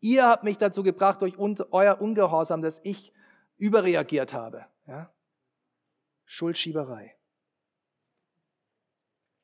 Ihr 0.00 0.26
habt 0.26 0.44
mich 0.44 0.58
dazu 0.58 0.82
gebracht 0.82 1.22
durch 1.22 1.38
euer 1.38 2.00
Ungehorsam, 2.00 2.62
dass 2.62 2.80
ich 2.84 3.12
überreagiert 3.56 4.32
habe. 4.32 4.66
Ja? 4.86 5.10
Schuldschieberei. 6.24 7.14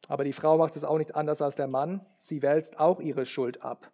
Aber 0.09 0.25
die 0.25 0.33
Frau 0.33 0.59
macht 0.59 0.77
es 0.77 0.85
auch 0.85 0.99
nicht 0.99 1.15
anders 1.15 1.41
als 1.41 1.55
der 1.55 1.69
Mann. 1.69 2.05
Sie 2.19 2.43
wälzt 2.43 2.79
auch 2.79 3.01
ihre 3.01 3.25
Schuld 3.25 3.63
ab. 3.63 3.93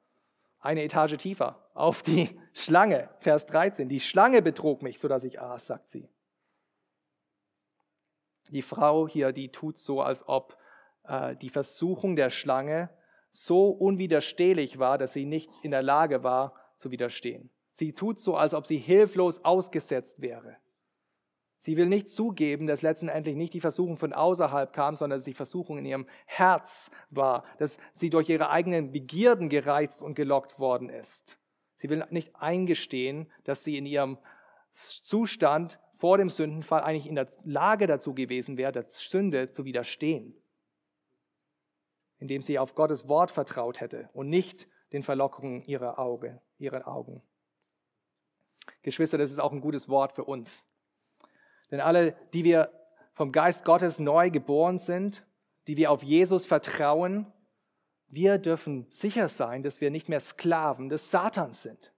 Eine 0.59 0.83
Etage 0.83 1.16
tiefer, 1.16 1.70
auf 1.74 2.03
die 2.03 2.41
Schlange. 2.53 3.09
Vers 3.18 3.47
13. 3.47 3.89
Die 3.89 4.01
Schlange 4.01 4.43
betrog 4.43 4.83
mich, 4.83 4.99
sodass 4.99 5.22
ich 5.22 5.41
aß, 5.41 5.66
sagt 5.66 5.89
sie. 5.89 6.09
Die 8.51 8.63
Frau 8.63 9.09
hier, 9.09 9.33
die 9.33 9.51
tut 9.51 9.79
so, 9.79 10.01
als 10.01 10.29
ob 10.29 10.57
äh, 11.05 11.37
die 11.37 11.49
Versuchung 11.49 12.17
der 12.17 12.31
Schlange 12.31 12.91
so 13.31 13.69
unwiderstehlich 13.69 14.79
war, 14.79 14.99
dass 14.99 15.13
sie 15.13 15.27
nicht 15.27 15.51
in 15.63 15.71
der 15.71 15.83
Lage 15.83 16.23
war 16.23 16.55
zu 16.77 16.91
widerstehen. 16.91 17.51
Sie 17.73 17.93
tut 17.93 18.19
so, 18.19 18.37
als 18.37 18.55
ob 18.55 18.67
sie 18.67 18.79
hilflos 18.79 19.45
ausgesetzt 19.45 20.21
wäre. 20.21 20.57
Sie 21.61 21.77
will 21.77 21.87
nicht 21.87 22.09
zugeben, 22.11 22.69
dass 22.69 22.83
letztendlich 22.83 23.35
nicht 23.35 23.53
die 23.53 23.61
Versuchung 23.61 23.97
von 23.97 24.13
außerhalb 24.13 24.73
kam, 24.73 24.95
sondern 24.95 25.19
dass 25.19 25.25
die 25.25 25.35
Versuchung 25.35 25.79
in 25.79 25.87
ihrem 25.87 26.07
Herz 26.27 26.91
war, 27.11 27.45
dass 27.59 27.79
sie 27.93 28.11
durch 28.11 28.29
ihre 28.29 28.51
eigenen 28.51 28.93
Begierden 28.93 29.49
gereizt 29.49 30.03
und 30.03 30.15
gelockt 30.15 30.61
worden 30.61 30.89
ist. 30.89 31.39
Sie 31.75 31.91
will 31.91 32.05
nicht 32.11 32.35
eingestehen, 32.37 33.31
dass 33.45 33.65
sie 33.65 33.77
in 33.77 33.87
ihrem 33.87 34.19
Zustand 34.71 35.81
vor 35.95 36.19
dem 36.19 36.31
Sündenfall 36.31 36.83
eigentlich 36.83 37.07
in 37.07 37.16
der 37.16 37.29
Lage 37.45 37.87
dazu 37.87 38.14
gewesen 38.14 38.57
wäre, 38.57 38.73
der 38.73 38.85
Sünde 38.85 39.51
zu 39.51 39.64
widerstehen, 39.64 40.35
indem 42.19 42.43
sie 42.43 42.59
auf 42.59 42.75
Gottes 42.75 43.09
Wort 43.09 43.31
vertraut 43.31 43.81
hätte 43.81 44.09
und 44.12 44.29
nicht 44.29 44.69
den 44.93 45.03
Verlockungen 45.03 45.62
ihrer, 45.64 45.99
Auge, 45.99 46.41
ihrer 46.59 46.87
Augen. 46.87 47.23
Geschwister, 48.83 49.19
das 49.19 49.31
ist 49.31 49.39
auch 49.39 49.53
ein 49.53 49.61
gutes 49.61 49.89
Wort 49.89 50.12
für 50.12 50.25
uns. 50.25 50.69
Denn 51.71 51.81
alle, 51.81 52.16
die 52.33 52.45
wir 52.45 52.73
vom 53.12 53.33
Geist 53.33 53.64
Gottes 53.64 53.99
neu 53.99 54.31
geboren 54.31 54.79
sind, 54.79 55.27
die 55.66 55.77
wir 55.77 55.91
auf 55.91 56.03
Jesus 56.03 56.47
vertrauen, 56.47 57.33
wir 58.07 58.39
dürfen 58.39 58.87
sicher 58.91 59.29
sein, 59.29 59.62
dass 59.62 59.81
wir 59.81 59.91
nicht 59.91 60.09
mehr 60.09 60.21
Sklaven 60.21 60.89
des 60.89 61.11
Satans 61.11 61.62
sind. 61.62 61.93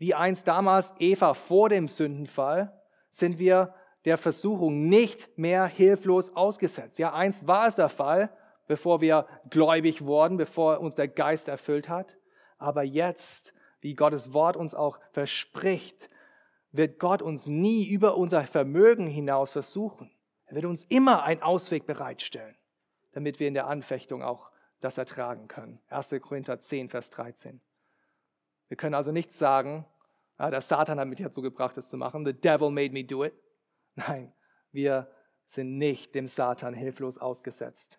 Wie 0.00 0.14
einst 0.14 0.48
damals 0.48 0.94
Eva 0.98 1.34
vor 1.34 1.68
dem 1.68 1.86
Sündenfall, 1.86 2.72
sind 3.10 3.38
wir 3.38 3.74
der 4.06 4.16
Versuchung 4.16 4.88
nicht 4.88 5.36
mehr 5.36 5.66
hilflos 5.66 6.34
ausgesetzt. 6.34 6.98
Ja, 6.98 7.12
einst 7.12 7.46
war 7.46 7.68
es 7.68 7.74
der 7.74 7.90
Fall, 7.90 8.34
bevor 8.66 9.02
wir 9.02 9.26
gläubig 9.50 10.06
wurden, 10.06 10.38
bevor 10.38 10.80
uns 10.80 10.94
der 10.94 11.08
Geist 11.08 11.48
erfüllt 11.48 11.90
hat. 11.90 12.16
Aber 12.56 12.82
jetzt, 12.82 13.52
wie 13.82 13.94
Gottes 13.94 14.32
Wort 14.32 14.56
uns 14.56 14.74
auch 14.74 14.98
verspricht, 15.12 16.08
wird 16.72 16.98
Gott 16.98 17.20
uns 17.20 17.46
nie 17.46 17.86
über 17.86 18.16
unser 18.16 18.46
Vermögen 18.46 19.06
hinaus 19.06 19.50
versuchen. 19.50 20.10
Er 20.46 20.54
wird 20.54 20.64
uns 20.64 20.84
immer 20.84 21.24
einen 21.24 21.42
Ausweg 21.42 21.84
bereitstellen, 21.84 22.56
damit 23.12 23.38
wir 23.38 23.48
in 23.48 23.54
der 23.54 23.66
Anfechtung 23.66 24.22
auch 24.22 24.50
das 24.80 24.96
ertragen 24.96 25.46
können. 25.46 25.78
1. 25.90 26.14
Korinther 26.22 26.58
10, 26.58 26.88
Vers 26.88 27.10
13. 27.10 27.60
Wir 28.70 28.76
können 28.76 28.94
also 28.94 29.10
nicht 29.10 29.34
sagen, 29.34 29.84
der 30.38 30.60
Satan 30.60 31.00
hat 31.00 31.08
mich 31.08 31.18
dazu 31.18 31.42
gebracht, 31.42 31.76
das 31.76 31.90
zu 31.90 31.96
machen. 31.96 32.24
The 32.24 32.32
devil 32.32 32.70
made 32.70 32.92
me 32.92 33.04
do 33.04 33.24
it. 33.24 33.34
Nein, 33.96 34.32
wir 34.70 35.10
sind 35.44 35.76
nicht 35.76 36.14
dem 36.14 36.28
Satan 36.28 36.72
hilflos 36.72 37.18
ausgesetzt. 37.18 37.98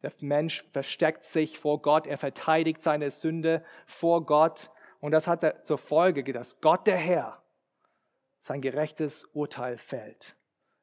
Der 0.00 0.10
Mensch 0.22 0.64
versteckt 0.72 1.24
sich 1.24 1.58
vor 1.58 1.82
Gott, 1.82 2.06
er 2.06 2.16
verteidigt 2.16 2.80
seine 2.80 3.10
Sünde 3.10 3.62
vor 3.84 4.24
Gott 4.24 4.70
und 5.00 5.12
das 5.12 5.28
hat 5.28 5.66
zur 5.66 5.76
Folge, 5.76 6.24
dass 6.24 6.62
Gott 6.62 6.86
der 6.86 6.96
Herr 6.96 7.42
sein 8.40 8.62
gerechtes 8.62 9.26
Urteil 9.34 9.76
fällt, 9.76 10.34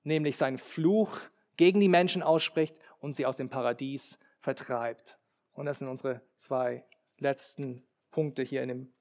nämlich 0.03 0.37
seinen 0.37 0.59
Fluch 0.59 1.17
gegen 1.57 1.79
die 1.79 1.89
Menschen 1.89 2.21
ausspricht 2.21 2.77
und 2.99 3.13
sie 3.13 3.25
aus 3.25 3.37
dem 3.37 3.49
Paradies 3.49 4.19
vertreibt. 4.39 5.17
Und 5.53 5.65
das 5.65 5.79
sind 5.79 5.89
unsere 5.89 6.21
zwei 6.37 6.85
letzten 7.17 7.88
Punkte 8.11 8.43
hier 8.43 8.63
in 8.63 8.69
dem 8.69 8.93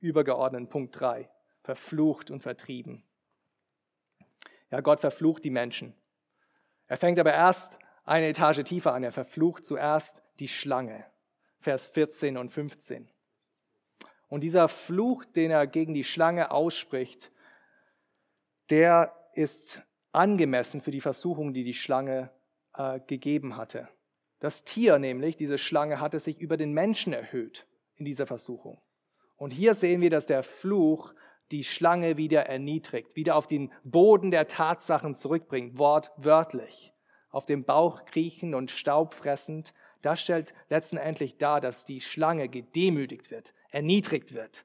übergeordneten 0.00 0.68
Punkt 0.68 0.98
3. 0.98 1.28
Verflucht 1.62 2.30
und 2.30 2.40
vertrieben. 2.40 3.02
Ja, 4.70 4.80
Gott 4.80 5.00
verflucht 5.00 5.44
die 5.44 5.50
Menschen. 5.50 5.94
Er 6.86 6.96
fängt 6.96 7.18
aber 7.18 7.32
erst 7.32 7.78
eine 8.04 8.28
Etage 8.28 8.62
tiefer 8.62 8.92
an. 8.94 9.02
Er 9.02 9.12
verflucht 9.12 9.64
zuerst 9.64 10.22
die 10.38 10.48
Schlange. 10.48 11.04
Vers 11.58 11.86
14 11.86 12.36
und 12.36 12.50
15. 12.50 13.08
Und 14.28 14.40
dieser 14.42 14.68
Fluch, 14.68 15.24
den 15.24 15.50
er 15.50 15.66
gegen 15.66 15.94
die 15.94 16.04
Schlange 16.04 16.50
ausspricht, 16.50 17.32
der 18.70 19.14
ist 19.34 19.82
angemessen 20.12 20.80
für 20.80 20.90
die 20.90 21.00
Versuchung, 21.00 21.52
die 21.52 21.64
die 21.64 21.74
Schlange 21.74 22.30
äh, 22.74 23.00
gegeben 23.06 23.56
hatte. 23.56 23.88
Das 24.38 24.64
Tier 24.64 24.98
nämlich, 24.98 25.36
diese 25.36 25.58
Schlange, 25.58 26.00
hatte 26.00 26.20
sich 26.20 26.40
über 26.40 26.56
den 26.56 26.72
Menschen 26.72 27.12
erhöht 27.12 27.66
in 27.96 28.04
dieser 28.04 28.26
Versuchung. 28.26 28.80
Und 29.36 29.50
hier 29.50 29.74
sehen 29.74 30.00
wir, 30.00 30.10
dass 30.10 30.26
der 30.26 30.42
Fluch 30.42 31.14
die 31.50 31.64
Schlange 31.64 32.16
wieder 32.16 32.46
erniedrigt, 32.46 33.16
wieder 33.16 33.36
auf 33.36 33.46
den 33.46 33.72
Boden 33.84 34.30
der 34.30 34.48
Tatsachen 34.48 35.14
zurückbringt, 35.14 35.78
wortwörtlich. 35.78 36.92
Auf 37.30 37.46
dem 37.46 37.64
Bauch 37.64 38.04
kriechen 38.04 38.54
und 38.54 38.70
Staub 38.70 39.14
fressend. 39.14 39.74
Das 40.02 40.20
stellt 40.20 40.54
letztendlich 40.68 41.36
dar, 41.36 41.60
dass 41.60 41.84
die 41.84 42.00
Schlange 42.00 42.48
gedemütigt 42.48 43.30
wird, 43.30 43.52
erniedrigt 43.70 44.34
wird. 44.34 44.64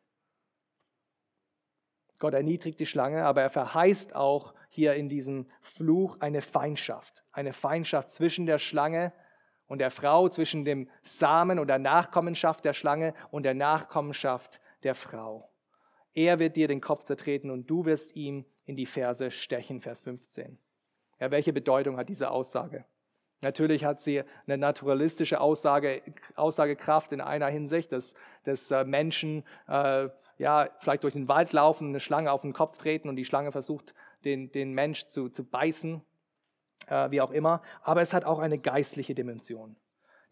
Gott 2.19 2.33
erniedrigt 2.33 2.79
die 2.79 2.85
Schlange, 2.85 3.25
aber 3.25 3.41
er 3.41 3.49
verheißt 3.49 4.15
auch 4.15 4.53
hier 4.69 4.93
in 4.93 5.09
diesem 5.09 5.47
Fluch 5.59 6.19
eine 6.21 6.41
Feindschaft. 6.41 7.23
Eine 7.31 7.51
Feindschaft 7.51 8.11
zwischen 8.11 8.45
der 8.45 8.59
Schlange 8.59 9.11
und 9.71 9.77
der 9.77 9.89
Frau, 9.89 10.27
zwischen 10.27 10.65
dem 10.65 10.89
Samen 11.01 11.57
und 11.57 11.67
der 11.67 11.79
Nachkommenschaft 11.79 12.65
der 12.65 12.73
Schlange 12.73 13.13
und 13.31 13.43
der 13.43 13.53
Nachkommenschaft 13.53 14.59
der 14.83 14.95
Frau. 14.95 15.49
Er 16.13 16.39
wird 16.39 16.57
dir 16.57 16.67
den 16.67 16.81
Kopf 16.81 17.05
zertreten 17.05 17.49
und 17.49 17.69
du 17.69 17.85
wirst 17.85 18.17
ihm 18.17 18.43
in 18.65 18.75
die 18.75 18.85
Ferse 18.85 19.31
stechen, 19.31 19.79
Vers 19.79 20.01
15. 20.01 20.57
Ja, 21.21 21.31
welche 21.31 21.53
Bedeutung 21.53 21.95
hat 21.95 22.09
diese 22.09 22.31
Aussage? 22.31 22.83
Natürlich 23.43 23.85
hat 23.85 24.01
sie 24.01 24.23
eine 24.45 24.57
naturalistische 24.57 25.39
Aussage, 25.39 26.01
Aussagekraft 26.35 27.13
in 27.13 27.21
einer 27.21 27.47
Hinsicht, 27.47 27.93
dass, 27.93 28.13
dass 28.43 28.71
äh, 28.71 28.83
Menschen 28.83 29.45
äh, 29.69 30.09
ja, 30.37 30.69
vielleicht 30.79 31.03
durch 31.03 31.13
den 31.13 31.29
Wald 31.29 31.53
laufen, 31.53 31.87
eine 31.87 32.01
Schlange 32.01 32.33
auf 32.33 32.41
den 32.41 32.51
Kopf 32.51 32.77
treten 32.77 33.07
und 33.07 33.15
die 33.15 33.23
Schlange 33.23 33.53
versucht, 33.53 33.93
den, 34.25 34.51
den 34.51 34.73
Mensch 34.73 35.07
zu, 35.07 35.29
zu 35.29 35.45
beißen, 35.45 36.01
äh, 36.87 37.11
wie 37.11 37.21
auch 37.21 37.31
immer. 37.31 37.61
Aber 37.81 38.01
es 38.01 38.13
hat 38.13 38.25
auch 38.25 38.39
eine 38.39 38.59
geistliche 38.59 39.15
Dimension. 39.15 39.75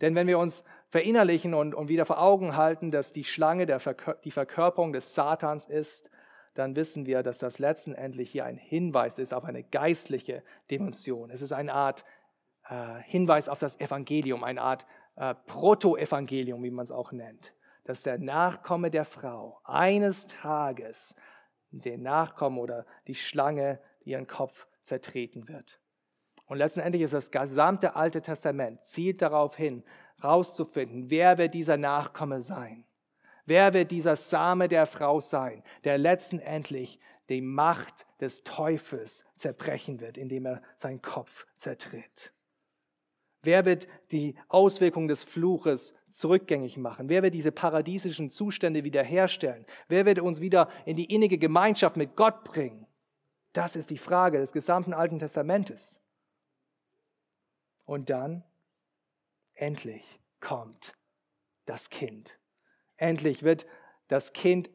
Denn 0.02 0.16
wenn 0.16 0.28
wir 0.28 0.40
uns 0.40 0.64
verinnerlichen 0.88 1.54
und, 1.54 1.76
und 1.76 1.90
wieder 1.90 2.06
vor 2.06 2.22
Augen 2.22 2.56
halten, 2.56 2.92
dass 2.92 3.12
die 3.12 3.24
Schlange 3.24 3.66
der 3.66 3.80
Verkör 3.80 4.16
die 4.24 4.32
Verkörperung 4.32 4.94
des 4.94 5.14
Satans 5.14 5.66
ist, 5.66 6.10
dann 6.56 6.76
wissen 6.76 7.06
wir, 7.06 7.24
dass 7.24 7.40
das 7.40 7.60
letztendlich 7.60 8.32
hier 8.32 8.46
ein 8.46 8.58
Hinweis 8.58 9.20
ist 9.20 9.34
auf 9.34 9.44
eine 9.46 9.64
geistliche 9.64 10.44
Dimension. 10.72 11.30
Es 11.30 11.42
ist 11.42 11.52
eine 11.52 11.74
Art 11.74 12.06
äh, 12.70 13.02
Hinweis 13.04 13.50
auf 13.50 13.60
das 13.60 13.80
Evangelium, 13.80 14.44
eine 14.44 14.62
Art 14.62 14.86
äh, 15.16 15.36
Proto-Evangelium, 15.46 16.64
wie 16.64 16.72
man 16.72 16.84
es 16.84 16.92
auch 16.92 17.12
nennt, 17.12 17.54
dass 17.84 18.04
der 18.04 18.18
Nachkomme 18.18 18.90
der 18.90 19.06
Frau 19.06 19.60
eines 19.64 20.28
Tages 20.28 21.16
den 21.72 22.02
Nachkommen 22.02 22.58
oder 22.58 22.86
die 23.08 23.16
Schlange 23.16 23.80
ihren 24.04 24.28
Kopf 24.28 24.68
zertreten 24.82 25.48
wird. 25.48 25.80
Und 26.50 26.58
letztendlich 26.58 27.04
ist 27.04 27.14
das 27.14 27.30
gesamte 27.30 27.96
Alte 27.96 28.24
Testament 28.24 28.84
zielt 28.84 29.22
darauf 29.22 29.56
hin, 29.56 29.84
herauszufinden, 30.20 31.12
wer 31.12 31.38
wird 31.38 31.54
dieser 31.54 31.78
Nachkomme 31.78 32.42
sein? 32.42 32.86
Wer 33.46 33.74
wird 33.76 33.92
dieser 33.92 34.16
Same 34.16 34.68
der 34.68 34.88
Frau 34.88 35.20
sein, 35.20 35.64
der 35.84 36.00
letztendlich 36.00 37.00
die 37.30 37.42
Macht 37.42 38.08
des 38.20 38.44
Teufels 38.44 39.26
zerbrechen 39.36 40.02
wird, 40.02 40.18
indem 40.18 40.48
er 40.48 40.62
seinen 40.76 41.04
Kopf 41.04 41.46
zertritt? 41.56 42.34
Wer 43.44 43.66
wird 43.66 43.88
die 44.12 44.36
Auswirkungen 44.48 45.08
des 45.08 45.24
Fluches 45.24 45.94
zurückgängig 46.10 46.78
machen? 46.78 47.10
Wer 47.10 47.22
wird 47.22 47.36
diese 47.36 47.52
paradiesischen 47.52 48.32
Zustände 48.32 48.84
wiederherstellen? 48.84 49.68
Wer 49.88 50.08
wird 50.08 50.20
uns 50.20 50.42
wieder 50.42 50.68
in 50.86 50.96
die 50.96 51.14
innige 51.14 51.38
Gemeinschaft 51.38 51.96
mit 51.96 52.16
Gott 52.16 52.44
bringen? 52.44 52.88
Das 53.54 53.76
ist 53.76 53.92
die 53.92 54.00
Frage 54.00 54.40
des 54.40 54.52
gesamten 54.52 54.94
Alten 54.94 55.20
Testamentes. 55.20 56.02
Und 57.90 58.12
dann, 58.12 58.44
endlich 59.56 60.22
kommt 60.40 60.94
das 61.66 61.90
Kind. 61.90 62.40
Endlich 62.98 63.42
wird 63.42 63.66
das 64.08 64.32
Kind 64.32 64.70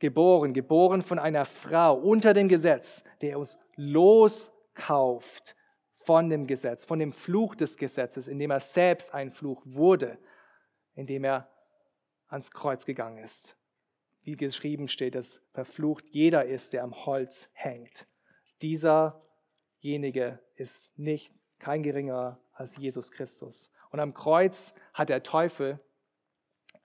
geboren, 0.00 0.52
geboren 0.52 1.02
von 1.02 1.20
einer 1.20 1.44
Frau 1.44 1.96
unter 1.96 2.34
dem 2.34 2.48
Gesetz, 2.48 3.04
der 3.20 3.38
uns 3.38 3.56
loskauft 3.76 5.54
von 5.92 6.28
dem 6.28 6.48
Gesetz, 6.48 6.84
von 6.84 6.98
dem 6.98 7.12
Fluch 7.12 7.54
des 7.54 7.76
Gesetzes, 7.76 8.26
indem 8.26 8.50
er 8.50 8.58
selbst 8.58 9.14
ein 9.14 9.30
Fluch 9.30 9.62
wurde, 9.64 10.18
indem 10.94 11.22
er 11.22 11.48
ans 12.26 12.50
Kreuz 12.50 12.84
gegangen 12.84 13.22
ist. 13.22 13.56
Wie 14.22 14.34
geschrieben 14.34 14.88
steht, 14.88 15.14
dass 15.14 15.40
verflucht 15.52 16.08
jeder 16.16 16.44
ist, 16.46 16.72
der 16.72 16.82
am 16.82 16.96
Holz 17.06 17.48
hängt. 17.52 18.08
Dieserjenige 18.60 20.40
ist 20.56 20.98
nicht 20.98 21.32
kein 21.58 21.82
geringerer 21.82 22.38
als 22.52 22.76
Jesus 22.76 23.10
Christus. 23.10 23.72
Und 23.90 24.00
am 24.00 24.14
Kreuz 24.14 24.74
hat 24.94 25.08
der 25.08 25.22
Teufel 25.22 25.80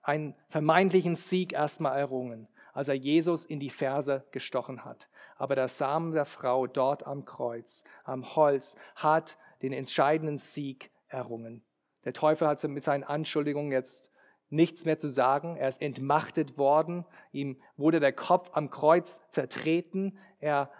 einen 0.02 0.34
vermeintlichen 0.48 1.16
Sieg 1.16 1.52
erstmal 1.52 1.98
errungen, 1.98 2.48
als 2.72 2.88
er 2.88 2.94
Jesus 2.94 3.44
in 3.44 3.60
die 3.60 3.70
Ferse 3.70 4.24
gestochen 4.32 4.84
hat. 4.84 5.08
Aber 5.36 5.54
der 5.54 5.68
Samen 5.68 6.12
der 6.12 6.24
Frau 6.24 6.66
dort 6.66 7.06
am 7.06 7.24
Kreuz, 7.24 7.84
am 8.04 8.34
Holz, 8.36 8.76
hat 8.96 9.38
den 9.62 9.72
entscheidenden 9.72 10.38
Sieg 10.38 10.90
errungen. 11.08 11.64
Der 12.04 12.12
Teufel 12.12 12.48
hat 12.48 12.62
mit 12.64 12.82
seinen 12.82 13.04
Anschuldigungen 13.04 13.70
jetzt 13.70 14.10
nichts 14.52 14.84
mehr 14.84 14.98
zu 14.98 15.08
sagen. 15.08 15.56
Er 15.56 15.68
ist 15.68 15.80
entmachtet 15.80 16.58
worden. 16.58 17.04
Ihm 17.32 17.60
wurde 17.76 18.00
der 18.00 18.12
Kopf 18.12 18.50
am 18.52 18.70
Kreuz 18.70 19.22
zertreten. 19.30 20.18
Er, 20.40 20.70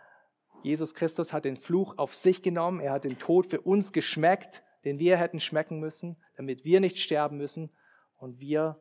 Jesus 0.62 0.94
Christus 0.94 1.32
hat 1.32 1.44
den 1.44 1.56
Fluch 1.56 1.98
auf 1.98 2.14
sich 2.14 2.42
genommen. 2.42 2.80
Er 2.80 2.92
hat 2.92 3.04
den 3.04 3.18
Tod 3.18 3.46
für 3.46 3.60
uns 3.60 3.92
geschmeckt, 3.92 4.62
den 4.84 4.98
wir 4.98 5.16
hätten 5.16 5.40
schmecken 5.40 5.80
müssen, 5.80 6.16
damit 6.36 6.64
wir 6.64 6.80
nicht 6.80 6.98
sterben 6.98 7.36
müssen. 7.36 7.70
Und 8.16 8.40
wir 8.40 8.80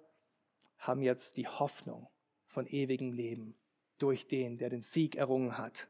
haben 0.77 1.01
jetzt 1.01 1.37
die 1.37 1.47
Hoffnung 1.47 2.07
von 2.45 2.67
ewigem 2.67 3.13
Leben 3.13 3.55
durch 3.97 4.27
den, 4.27 4.57
der 4.57 4.69
den 4.69 4.81
Sieg 4.81 5.15
errungen 5.15 5.57
hat. 5.57 5.87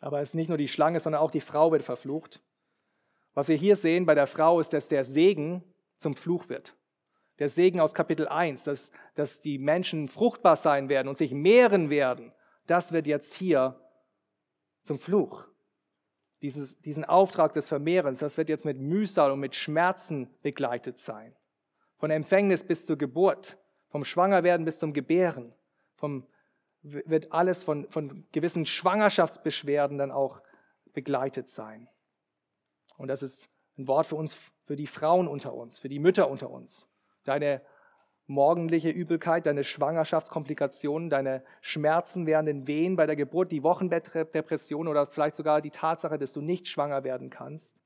Aber 0.00 0.20
es 0.20 0.30
ist 0.30 0.34
nicht 0.34 0.48
nur 0.48 0.58
die 0.58 0.68
Schlange, 0.68 1.00
sondern 1.00 1.22
auch 1.22 1.30
die 1.30 1.40
Frau 1.40 1.72
wird 1.72 1.84
verflucht. 1.84 2.42
Was 3.34 3.48
wir 3.48 3.56
hier 3.56 3.76
sehen 3.76 4.06
bei 4.06 4.14
der 4.14 4.26
Frau 4.26 4.60
ist, 4.60 4.72
dass 4.72 4.88
der 4.88 5.04
Segen 5.04 5.62
zum 5.96 6.14
Fluch 6.14 6.48
wird. 6.48 6.76
Der 7.38 7.50
Segen 7.50 7.80
aus 7.80 7.94
Kapitel 7.94 8.28
1, 8.28 8.64
dass, 8.64 8.92
dass 9.14 9.40
die 9.40 9.58
Menschen 9.58 10.08
fruchtbar 10.08 10.56
sein 10.56 10.88
werden 10.88 11.08
und 11.08 11.18
sich 11.18 11.32
mehren 11.32 11.90
werden, 11.90 12.32
das 12.66 12.92
wird 12.92 13.06
jetzt 13.06 13.34
hier 13.34 13.80
zum 14.82 14.98
Fluch. 14.98 15.48
Dieses, 16.42 16.80
diesen 16.80 17.04
Auftrag 17.04 17.54
des 17.54 17.68
Vermehrens, 17.68 18.18
das 18.18 18.36
wird 18.36 18.48
jetzt 18.48 18.64
mit 18.64 18.78
Mühsal 18.78 19.30
und 19.30 19.40
mit 19.40 19.54
Schmerzen 19.54 20.28
begleitet 20.42 20.98
sein. 20.98 21.34
Von 21.96 22.10
Empfängnis 22.10 22.64
bis 22.64 22.84
zur 22.84 22.96
Geburt, 22.96 23.56
vom 23.88 24.04
Schwangerwerden 24.04 24.66
bis 24.66 24.78
zum 24.78 24.92
Gebären, 24.92 25.54
vom, 25.94 26.26
wird 26.82 27.32
alles 27.32 27.64
von, 27.64 27.88
von 27.90 28.26
gewissen 28.32 28.66
Schwangerschaftsbeschwerden 28.66 29.96
dann 29.96 30.10
auch 30.10 30.42
begleitet 30.92 31.48
sein. 31.48 31.88
Und 32.98 33.08
das 33.08 33.22
ist 33.22 33.50
ein 33.78 33.88
Wort 33.88 34.06
für 34.06 34.16
uns, 34.16 34.52
für 34.64 34.76
die 34.76 34.86
Frauen 34.86 35.28
unter 35.28 35.54
uns, 35.54 35.78
für 35.78 35.88
die 35.88 35.98
Mütter 35.98 36.30
unter 36.30 36.50
uns. 36.50 36.88
Deine 37.24 37.62
morgendliche 38.26 38.90
Übelkeit, 38.90 39.46
deine 39.46 39.64
Schwangerschaftskomplikationen, 39.64 41.10
deine 41.10 41.42
Schmerzen 41.60 42.26
während 42.26 42.48
den 42.48 42.66
Wehen 42.66 42.96
bei 42.96 43.06
der 43.06 43.16
Geburt, 43.16 43.52
die 43.52 43.62
Wochenbettdepression 43.62 44.88
oder 44.88 45.06
vielleicht 45.06 45.36
sogar 45.36 45.60
die 45.60 45.70
Tatsache, 45.70 46.18
dass 46.18 46.32
du 46.32 46.40
nicht 46.40 46.68
schwanger 46.68 47.04
werden 47.04 47.30
kannst. 47.30 47.82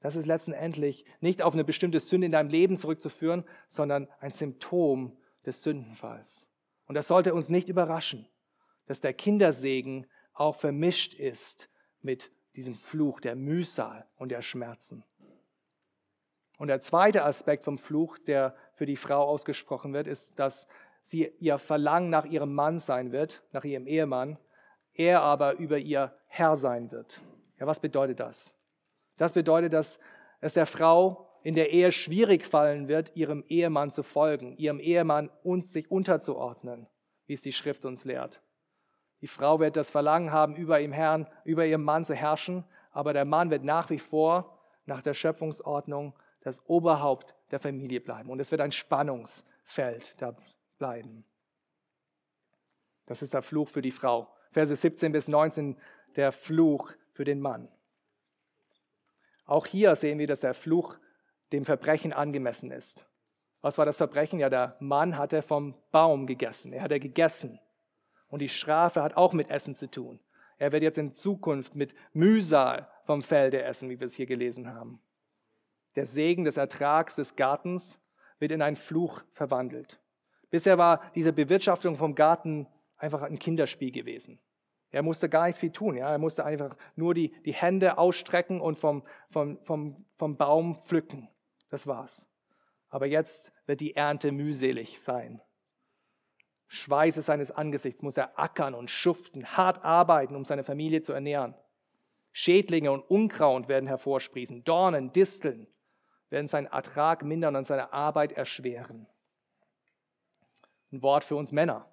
Das 0.00 0.16
ist 0.16 0.26
letztendlich 0.26 1.04
nicht 1.20 1.42
auf 1.42 1.54
eine 1.54 1.64
bestimmte 1.64 2.00
Sünde 2.00 2.26
in 2.26 2.32
deinem 2.32 2.50
Leben 2.50 2.76
zurückzuführen, 2.76 3.44
sondern 3.68 4.08
ein 4.20 4.30
Symptom 4.30 5.16
des 5.46 5.62
Sündenfalls. 5.62 6.48
Und 6.86 6.94
das 6.96 7.08
sollte 7.08 7.34
uns 7.34 7.48
nicht 7.48 7.68
überraschen, 7.68 8.28
dass 8.86 9.00
der 9.00 9.14
Kindersegen 9.14 10.06
auch 10.32 10.56
vermischt 10.56 11.14
ist 11.14 11.70
mit 12.00 12.32
diesem 12.56 12.74
Fluch 12.74 13.20
der 13.20 13.36
Mühsal 13.36 14.06
und 14.16 14.30
der 14.30 14.42
Schmerzen. 14.42 15.04
Und 16.62 16.68
der 16.68 16.80
zweite 16.80 17.24
Aspekt 17.24 17.64
vom 17.64 17.76
Fluch, 17.76 18.18
der 18.18 18.54
für 18.72 18.86
die 18.86 18.94
Frau 18.94 19.24
ausgesprochen 19.24 19.92
wird, 19.94 20.06
ist, 20.06 20.38
dass 20.38 20.68
sie 21.02 21.32
ihr 21.40 21.58
Verlangen 21.58 22.08
nach 22.08 22.24
ihrem 22.24 22.54
Mann 22.54 22.78
sein 22.78 23.10
wird, 23.10 23.42
nach 23.50 23.64
ihrem 23.64 23.88
Ehemann, 23.88 24.38
er 24.94 25.22
aber 25.22 25.54
über 25.54 25.78
ihr 25.78 26.14
Herr 26.28 26.54
sein 26.54 26.92
wird. 26.92 27.20
Ja, 27.58 27.66
was 27.66 27.80
bedeutet 27.80 28.20
das? 28.20 28.54
Das 29.16 29.32
bedeutet, 29.32 29.72
dass 29.72 29.98
es 30.40 30.54
der 30.54 30.66
Frau 30.66 31.28
in 31.42 31.56
der 31.56 31.72
Ehe 31.72 31.90
schwierig 31.90 32.46
fallen 32.46 32.86
wird, 32.86 33.16
ihrem 33.16 33.42
Ehemann 33.48 33.90
zu 33.90 34.04
folgen, 34.04 34.56
ihrem 34.56 34.78
Ehemann 34.78 35.30
und 35.42 35.66
sich 35.66 35.90
unterzuordnen, 35.90 36.86
wie 37.26 37.34
es 37.34 37.42
die 37.42 37.50
Schrift 37.50 37.84
uns 37.84 38.04
lehrt. 38.04 38.40
Die 39.20 39.26
Frau 39.26 39.58
wird 39.58 39.74
das 39.76 39.90
Verlangen 39.90 40.30
haben, 40.30 40.54
über 40.54 40.78
ihrem 40.78 40.92
Herrn, 40.92 41.26
über 41.42 41.66
ihrem 41.66 41.82
Mann 41.82 42.04
zu 42.04 42.14
herrschen, 42.14 42.62
aber 42.92 43.12
der 43.12 43.24
Mann 43.24 43.50
wird 43.50 43.64
nach 43.64 43.90
wie 43.90 43.98
vor 43.98 44.60
nach 44.84 45.02
der 45.02 45.14
Schöpfungsordnung 45.14 46.14
das 46.42 46.64
Oberhaupt 46.66 47.34
der 47.50 47.58
Familie 47.58 48.00
bleiben. 48.00 48.30
Und 48.30 48.40
es 48.40 48.50
wird 48.50 48.60
ein 48.60 48.72
Spannungsfeld 48.72 50.20
da 50.20 50.36
bleiben. 50.78 51.24
Das 53.06 53.22
ist 53.22 53.34
der 53.34 53.42
Fluch 53.42 53.68
für 53.68 53.82
die 53.82 53.90
Frau. 53.90 54.32
Verse 54.50 54.74
17 54.74 55.12
bis 55.12 55.28
19, 55.28 55.76
der 56.16 56.32
Fluch 56.32 56.92
für 57.12 57.24
den 57.24 57.40
Mann. 57.40 57.68
Auch 59.44 59.66
hier 59.66 59.96
sehen 59.96 60.18
wir, 60.18 60.26
dass 60.26 60.40
der 60.40 60.54
Fluch 60.54 60.98
dem 61.52 61.64
Verbrechen 61.64 62.12
angemessen 62.12 62.70
ist. 62.70 63.06
Was 63.60 63.78
war 63.78 63.84
das 63.84 63.96
Verbrechen? 63.96 64.38
Ja, 64.38 64.50
der 64.50 64.76
Mann 64.80 65.16
hatte 65.16 65.42
vom 65.42 65.74
Baum 65.90 66.26
gegessen. 66.26 66.72
Er 66.72 66.82
hatte 66.82 66.98
gegessen. 66.98 67.60
Und 68.28 68.40
die 68.40 68.48
Strafe 68.48 69.02
hat 69.02 69.16
auch 69.16 69.32
mit 69.32 69.50
Essen 69.50 69.74
zu 69.74 69.90
tun. 69.90 70.20
Er 70.58 70.72
wird 70.72 70.82
jetzt 70.82 70.98
in 70.98 71.12
Zukunft 71.12 71.74
mit 71.74 71.94
Mühsal 72.12 72.88
vom 73.04 73.22
Felde 73.22 73.62
essen, 73.62 73.90
wie 73.90 74.00
wir 74.00 74.06
es 74.06 74.14
hier 74.14 74.26
gelesen 74.26 74.72
haben. 74.72 75.00
Der 75.96 76.06
Segen 76.06 76.44
des 76.44 76.56
Ertrags 76.56 77.16
des 77.16 77.36
Gartens 77.36 78.00
wird 78.38 78.50
in 78.50 78.62
einen 78.62 78.76
Fluch 78.76 79.22
verwandelt. 79.32 80.00
Bisher 80.50 80.78
war 80.78 81.00
diese 81.14 81.32
Bewirtschaftung 81.32 81.96
vom 81.96 82.14
Garten 82.14 82.66
einfach 82.96 83.22
ein 83.22 83.38
Kinderspiel 83.38 83.90
gewesen. 83.90 84.38
Er 84.90 85.02
musste 85.02 85.28
gar 85.28 85.46
nicht 85.46 85.58
viel 85.58 85.72
tun. 85.72 85.96
Ja? 85.96 86.10
Er 86.10 86.18
musste 86.18 86.44
einfach 86.44 86.76
nur 86.94 87.14
die, 87.14 87.32
die 87.44 87.54
Hände 87.54 87.96
ausstrecken 87.98 88.60
und 88.60 88.78
vom, 88.78 89.02
vom, 89.30 89.58
vom, 89.62 90.04
vom 90.16 90.36
Baum 90.36 90.74
pflücken. 90.74 91.28
Das 91.70 91.86
war's. 91.86 92.28
Aber 92.90 93.06
jetzt 93.06 93.52
wird 93.66 93.80
die 93.80 93.96
Ernte 93.96 94.32
mühselig 94.32 95.00
sein. 95.00 95.40
Schweiße 96.68 97.22
seines 97.22 97.50
Angesichts 97.50 98.02
muss 98.02 98.18
er 98.18 98.38
ackern 98.38 98.74
und 98.74 98.90
schuften, 98.90 99.46
hart 99.46 99.84
arbeiten, 99.84 100.36
um 100.36 100.44
seine 100.44 100.64
Familie 100.64 101.00
zu 101.02 101.12
ernähren. 101.12 101.54
Schädlinge 102.32 102.92
und 102.92 103.02
Unkraut 103.02 103.68
werden 103.68 103.86
hervorsprießen, 103.86 104.64
Dornen, 104.64 105.12
Disteln 105.12 105.66
werden 106.32 106.48
seinen 106.48 106.66
Ertrag 106.66 107.24
mindern 107.24 107.54
und 107.54 107.66
seine 107.66 107.92
Arbeit 107.92 108.32
erschweren. 108.32 109.06
Ein 110.90 111.02
Wort 111.02 111.24
für 111.24 111.36
uns 111.36 111.52
Männer. 111.52 111.86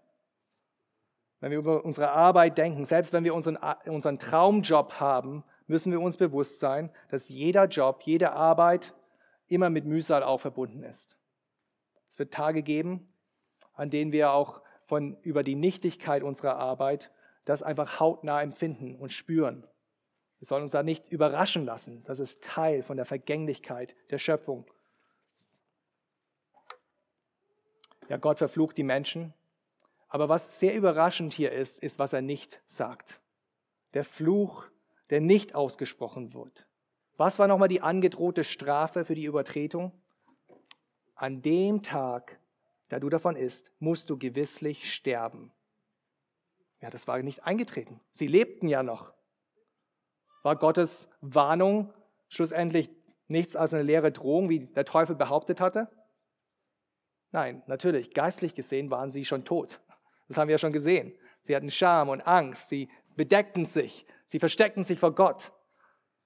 Wenn 1.41 1.51
wir 1.51 1.59
über 1.59 1.85
unsere 1.85 2.11
Arbeit 2.11 2.57
denken, 2.57 2.85
selbst 2.85 3.13
wenn 3.13 3.23
wir 3.23 3.33
unseren, 3.33 3.57
unseren 3.85 4.17
Traumjob 4.17 4.93
haben, 4.99 5.43
müssen 5.67 5.91
wir 5.91 6.01
uns 6.01 6.17
bewusst 6.17 6.59
sein, 6.59 6.89
dass 7.09 7.29
jeder 7.29 7.65
Job, 7.65 8.01
jede 8.03 8.33
Arbeit 8.33 8.93
immer 9.47 9.69
mit 9.69 9.85
Mühsal 9.85 10.23
auch 10.23 10.39
verbunden 10.39 10.83
ist. 10.83 11.17
Es 12.09 12.17
wird 12.19 12.33
Tage 12.33 12.63
geben, 12.63 13.13
an 13.73 13.89
denen 13.89 14.11
wir 14.11 14.31
auch 14.31 14.61
von, 14.83 15.17
über 15.21 15.43
die 15.43 15.55
Nichtigkeit 15.55 16.23
unserer 16.23 16.55
Arbeit 16.55 17.11
das 17.45 17.63
einfach 17.63 17.99
hautnah 17.99 18.41
empfinden 18.41 18.95
und 18.95 19.11
spüren. 19.11 19.65
Wir 20.39 20.45
sollen 20.45 20.63
uns 20.63 20.71
da 20.71 20.83
nicht 20.83 21.09
überraschen 21.09 21.65
lassen. 21.65 22.03
Das 22.05 22.19
ist 22.19 22.43
Teil 22.43 22.81
von 22.81 22.97
der 22.97 23.05
Vergänglichkeit 23.05 23.95
der 24.09 24.17
Schöpfung. 24.17 24.65
Ja, 28.07 28.17
Gott 28.17 28.39
verflucht 28.39 28.77
die 28.77 28.83
Menschen. 28.83 29.33
Aber 30.07 30.29
was 30.29 30.59
sehr 30.59 30.75
überraschend 30.75 31.33
hier 31.33 31.51
ist, 31.51 31.79
ist, 31.79 31.99
was 31.99 32.13
er 32.13 32.21
nicht 32.21 32.61
sagt. 32.65 33.21
Der 33.93 34.03
Fluch, 34.03 34.69
der 35.09 35.21
nicht 35.21 35.55
ausgesprochen 35.55 36.33
wird. 36.33 36.67
Was 37.17 37.37
war 37.37 37.47
nochmal 37.47 37.67
die 37.67 37.81
angedrohte 37.81 38.43
Strafe 38.43 39.05
für 39.05 39.13
die 39.13 39.25
Übertretung? 39.25 39.91
An 41.15 41.41
dem 41.41 41.83
Tag, 41.83 42.39
da 42.87 42.99
du 42.99 43.09
davon 43.09 43.35
isst, 43.35 43.73
musst 43.79 44.09
du 44.09 44.17
gewisslich 44.17 44.91
sterben. 44.91 45.51
Ja, 46.81 46.89
das 46.89 47.07
war 47.07 47.21
nicht 47.21 47.43
eingetreten. 47.43 47.99
Sie 48.11 48.27
lebten 48.27 48.69
ja 48.69 48.83
noch. 48.83 49.13
War 50.43 50.55
Gottes 50.55 51.09
Warnung 51.21 51.93
schlussendlich 52.29 52.89
nichts 53.27 53.55
als 53.55 53.73
eine 53.73 53.83
leere 53.83 54.11
Drohung, 54.11 54.49
wie 54.49 54.59
der 54.59 54.85
Teufel 54.85 55.15
behauptet 55.15 55.61
hatte? 55.61 55.89
Nein, 57.31 57.61
natürlich, 57.67 58.13
geistlich 58.13 58.55
gesehen 58.55 58.89
waren 58.89 59.11
sie 59.11 59.25
schon 59.25 59.45
tot. 59.45 59.81
Das 60.27 60.37
haben 60.37 60.47
wir 60.47 60.53
ja 60.53 60.59
schon 60.59 60.71
gesehen. 60.71 61.13
Sie 61.41 61.55
hatten 61.55 61.71
Scham 61.71 62.09
und 62.09 62.27
Angst, 62.27 62.69
sie 62.69 62.89
bedeckten 63.15 63.65
sich, 63.65 64.05
sie 64.25 64.39
versteckten 64.39 64.83
sich 64.83 64.99
vor 64.99 65.13
Gott, 65.13 65.51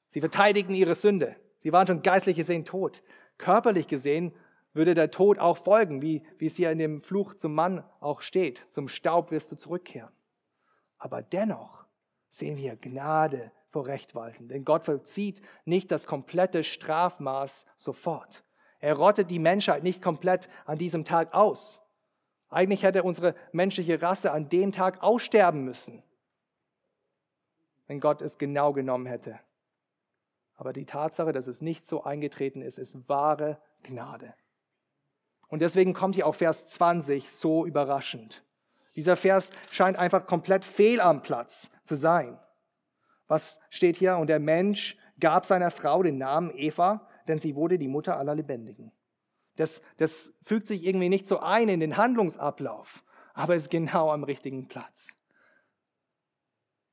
sie 0.07 0.19
verteidigten 0.19 0.75
ihre 0.75 0.95
Sünde. 0.95 1.35
Sie 1.59 1.71
waren 1.71 1.87
schon 1.87 2.01
geistlich 2.01 2.35
gesehen 2.35 2.65
tot. 2.65 3.01
Körperlich 3.37 3.87
gesehen 3.87 4.33
würde 4.73 4.93
der 4.93 5.11
Tod 5.11 5.39
auch 5.39 5.57
folgen, 5.57 6.01
wie, 6.01 6.23
wie 6.37 6.47
es 6.47 6.55
hier 6.55 6.71
in 6.71 6.77
dem 6.77 7.01
Fluch 7.01 7.35
zum 7.35 7.53
Mann 7.53 7.83
auch 7.99 8.21
steht. 8.21 8.65
Zum 8.69 8.87
Staub 8.87 9.31
wirst 9.31 9.51
du 9.51 9.55
zurückkehren. 9.55 10.11
Aber 10.97 11.21
dennoch 11.21 11.85
sehen 12.29 12.57
wir 12.57 12.75
Gnade 12.75 13.51
vor 13.73 13.87
Recht 13.87 14.13
walten. 14.13 14.47
Denn 14.47 14.63
Gott 14.63 14.85
vollzieht 14.85 15.41
nicht 15.65 15.91
das 15.91 16.05
komplette 16.05 16.63
Strafmaß 16.63 17.65
sofort. 17.75 18.43
Er 18.79 18.93
rottet 18.95 19.31
die 19.31 19.39
Menschheit 19.39 19.83
nicht 19.83 20.01
komplett 20.01 20.47
an 20.65 20.77
diesem 20.77 21.05
Tag 21.05 21.33
aus. 21.33 21.81
Eigentlich 22.49 22.83
hätte 22.83 23.01
unsere 23.01 23.33
menschliche 23.51 23.99
Rasse 24.01 24.31
an 24.31 24.47
dem 24.47 24.71
Tag 24.71 25.01
aussterben 25.01 25.65
müssen, 25.65 26.03
wenn 27.87 27.99
Gott 27.99 28.21
es 28.21 28.37
genau 28.37 28.73
genommen 28.73 29.07
hätte. 29.07 29.39
Aber 30.55 30.71
die 30.71 30.85
Tatsache, 30.85 31.31
dass 31.31 31.47
es 31.47 31.61
nicht 31.61 31.87
so 31.87 32.03
eingetreten 32.03 32.61
ist, 32.61 32.77
ist 32.77 33.09
wahre 33.09 33.59
Gnade. 33.81 34.35
Und 35.49 35.63
deswegen 35.63 35.93
kommt 35.93 36.13
hier 36.13 36.27
auch 36.27 36.35
Vers 36.35 36.67
20 36.67 37.31
so 37.31 37.65
überraschend. 37.65 38.43
Dieser 38.95 39.15
Vers 39.15 39.49
scheint 39.71 39.97
einfach 39.97 40.27
komplett 40.27 40.63
fehl 40.63 41.01
am 41.01 41.23
Platz 41.23 41.71
zu 41.83 41.95
sein. 41.95 42.37
Was 43.33 43.59
steht 43.71 43.97
hier? 43.97 44.17
Und 44.17 44.27
der 44.27 44.37
Mensch 44.37 44.95
gab 45.19 45.43
seiner 45.43 45.71
Frau 45.71 46.03
den 46.03 46.19
Namen 46.19 46.51
Eva, 46.55 47.07
denn 47.27 47.39
sie 47.39 47.55
wurde 47.55 47.79
die 47.79 47.87
Mutter 47.87 48.19
aller 48.19 48.35
Lebendigen. 48.35 48.91
Das, 49.55 49.81
das 49.97 50.35
fügt 50.43 50.67
sich 50.67 50.85
irgendwie 50.85 51.09
nicht 51.09 51.25
so 51.25 51.39
ein 51.39 51.67
in 51.67 51.79
den 51.79 51.97
Handlungsablauf, 51.97 53.03
aber 53.33 53.55
ist 53.55 53.71
genau 53.71 54.11
am 54.11 54.23
richtigen 54.23 54.67
Platz. 54.67 55.17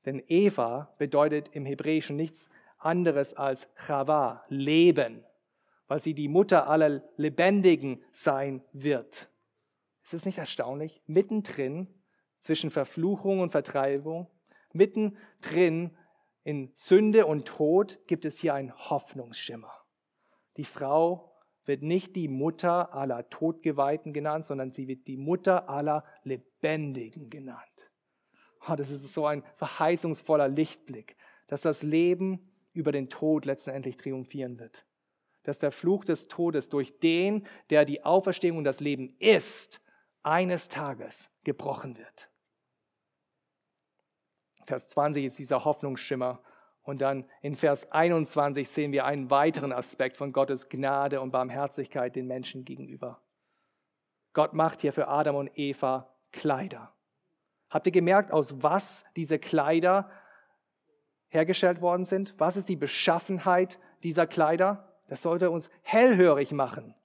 Denn 0.05 0.23
Eva 0.25 0.95
bedeutet 0.97 1.49
im 1.55 1.67
Hebräischen 1.67 2.15
nichts 2.15 2.49
anderes 2.79 3.35
als 3.35 3.67
Chava, 3.75 4.41
Leben, 4.47 5.23
weil 5.87 5.99
sie 5.99 6.15
die 6.15 6.27
Mutter 6.27 6.67
aller 6.67 7.03
Lebendigen 7.17 8.03
sein 8.09 8.63
wird. 8.73 9.29
Ist 10.03 10.15
es 10.15 10.25
nicht 10.25 10.39
erstaunlich? 10.39 11.03
Mittendrin 11.05 11.87
zwischen 12.39 12.71
Verfluchung 12.71 13.41
und 13.41 13.51
Vertreibung, 13.51 14.25
mittendrin 14.73 15.95
in 16.43 16.71
Sünde 16.75 17.25
und 17.25 17.45
Tod 17.47 17.99
gibt 18.07 18.25
es 18.25 18.39
hier 18.39 18.53
einen 18.53 18.73
Hoffnungsschimmer. 18.73 19.71
Die 20.57 20.65
Frau 20.65 21.31
wird 21.65 21.83
nicht 21.83 22.15
die 22.15 22.27
Mutter 22.27 22.93
aller 22.93 23.29
Todgeweihten 23.29 24.13
genannt, 24.13 24.45
sondern 24.45 24.71
sie 24.71 24.87
wird 24.87 25.07
die 25.07 25.17
Mutter 25.17 25.69
aller 25.69 26.03
Lebendigen 26.23 27.29
genannt. 27.29 27.91
Oh, 28.67 28.75
das 28.75 28.89
ist 28.89 29.13
so 29.13 29.25
ein 29.25 29.43
verheißungsvoller 29.55 30.47
Lichtblick, 30.47 31.15
dass 31.47 31.61
das 31.61 31.83
Leben 31.83 32.47
über 32.73 32.91
den 32.91 33.09
Tod 33.09 33.45
letztendlich 33.45 33.95
triumphieren 33.95 34.59
wird. 34.59 34.85
Dass 35.43 35.59
der 35.59 35.71
Fluch 35.71 36.05
des 36.05 36.27
Todes 36.27 36.69
durch 36.69 36.99
den, 36.99 37.47
der 37.69 37.85
die 37.85 38.03
Auferstehung 38.03 38.59
und 38.59 38.63
das 38.63 38.79
Leben 38.79 39.15
ist, 39.19 39.81
eines 40.23 40.67
Tages 40.67 41.31
gebrochen 41.43 41.97
wird. 41.97 42.29
Vers 44.71 44.87
20 44.87 45.25
ist 45.25 45.37
dieser 45.37 45.65
Hoffnungsschimmer. 45.65 46.39
Und 46.83 47.01
dann 47.01 47.25
in 47.41 47.57
Vers 47.57 47.91
21 47.91 48.69
sehen 48.69 48.93
wir 48.93 49.03
einen 49.03 49.29
weiteren 49.29 49.73
Aspekt 49.73 50.15
von 50.15 50.31
Gottes 50.31 50.69
Gnade 50.69 51.19
und 51.19 51.31
Barmherzigkeit 51.31 52.15
den 52.15 52.25
Menschen 52.25 52.63
gegenüber. 52.63 53.19
Gott 54.31 54.53
macht 54.53 54.79
hier 54.79 54.93
für 54.93 55.09
Adam 55.09 55.35
und 55.35 55.51
Eva 55.55 56.15
Kleider. 56.31 56.93
Habt 57.69 57.85
ihr 57.87 57.91
gemerkt, 57.91 58.31
aus 58.31 58.63
was 58.63 59.03
diese 59.17 59.39
Kleider 59.39 60.09
hergestellt 61.27 61.81
worden 61.81 62.05
sind? 62.05 62.33
Was 62.37 62.55
ist 62.55 62.69
die 62.69 62.77
Beschaffenheit 62.77 63.77
dieser 64.03 64.25
Kleider? 64.25 64.87
Das 65.09 65.21
sollte 65.21 65.51
uns 65.51 65.69
hellhörig 65.81 66.53
machen. 66.53 66.95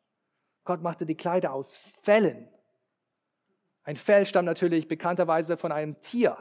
Gott 0.62 0.82
machte 0.82 1.04
die 1.04 1.16
Kleider 1.16 1.52
aus 1.52 1.80
Fellen. 2.02 2.48
Ein 3.82 3.96
Fell 3.96 4.24
stammt 4.24 4.46
natürlich 4.46 4.86
bekannterweise 4.86 5.56
von 5.56 5.72
einem 5.72 6.00
Tier. 6.00 6.38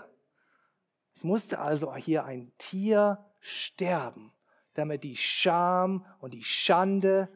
Es 1.15 1.23
musste 1.23 1.59
also 1.59 1.95
hier 1.95 2.25
ein 2.25 2.51
Tier 2.57 3.25
sterben, 3.39 4.33
damit 4.73 5.03
die 5.03 5.15
Scham 5.15 6.05
und 6.19 6.33
die 6.33 6.43
Schande 6.43 7.29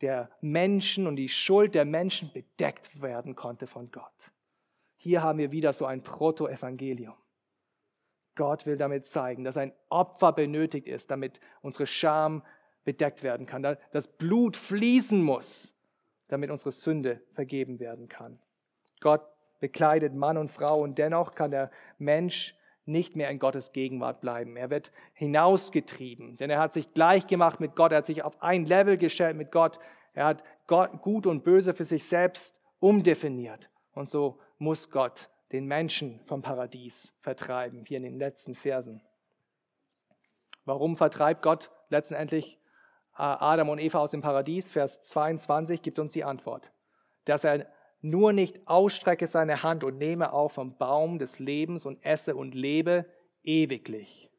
der 0.00 0.30
Menschen 0.40 1.06
und 1.06 1.16
die 1.16 1.28
Schuld 1.28 1.74
der 1.74 1.84
Menschen 1.84 2.32
bedeckt 2.32 3.02
werden 3.02 3.34
konnte 3.34 3.66
von 3.66 3.90
Gott. 3.90 4.32
Hier 4.96 5.22
haben 5.22 5.38
wir 5.38 5.50
wieder 5.50 5.72
so 5.72 5.84
ein 5.84 6.02
Proto-Evangelium. 6.02 7.14
Gott 8.36 8.66
will 8.66 8.76
damit 8.76 9.06
zeigen, 9.06 9.44
dass 9.44 9.56
ein 9.56 9.72
Opfer 9.88 10.32
benötigt 10.32 10.88
ist, 10.88 11.10
damit 11.10 11.40
unsere 11.60 11.86
Scham 11.86 12.42
bedeckt 12.84 13.22
werden 13.22 13.46
kann, 13.46 13.62
dass 13.62 14.08
Blut 14.08 14.56
fließen 14.56 15.22
muss, 15.22 15.74
damit 16.28 16.50
unsere 16.50 16.72
Sünde 16.72 17.22
vergeben 17.32 17.80
werden 17.80 18.08
kann. 18.08 18.38
Gott 19.00 19.22
bekleidet 19.60 20.14
Mann 20.14 20.36
und 20.36 20.50
Frau 20.50 20.80
und 20.80 20.98
dennoch 20.98 21.34
kann 21.34 21.50
der 21.50 21.70
Mensch 21.98 22.54
nicht 22.86 23.16
mehr 23.16 23.30
in 23.30 23.38
Gottes 23.38 23.72
Gegenwart 23.72 24.20
bleiben. 24.20 24.56
Er 24.56 24.70
wird 24.70 24.92
hinausgetrieben, 25.14 26.36
denn 26.36 26.50
er 26.50 26.60
hat 26.60 26.72
sich 26.72 26.92
gleich 26.92 27.26
gemacht 27.26 27.60
mit 27.60 27.76
Gott, 27.76 27.92
er 27.92 27.98
hat 27.98 28.06
sich 28.06 28.22
auf 28.22 28.42
ein 28.42 28.66
Level 28.66 28.98
gestellt 28.98 29.36
mit 29.36 29.50
Gott, 29.50 29.78
er 30.12 30.26
hat 30.26 30.44
Gott, 30.66 31.02
Gut 31.02 31.26
und 31.26 31.44
Böse 31.44 31.74
für 31.74 31.84
sich 31.84 32.06
selbst 32.06 32.60
umdefiniert. 32.78 33.70
Und 33.92 34.08
so 34.08 34.38
muss 34.58 34.90
Gott 34.90 35.30
den 35.52 35.66
Menschen 35.66 36.20
vom 36.24 36.42
Paradies 36.42 37.16
vertreiben, 37.20 37.84
hier 37.84 37.98
in 37.98 38.02
den 38.02 38.18
letzten 38.18 38.54
Versen. 38.54 39.02
Warum 40.64 40.96
vertreibt 40.96 41.42
Gott 41.42 41.70
letztendlich 41.90 42.58
äh, 43.16 43.22
Adam 43.22 43.68
und 43.68 43.78
Eva 43.78 43.98
aus 43.98 44.10
dem 44.10 44.22
Paradies? 44.22 44.72
Vers 44.72 45.00
22 45.02 45.82
gibt 45.82 45.98
uns 45.98 46.12
die 46.12 46.24
Antwort, 46.24 46.72
dass 47.24 47.44
er 47.44 47.66
nur 48.04 48.34
nicht 48.34 48.68
ausstrecke 48.68 49.26
seine 49.26 49.62
Hand 49.62 49.82
und 49.82 49.96
nehme 49.96 50.34
auch 50.34 50.50
vom 50.50 50.76
Baum 50.76 51.18
des 51.18 51.38
Lebens 51.38 51.86
und 51.86 52.04
esse 52.04 52.36
und 52.36 52.54
lebe 52.54 53.06
ewiglich. 53.42 54.30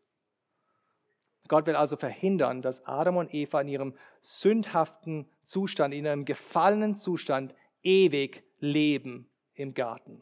Gott 1.48 1.66
will 1.66 1.76
also 1.76 1.98
verhindern, 1.98 2.62
dass 2.62 2.86
Adam 2.86 3.18
und 3.18 3.34
Eva 3.34 3.62
in 3.62 3.68
ihrem 3.68 3.94
sündhaften 4.22 5.28
Zustand, 5.42 5.96
in 5.96 6.06
ihrem 6.06 6.26
gefallenen 6.26 6.96
Zustand 6.96 7.56
ewig 7.82 8.44
leben 8.60 9.32
im 9.56 9.74
Garten. 9.74 10.22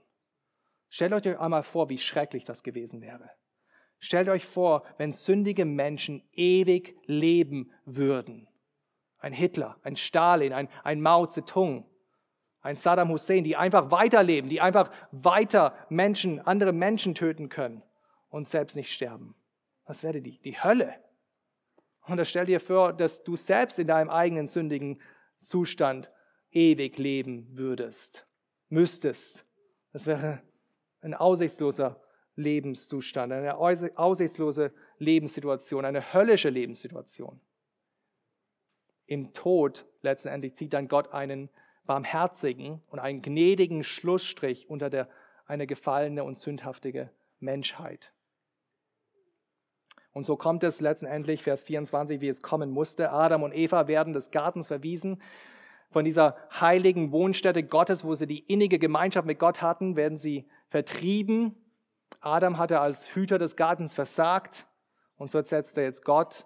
Stellt 0.90 1.12
euch 1.12 1.38
einmal 1.38 1.64
vor, 1.64 1.90
wie 1.90 1.98
schrecklich 1.98 2.46
das 2.46 2.64
gewesen 2.64 3.02
wäre. 3.02 3.30
Stellt 4.00 4.30
euch 4.30 4.46
vor, 4.46 4.84
wenn 4.98 5.12
sündige 5.12 5.66
Menschen 5.66 6.24
ewig 6.32 6.96
leben 7.08 7.72
würden. 7.86 8.48
Ein 9.18 9.34
Hitler, 9.34 9.78
ein 9.84 9.98
Stalin, 9.98 10.54
ein, 10.54 10.70
ein 10.84 11.02
Mao 11.02 11.26
Zedong, 11.26 11.86
ein 12.64 12.78
Saddam 12.78 13.10
Hussein, 13.10 13.44
die 13.44 13.58
einfach 13.58 13.92
weiterleben, 13.92 14.50
die 14.50 14.62
einfach 14.62 14.90
weiter 15.12 15.76
Menschen, 15.90 16.40
andere 16.40 16.72
Menschen 16.72 17.14
töten 17.14 17.50
können 17.50 17.84
und 18.30 18.48
selbst 18.48 18.76
nicht 18.76 18.92
sterben. 18.92 19.36
Was 19.86 20.02
wäre 20.02 20.22
die? 20.22 20.40
Die 20.40 20.64
Hölle. 20.64 20.96
Und 22.08 22.18
da 22.18 22.26
stell 22.26 22.46
dir 22.46 22.60
vor, 22.60 22.94
dass 22.94 23.24
du 23.24 23.36
selbst 23.36 23.80
in 23.80 23.88
deinem 23.88 24.10
eigenen 24.10 24.48
sündigen 24.48 25.00
Zustand 25.40 26.10
ewig 26.52 26.98
leben 26.98 27.48
würdest, 27.52 28.26
müsstest. 28.70 29.46
Das 29.92 30.08
wäre 30.08 30.42
ein 31.02 31.14
aussichtsloser 31.14 32.02
Lebenszustand, 32.36 33.34
eine 33.34 33.58
aussichtslose 33.58 34.74
Lebenssituation, 35.00 35.86
eine 35.86 36.14
höllische 36.14 36.50
Lebenssituation. 36.50 37.42
Im 39.06 39.34
Tod 39.34 39.86
letztendlich 40.02 40.56
zieht 40.56 40.74
dann 40.74 40.88
Gott 40.88 41.14
einen 41.14 41.50
barmherzigen 41.86 42.82
und 42.88 43.00
einen 43.00 43.22
gnädigen 43.22 43.84
Schlussstrich 43.84 44.70
unter 44.70 44.90
der, 44.90 45.10
eine 45.46 45.68
gefallene 45.68 46.24
und 46.24 46.38
sündhaftige 46.38 47.10
Menschheit. 47.40 48.14
Und 50.14 50.26
so 50.26 50.38
kommt 50.38 50.64
es 50.64 50.80
letztendlich, 50.80 51.42
Vers 51.42 51.64
24, 51.64 52.22
wie 52.22 52.30
es 52.30 52.42
kommen 52.42 52.70
musste. 52.70 53.12
Adam 53.12 53.44
und 53.44 53.54
Eva 53.54 53.88
werden 53.88 54.14
des 54.14 54.32
Gartens 54.32 54.68
verwiesen. 54.68 55.22
Von 55.90 56.06
dieser 56.06 56.38
heiligen 56.60 57.12
Wohnstätte 57.12 57.64
Gottes, 57.64 58.04
wo 58.04 58.14
sie 58.16 58.28
die 58.28 58.40
innige 58.40 58.80
Gemeinschaft 58.80 59.26
mit 59.26 59.40
Gott 59.40 59.62
hatten, 59.62 59.96
werden 59.96 60.18
sie 60.18 60.48
vertrieben. 60.68 61.56
Adam 62.20 62.58
hatte 62.58 62.80
als 62.80 63.16
Hüter 63.16 63.40
des 63.40 63.56
Gartens 63.56 63.94
versagt. 63.94 64.68
Und 65.18 65.30
so 65.30 65.42
setzt 65.42 65.78
er 65.78 65.84
jetzt 65.84 66.06
Gott, 66.06 66.46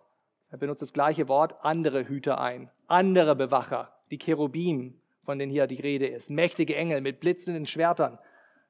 er 0.49 0.57
benutzt 0.57 0.81
das 0.81 0.93
gleiche 0.93 1.27
Wort, 1.27 1.55
andere 1.65 2.07
Hüter 2.07 2.39
ein, 2.39 2.69
andere 2.87 3.35
Bewacher, 3.35 3.91
die 4.11 4.17
Cherubim, 4.17 5.01
von 5.27 5.39
denen 5.39 5.51
hier 5.51 5.67
die 5.67 5.81
Rede 5.81 6.07
ist. 6.07 6.29
Mächtige 6.29 6.77
Engel 6.77 7.01
mit 7.01 7.19
blitzenden 7.19 7.65
Schwertern, 7.65 8.17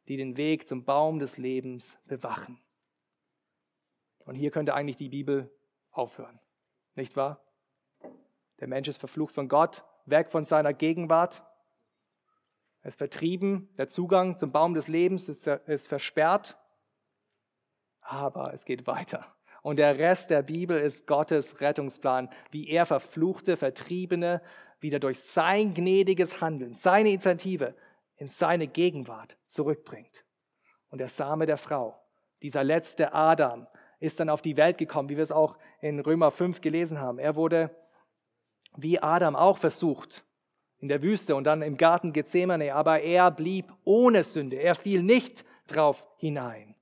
die 0.07 0.17
den 0.17 0.37
Weg 0.37 0.67
zum 0.67 0.85
Baum 0.85 1.19
des 1.19 1.37
Lebens 1.37 1.99
bewachen. 2.05 2.59
Und 4.25 4.33
hier 4.33 4.49
könnte 4.49 4.73
eigentlich 4.73 4.95
die 4.95 5.09
Bibel 5.09 5.55
aufhören. 5.91 6.39
Nicht 6.95 7.15
wahr? 7.15 7.45
Der 8.59 8.67
Mensch 8.67 8.87
ist 8.87 8.97
verflucht 8.97 9.35
von 9.35 9.49
Gott, 9.49 9.85
weg 10.07 10.31
von 10.31 10.45
seiner 10.45 10.73
Gegenwart. 10.73 11.43
Er 12.81 12.87
ist 12.87 12.97
vertrieben, 12.97 13.69
der 13.77 13.87
Zugang 13.87 14.35
zum 14.39 14.51
Baum 14.51 14.73
des 14.73 14.87
Lebens 14.87 15.29
ist, 15.29 15.45
ist 15.45 15.87
versperrt. 15.87 16.57
Aber 18.01 18.51
es 18.51 18.65
geht 18.65 18.87
weiter. 18.87 19.36
Und 19.67 19.79
der 19.79 19.99
Rest 19.99 20.29
der 20.29 20.43
Bibel 20.43 20.79
ist 20.79 21.07
Gottes 21.07 21.59
Rettungsplan, 21.59 22.29
wie 22.51 22.69
er 22.69 22.85
verfluchte, 22.85 23.57
vertriebene, 23.57 24.41
wieder 24.79 24.97
durch 24.97 25.19
sein 25.19 25.73
gnädiges 25.73 26.39
Handeln, 26.39 26.73
seine 26.73 27.09
Initiative 27.09 27.75
in 28.15 28.29
seine 28.29 28.67
Gegenwart 28.67 29.35
zurückbringt. 29.45 30.23
Und 30.87 30.99
der 30.99 31.09
Same 31.09 31.45
der 31.45 31.57
Frau, 31.57 32.01
dieser 32.41 32.63
letzte 32.63 33.13
Adam, 33.13 33.67
ist 33.99 34.21
dann 34.21 34.29
auf 34.29 34.41
die 34.41 34.55
Welt 34.55 34.77
gekommen, 34.77 35.09
wie 35.09 35.17
wir 35.17 35.23
es 35.23 35.33
auch 35.33 35.57
in 35.81 35.99
Römer 35.99 36.31
5 36.31 36.61
gelesen 36.61 37.01
haben. 37.01 37.19
Er 37.19 37.35
wurde 37.35 37.69
wie 38.77 38.99
Adam 38.99 39.35
auch 39.35 39.57
versucht 39.57 40.23
in 40.77 40.87
der 40.87 41.03
Wüste 41.03 41.35
und 41.35 41.43
dann 41.43 41.61
im 41.61 41.75
Garten 41.75 42.13
Gethsemane, 42.13 42.73
aber 42.73 43.01
er 43.01 43.31
blieb 43.31 43.73
ohne 43.83 44.23
Sünde. 44.23 44.55
Er 44.55 44.75
fiel 44.75 45.03
nicht 45.03 45.43
drauf 45.67 46.07
hinein. 46.15 46.76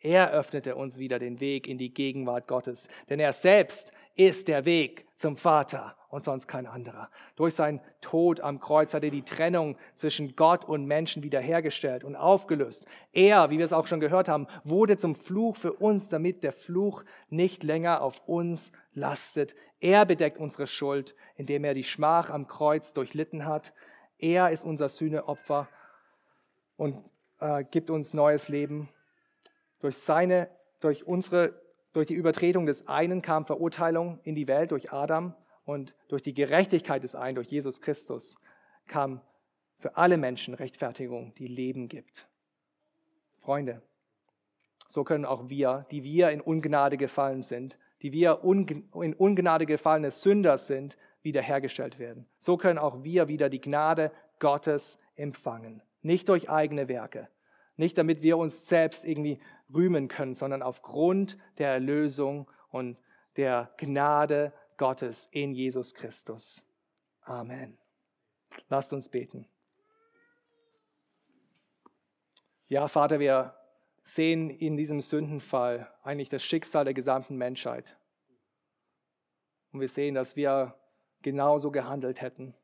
Er 0.00 0.30
öffnete 0.30 0.76
uns 0.76 0.98
wieder 0.98 1.18
den 1.18 1.40
Weg 1.40 1.66
in 1.66 1.78
die 1.78 1.92
Gegenwart 1.92 2.46
Gottes, 2.46 2.88
denn 3.08 3.18
er 3.18 3.32
selbst 3.32 3.92
ist 4.14 4.48
der 4.48 4.64
Weg 4.64 5.06
zum 5.14 5.36
Vater 5.36 5.96
und 6.08 6.24
sonst 6.24 6.46
kein 6.46 6.66
anderer. 6.66 7.10
Durch 7.36 7.54
seinen 7.54 7.80
Tod 8.00 8.40
am 8.40 8.60
Kreuz 8.60 8.94
hat 8.94 9.04
er 9.04 9.10
die 9.10 9.24
Trennung 9.24 9.76
zwischen 9.94 10.34
Gott 10.36 10.64
und 10.64 10.86
Menschen 10.86 11.22
wiederhergestellt 11.22 12.04
und 12.04 12.16
aufgelöst. 12.16 12.86
Er, 13.12 13.50
wie 13.50 13.58
wir 13.58 13.64
es 13.64 13.72
auch 13.74 13.86
schon 13.86 14.00
gehört 14.00 14.28
haben, 14.28 14.46
wurde 14.64 14.96
zum 14.96 15.14
Fluch 15.14 15.56
für 15.56 15.74
uns, 15.74 16.08
damit 16.08 16.42
der 16.42 16.52
Fluch 16.52 17.04
nicht 17.28 17.62
länger 17.62 18.00
auf 18.00 18.26
uns 18.26 18.72
lastet. 18.94 19.54
Er 19.80 20.06
bedeckt 20.06 20.38
unsere 20.38 20.66
Schuld, 20.66 21.14
indem 21.36 21.64
er 21.64 21.74
die 21.74 21.84
Schmach 21.84 22.30
am 22.30 22.46
Kreuz 22.46 22.94
durchlitten 22.94 23.44
hat. 23.44 23.74
Er 24.18 24.50
ist 24.50 24.64
unser 24.64 24.88
Sühneopfer 24.88 25.68
und 26.78 26.96
äh, 27.40 27.64
gibt 27.64 27.90
uns 27.90 28.14
neues 28.14 28.48
Leben. 28.48 28.88
Durch 29.80 29.96
seine, 29.98 30.48
durch 30.80 31.06
unsere, 31.06 31.60
durch 31.92 32.06
die 32.06 32.14
Übertretung 32.14 32.66
des 32.66 32.86
einen 32.88 33.22
kam 33.22 33.46
Verurteilung 33.46 34.20
in 34.22 34.34
die 34.34 34.48
Welt 34.48 34.70
durch 34.70 34.92
Adam 34.92 35.34
und 35.64 35.94
durch 36.08 36.22
die 36.22 36.34
Gerechtigkeit 36.34 37.02
des 37.02 37.14
einen, 37.14 37.34
durch 37.34 37.48
Jesus 37.48 37.80
Christus, 37.80 38.36
kam 38.86 39.20
für 39.78 39.96
alle 39.96 40.16
Menschen 40.16 40.54
Rechtfertigung, 40.54 41.34
die 41.34 41.48
Leben 41.48 41.88
gibt. 41.88 42.28
Freunde, 43.36 43.82
so 44.88 45.04
können 45.04 45.24
auch 45.24 45.48
wir, 45.48 45.84
die 45.90 46.04
wir 46.04 46.30
in 46.30 46.40
Ungnade 46.40 46.96
gefallen 46.96 47.42
sind, 47.42 47.78
die 48.02 48.12
wir 48.12 48.40
in 48.44 49.14
Ungnade 49.14 49.66
gefallene 49.66 50.10
Sünder 50.10 50.58
sind, 50.58 50.96
wiederhergestellt 51.22 51.98
werden. 51.98 52.26
So 52.38 52.56
können 52.56 52.78
auch 52.78 53.02
wir 53.02 53.28
wieder 53.28 53.48
die 53.48 53.60
Gnade 53.60 54.12
Gottes 54.38 54.98
empfangen. 55.16 55.82
Nicht 56.02 56.28
durch 56.28 56.48
eigene 56.48 56.88
Werke, 56.88 57.28
nicht 57.76 57.98
damit 57.98 58.22
wir 58.22 58.38
uns 58.38 58.68
selbst 58.68 59.04
irgendwie 59.04 59.40
rühmen 59.72 60.08
können, 60.08 60.34
sondern 60.34 60.62
aufgrund 60.62 61.38
der 61.58 61.70
Erlösung 61.70 62.50
und 62.68 62.98
der 63.36 63.70
Gnade 63.78 64.52
Gottes 64.76 65.26
in 65.30 65.54
Jesus 65.54 65.94
Christus. 65.94 66.66
Amen. 67.22 67.78
Lasst 68.68 68.92
uns 68.92 69.08
beten. 69.08 69.48
Ja, 72.68 72.88
Vater, 72.88 73.20
wir 73.20 73.54
sehen 74.02 74.50
in 74.50 74.76
diesem 74.76 75.00
Sündenfall 75.00 75.92
eigentlich 76.02 76.28
das 76.28 76.42
Schicksal 76.42 76.84
der 76.84 76.94
gesamten 76.94 77.36
Menschheit. 77.36 77.98
Und 79.72 79.80
wir 79.80 79.88
sehen, 79.88 80.14
dass 80.14 80.36
wir 80.36 80.78
genauso 81.22 81.70
gehandelt 81.70 82.20
hätten. 82.20 82.54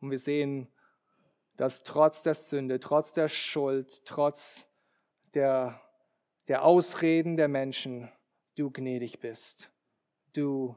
Und 0.00 0.10
wir 0.10 0.18
sehen, 0.18 0.68
dass 1.56 1.84
trotz 1.84 2.22
der 2.22 2.34
Sünde, 2.34 2.80
trotz 2.80 3.12
der 3.12 3.28
Schuld, 3.28 4.04
trotz 4.04 4.68
der, 5.36 5.80
der 6.48 6.64
Ausreden 6.64 7.36
der 7.36 7.48
Menschen, 7.48 8.10
du 8.56 8.70
gnädig 8.70 9.20
bist. 9.20 9.70
Du 10.32 10.76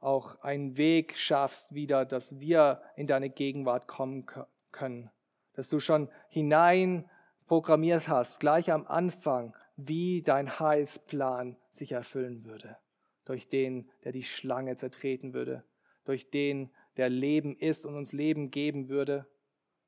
auch 0.00 0.40
einen 0.40 0.76
Weg 0.78 1.16
schaffst 1.16 1.74
wieder, 1.74 2.04
dass 2.04 2.40
wir 2.40 2.82
in 2.96 3.06
deine 3.06 3.30
Gegenwart 3.30 3.86
kommen 3.86 4.26
können. 4.72 5.10
Dass 5.52 5.68
du 5.68 5.78
schon 5.78 6.08
hinein 6.28 7.08
programmiert 7.46 8.08
hast, 8.08 8.40
gleich 8.40 8.72
am 8.72 8.86
Anfang, 8.86 9.54
wie 9.76 10.22
dein 10.22 10.58
Heilsplan 10.58 11.56
sich 11.68 11.92
erfüllen 11.92 12.44
würde. 12.44 12.78
Durch 13.24 13.48
den, 13.48 13.90
der 14.04 14.12
die 14.12 14.24
Schlange 14.24 14.76
zertreten 14.76 15.34
würde. 15.34 15.64
Durch 16.04 16.30
den, 16.30 16.70
der 16.96 17.10
Leben 17.10 17.56
ist 17.56 17.84
und 17.84 17.94
uns 17.94 18.12
Leben 18.12 18.50
geben 18.50 18.88
würde, 18.88 19.26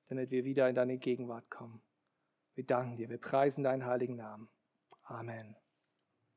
damit 0.08 0.30
wir 0.30 0.44
wieder 0.44 0.68
in 0.68 0.74
deine 0.74 0.98
Gegenwart 0.98 1.50
kommen. 1.50 1.82
Wir 2.54 2.64
danken 2.64 2.96
dir, 2.96 3.08
wir 3.08 3.18
preisen 3.18 3.64
deinen 3.64 3.84
heiligen 3.84 4.16
Namen. 4.16 4.48
Amen. 5.02 5.56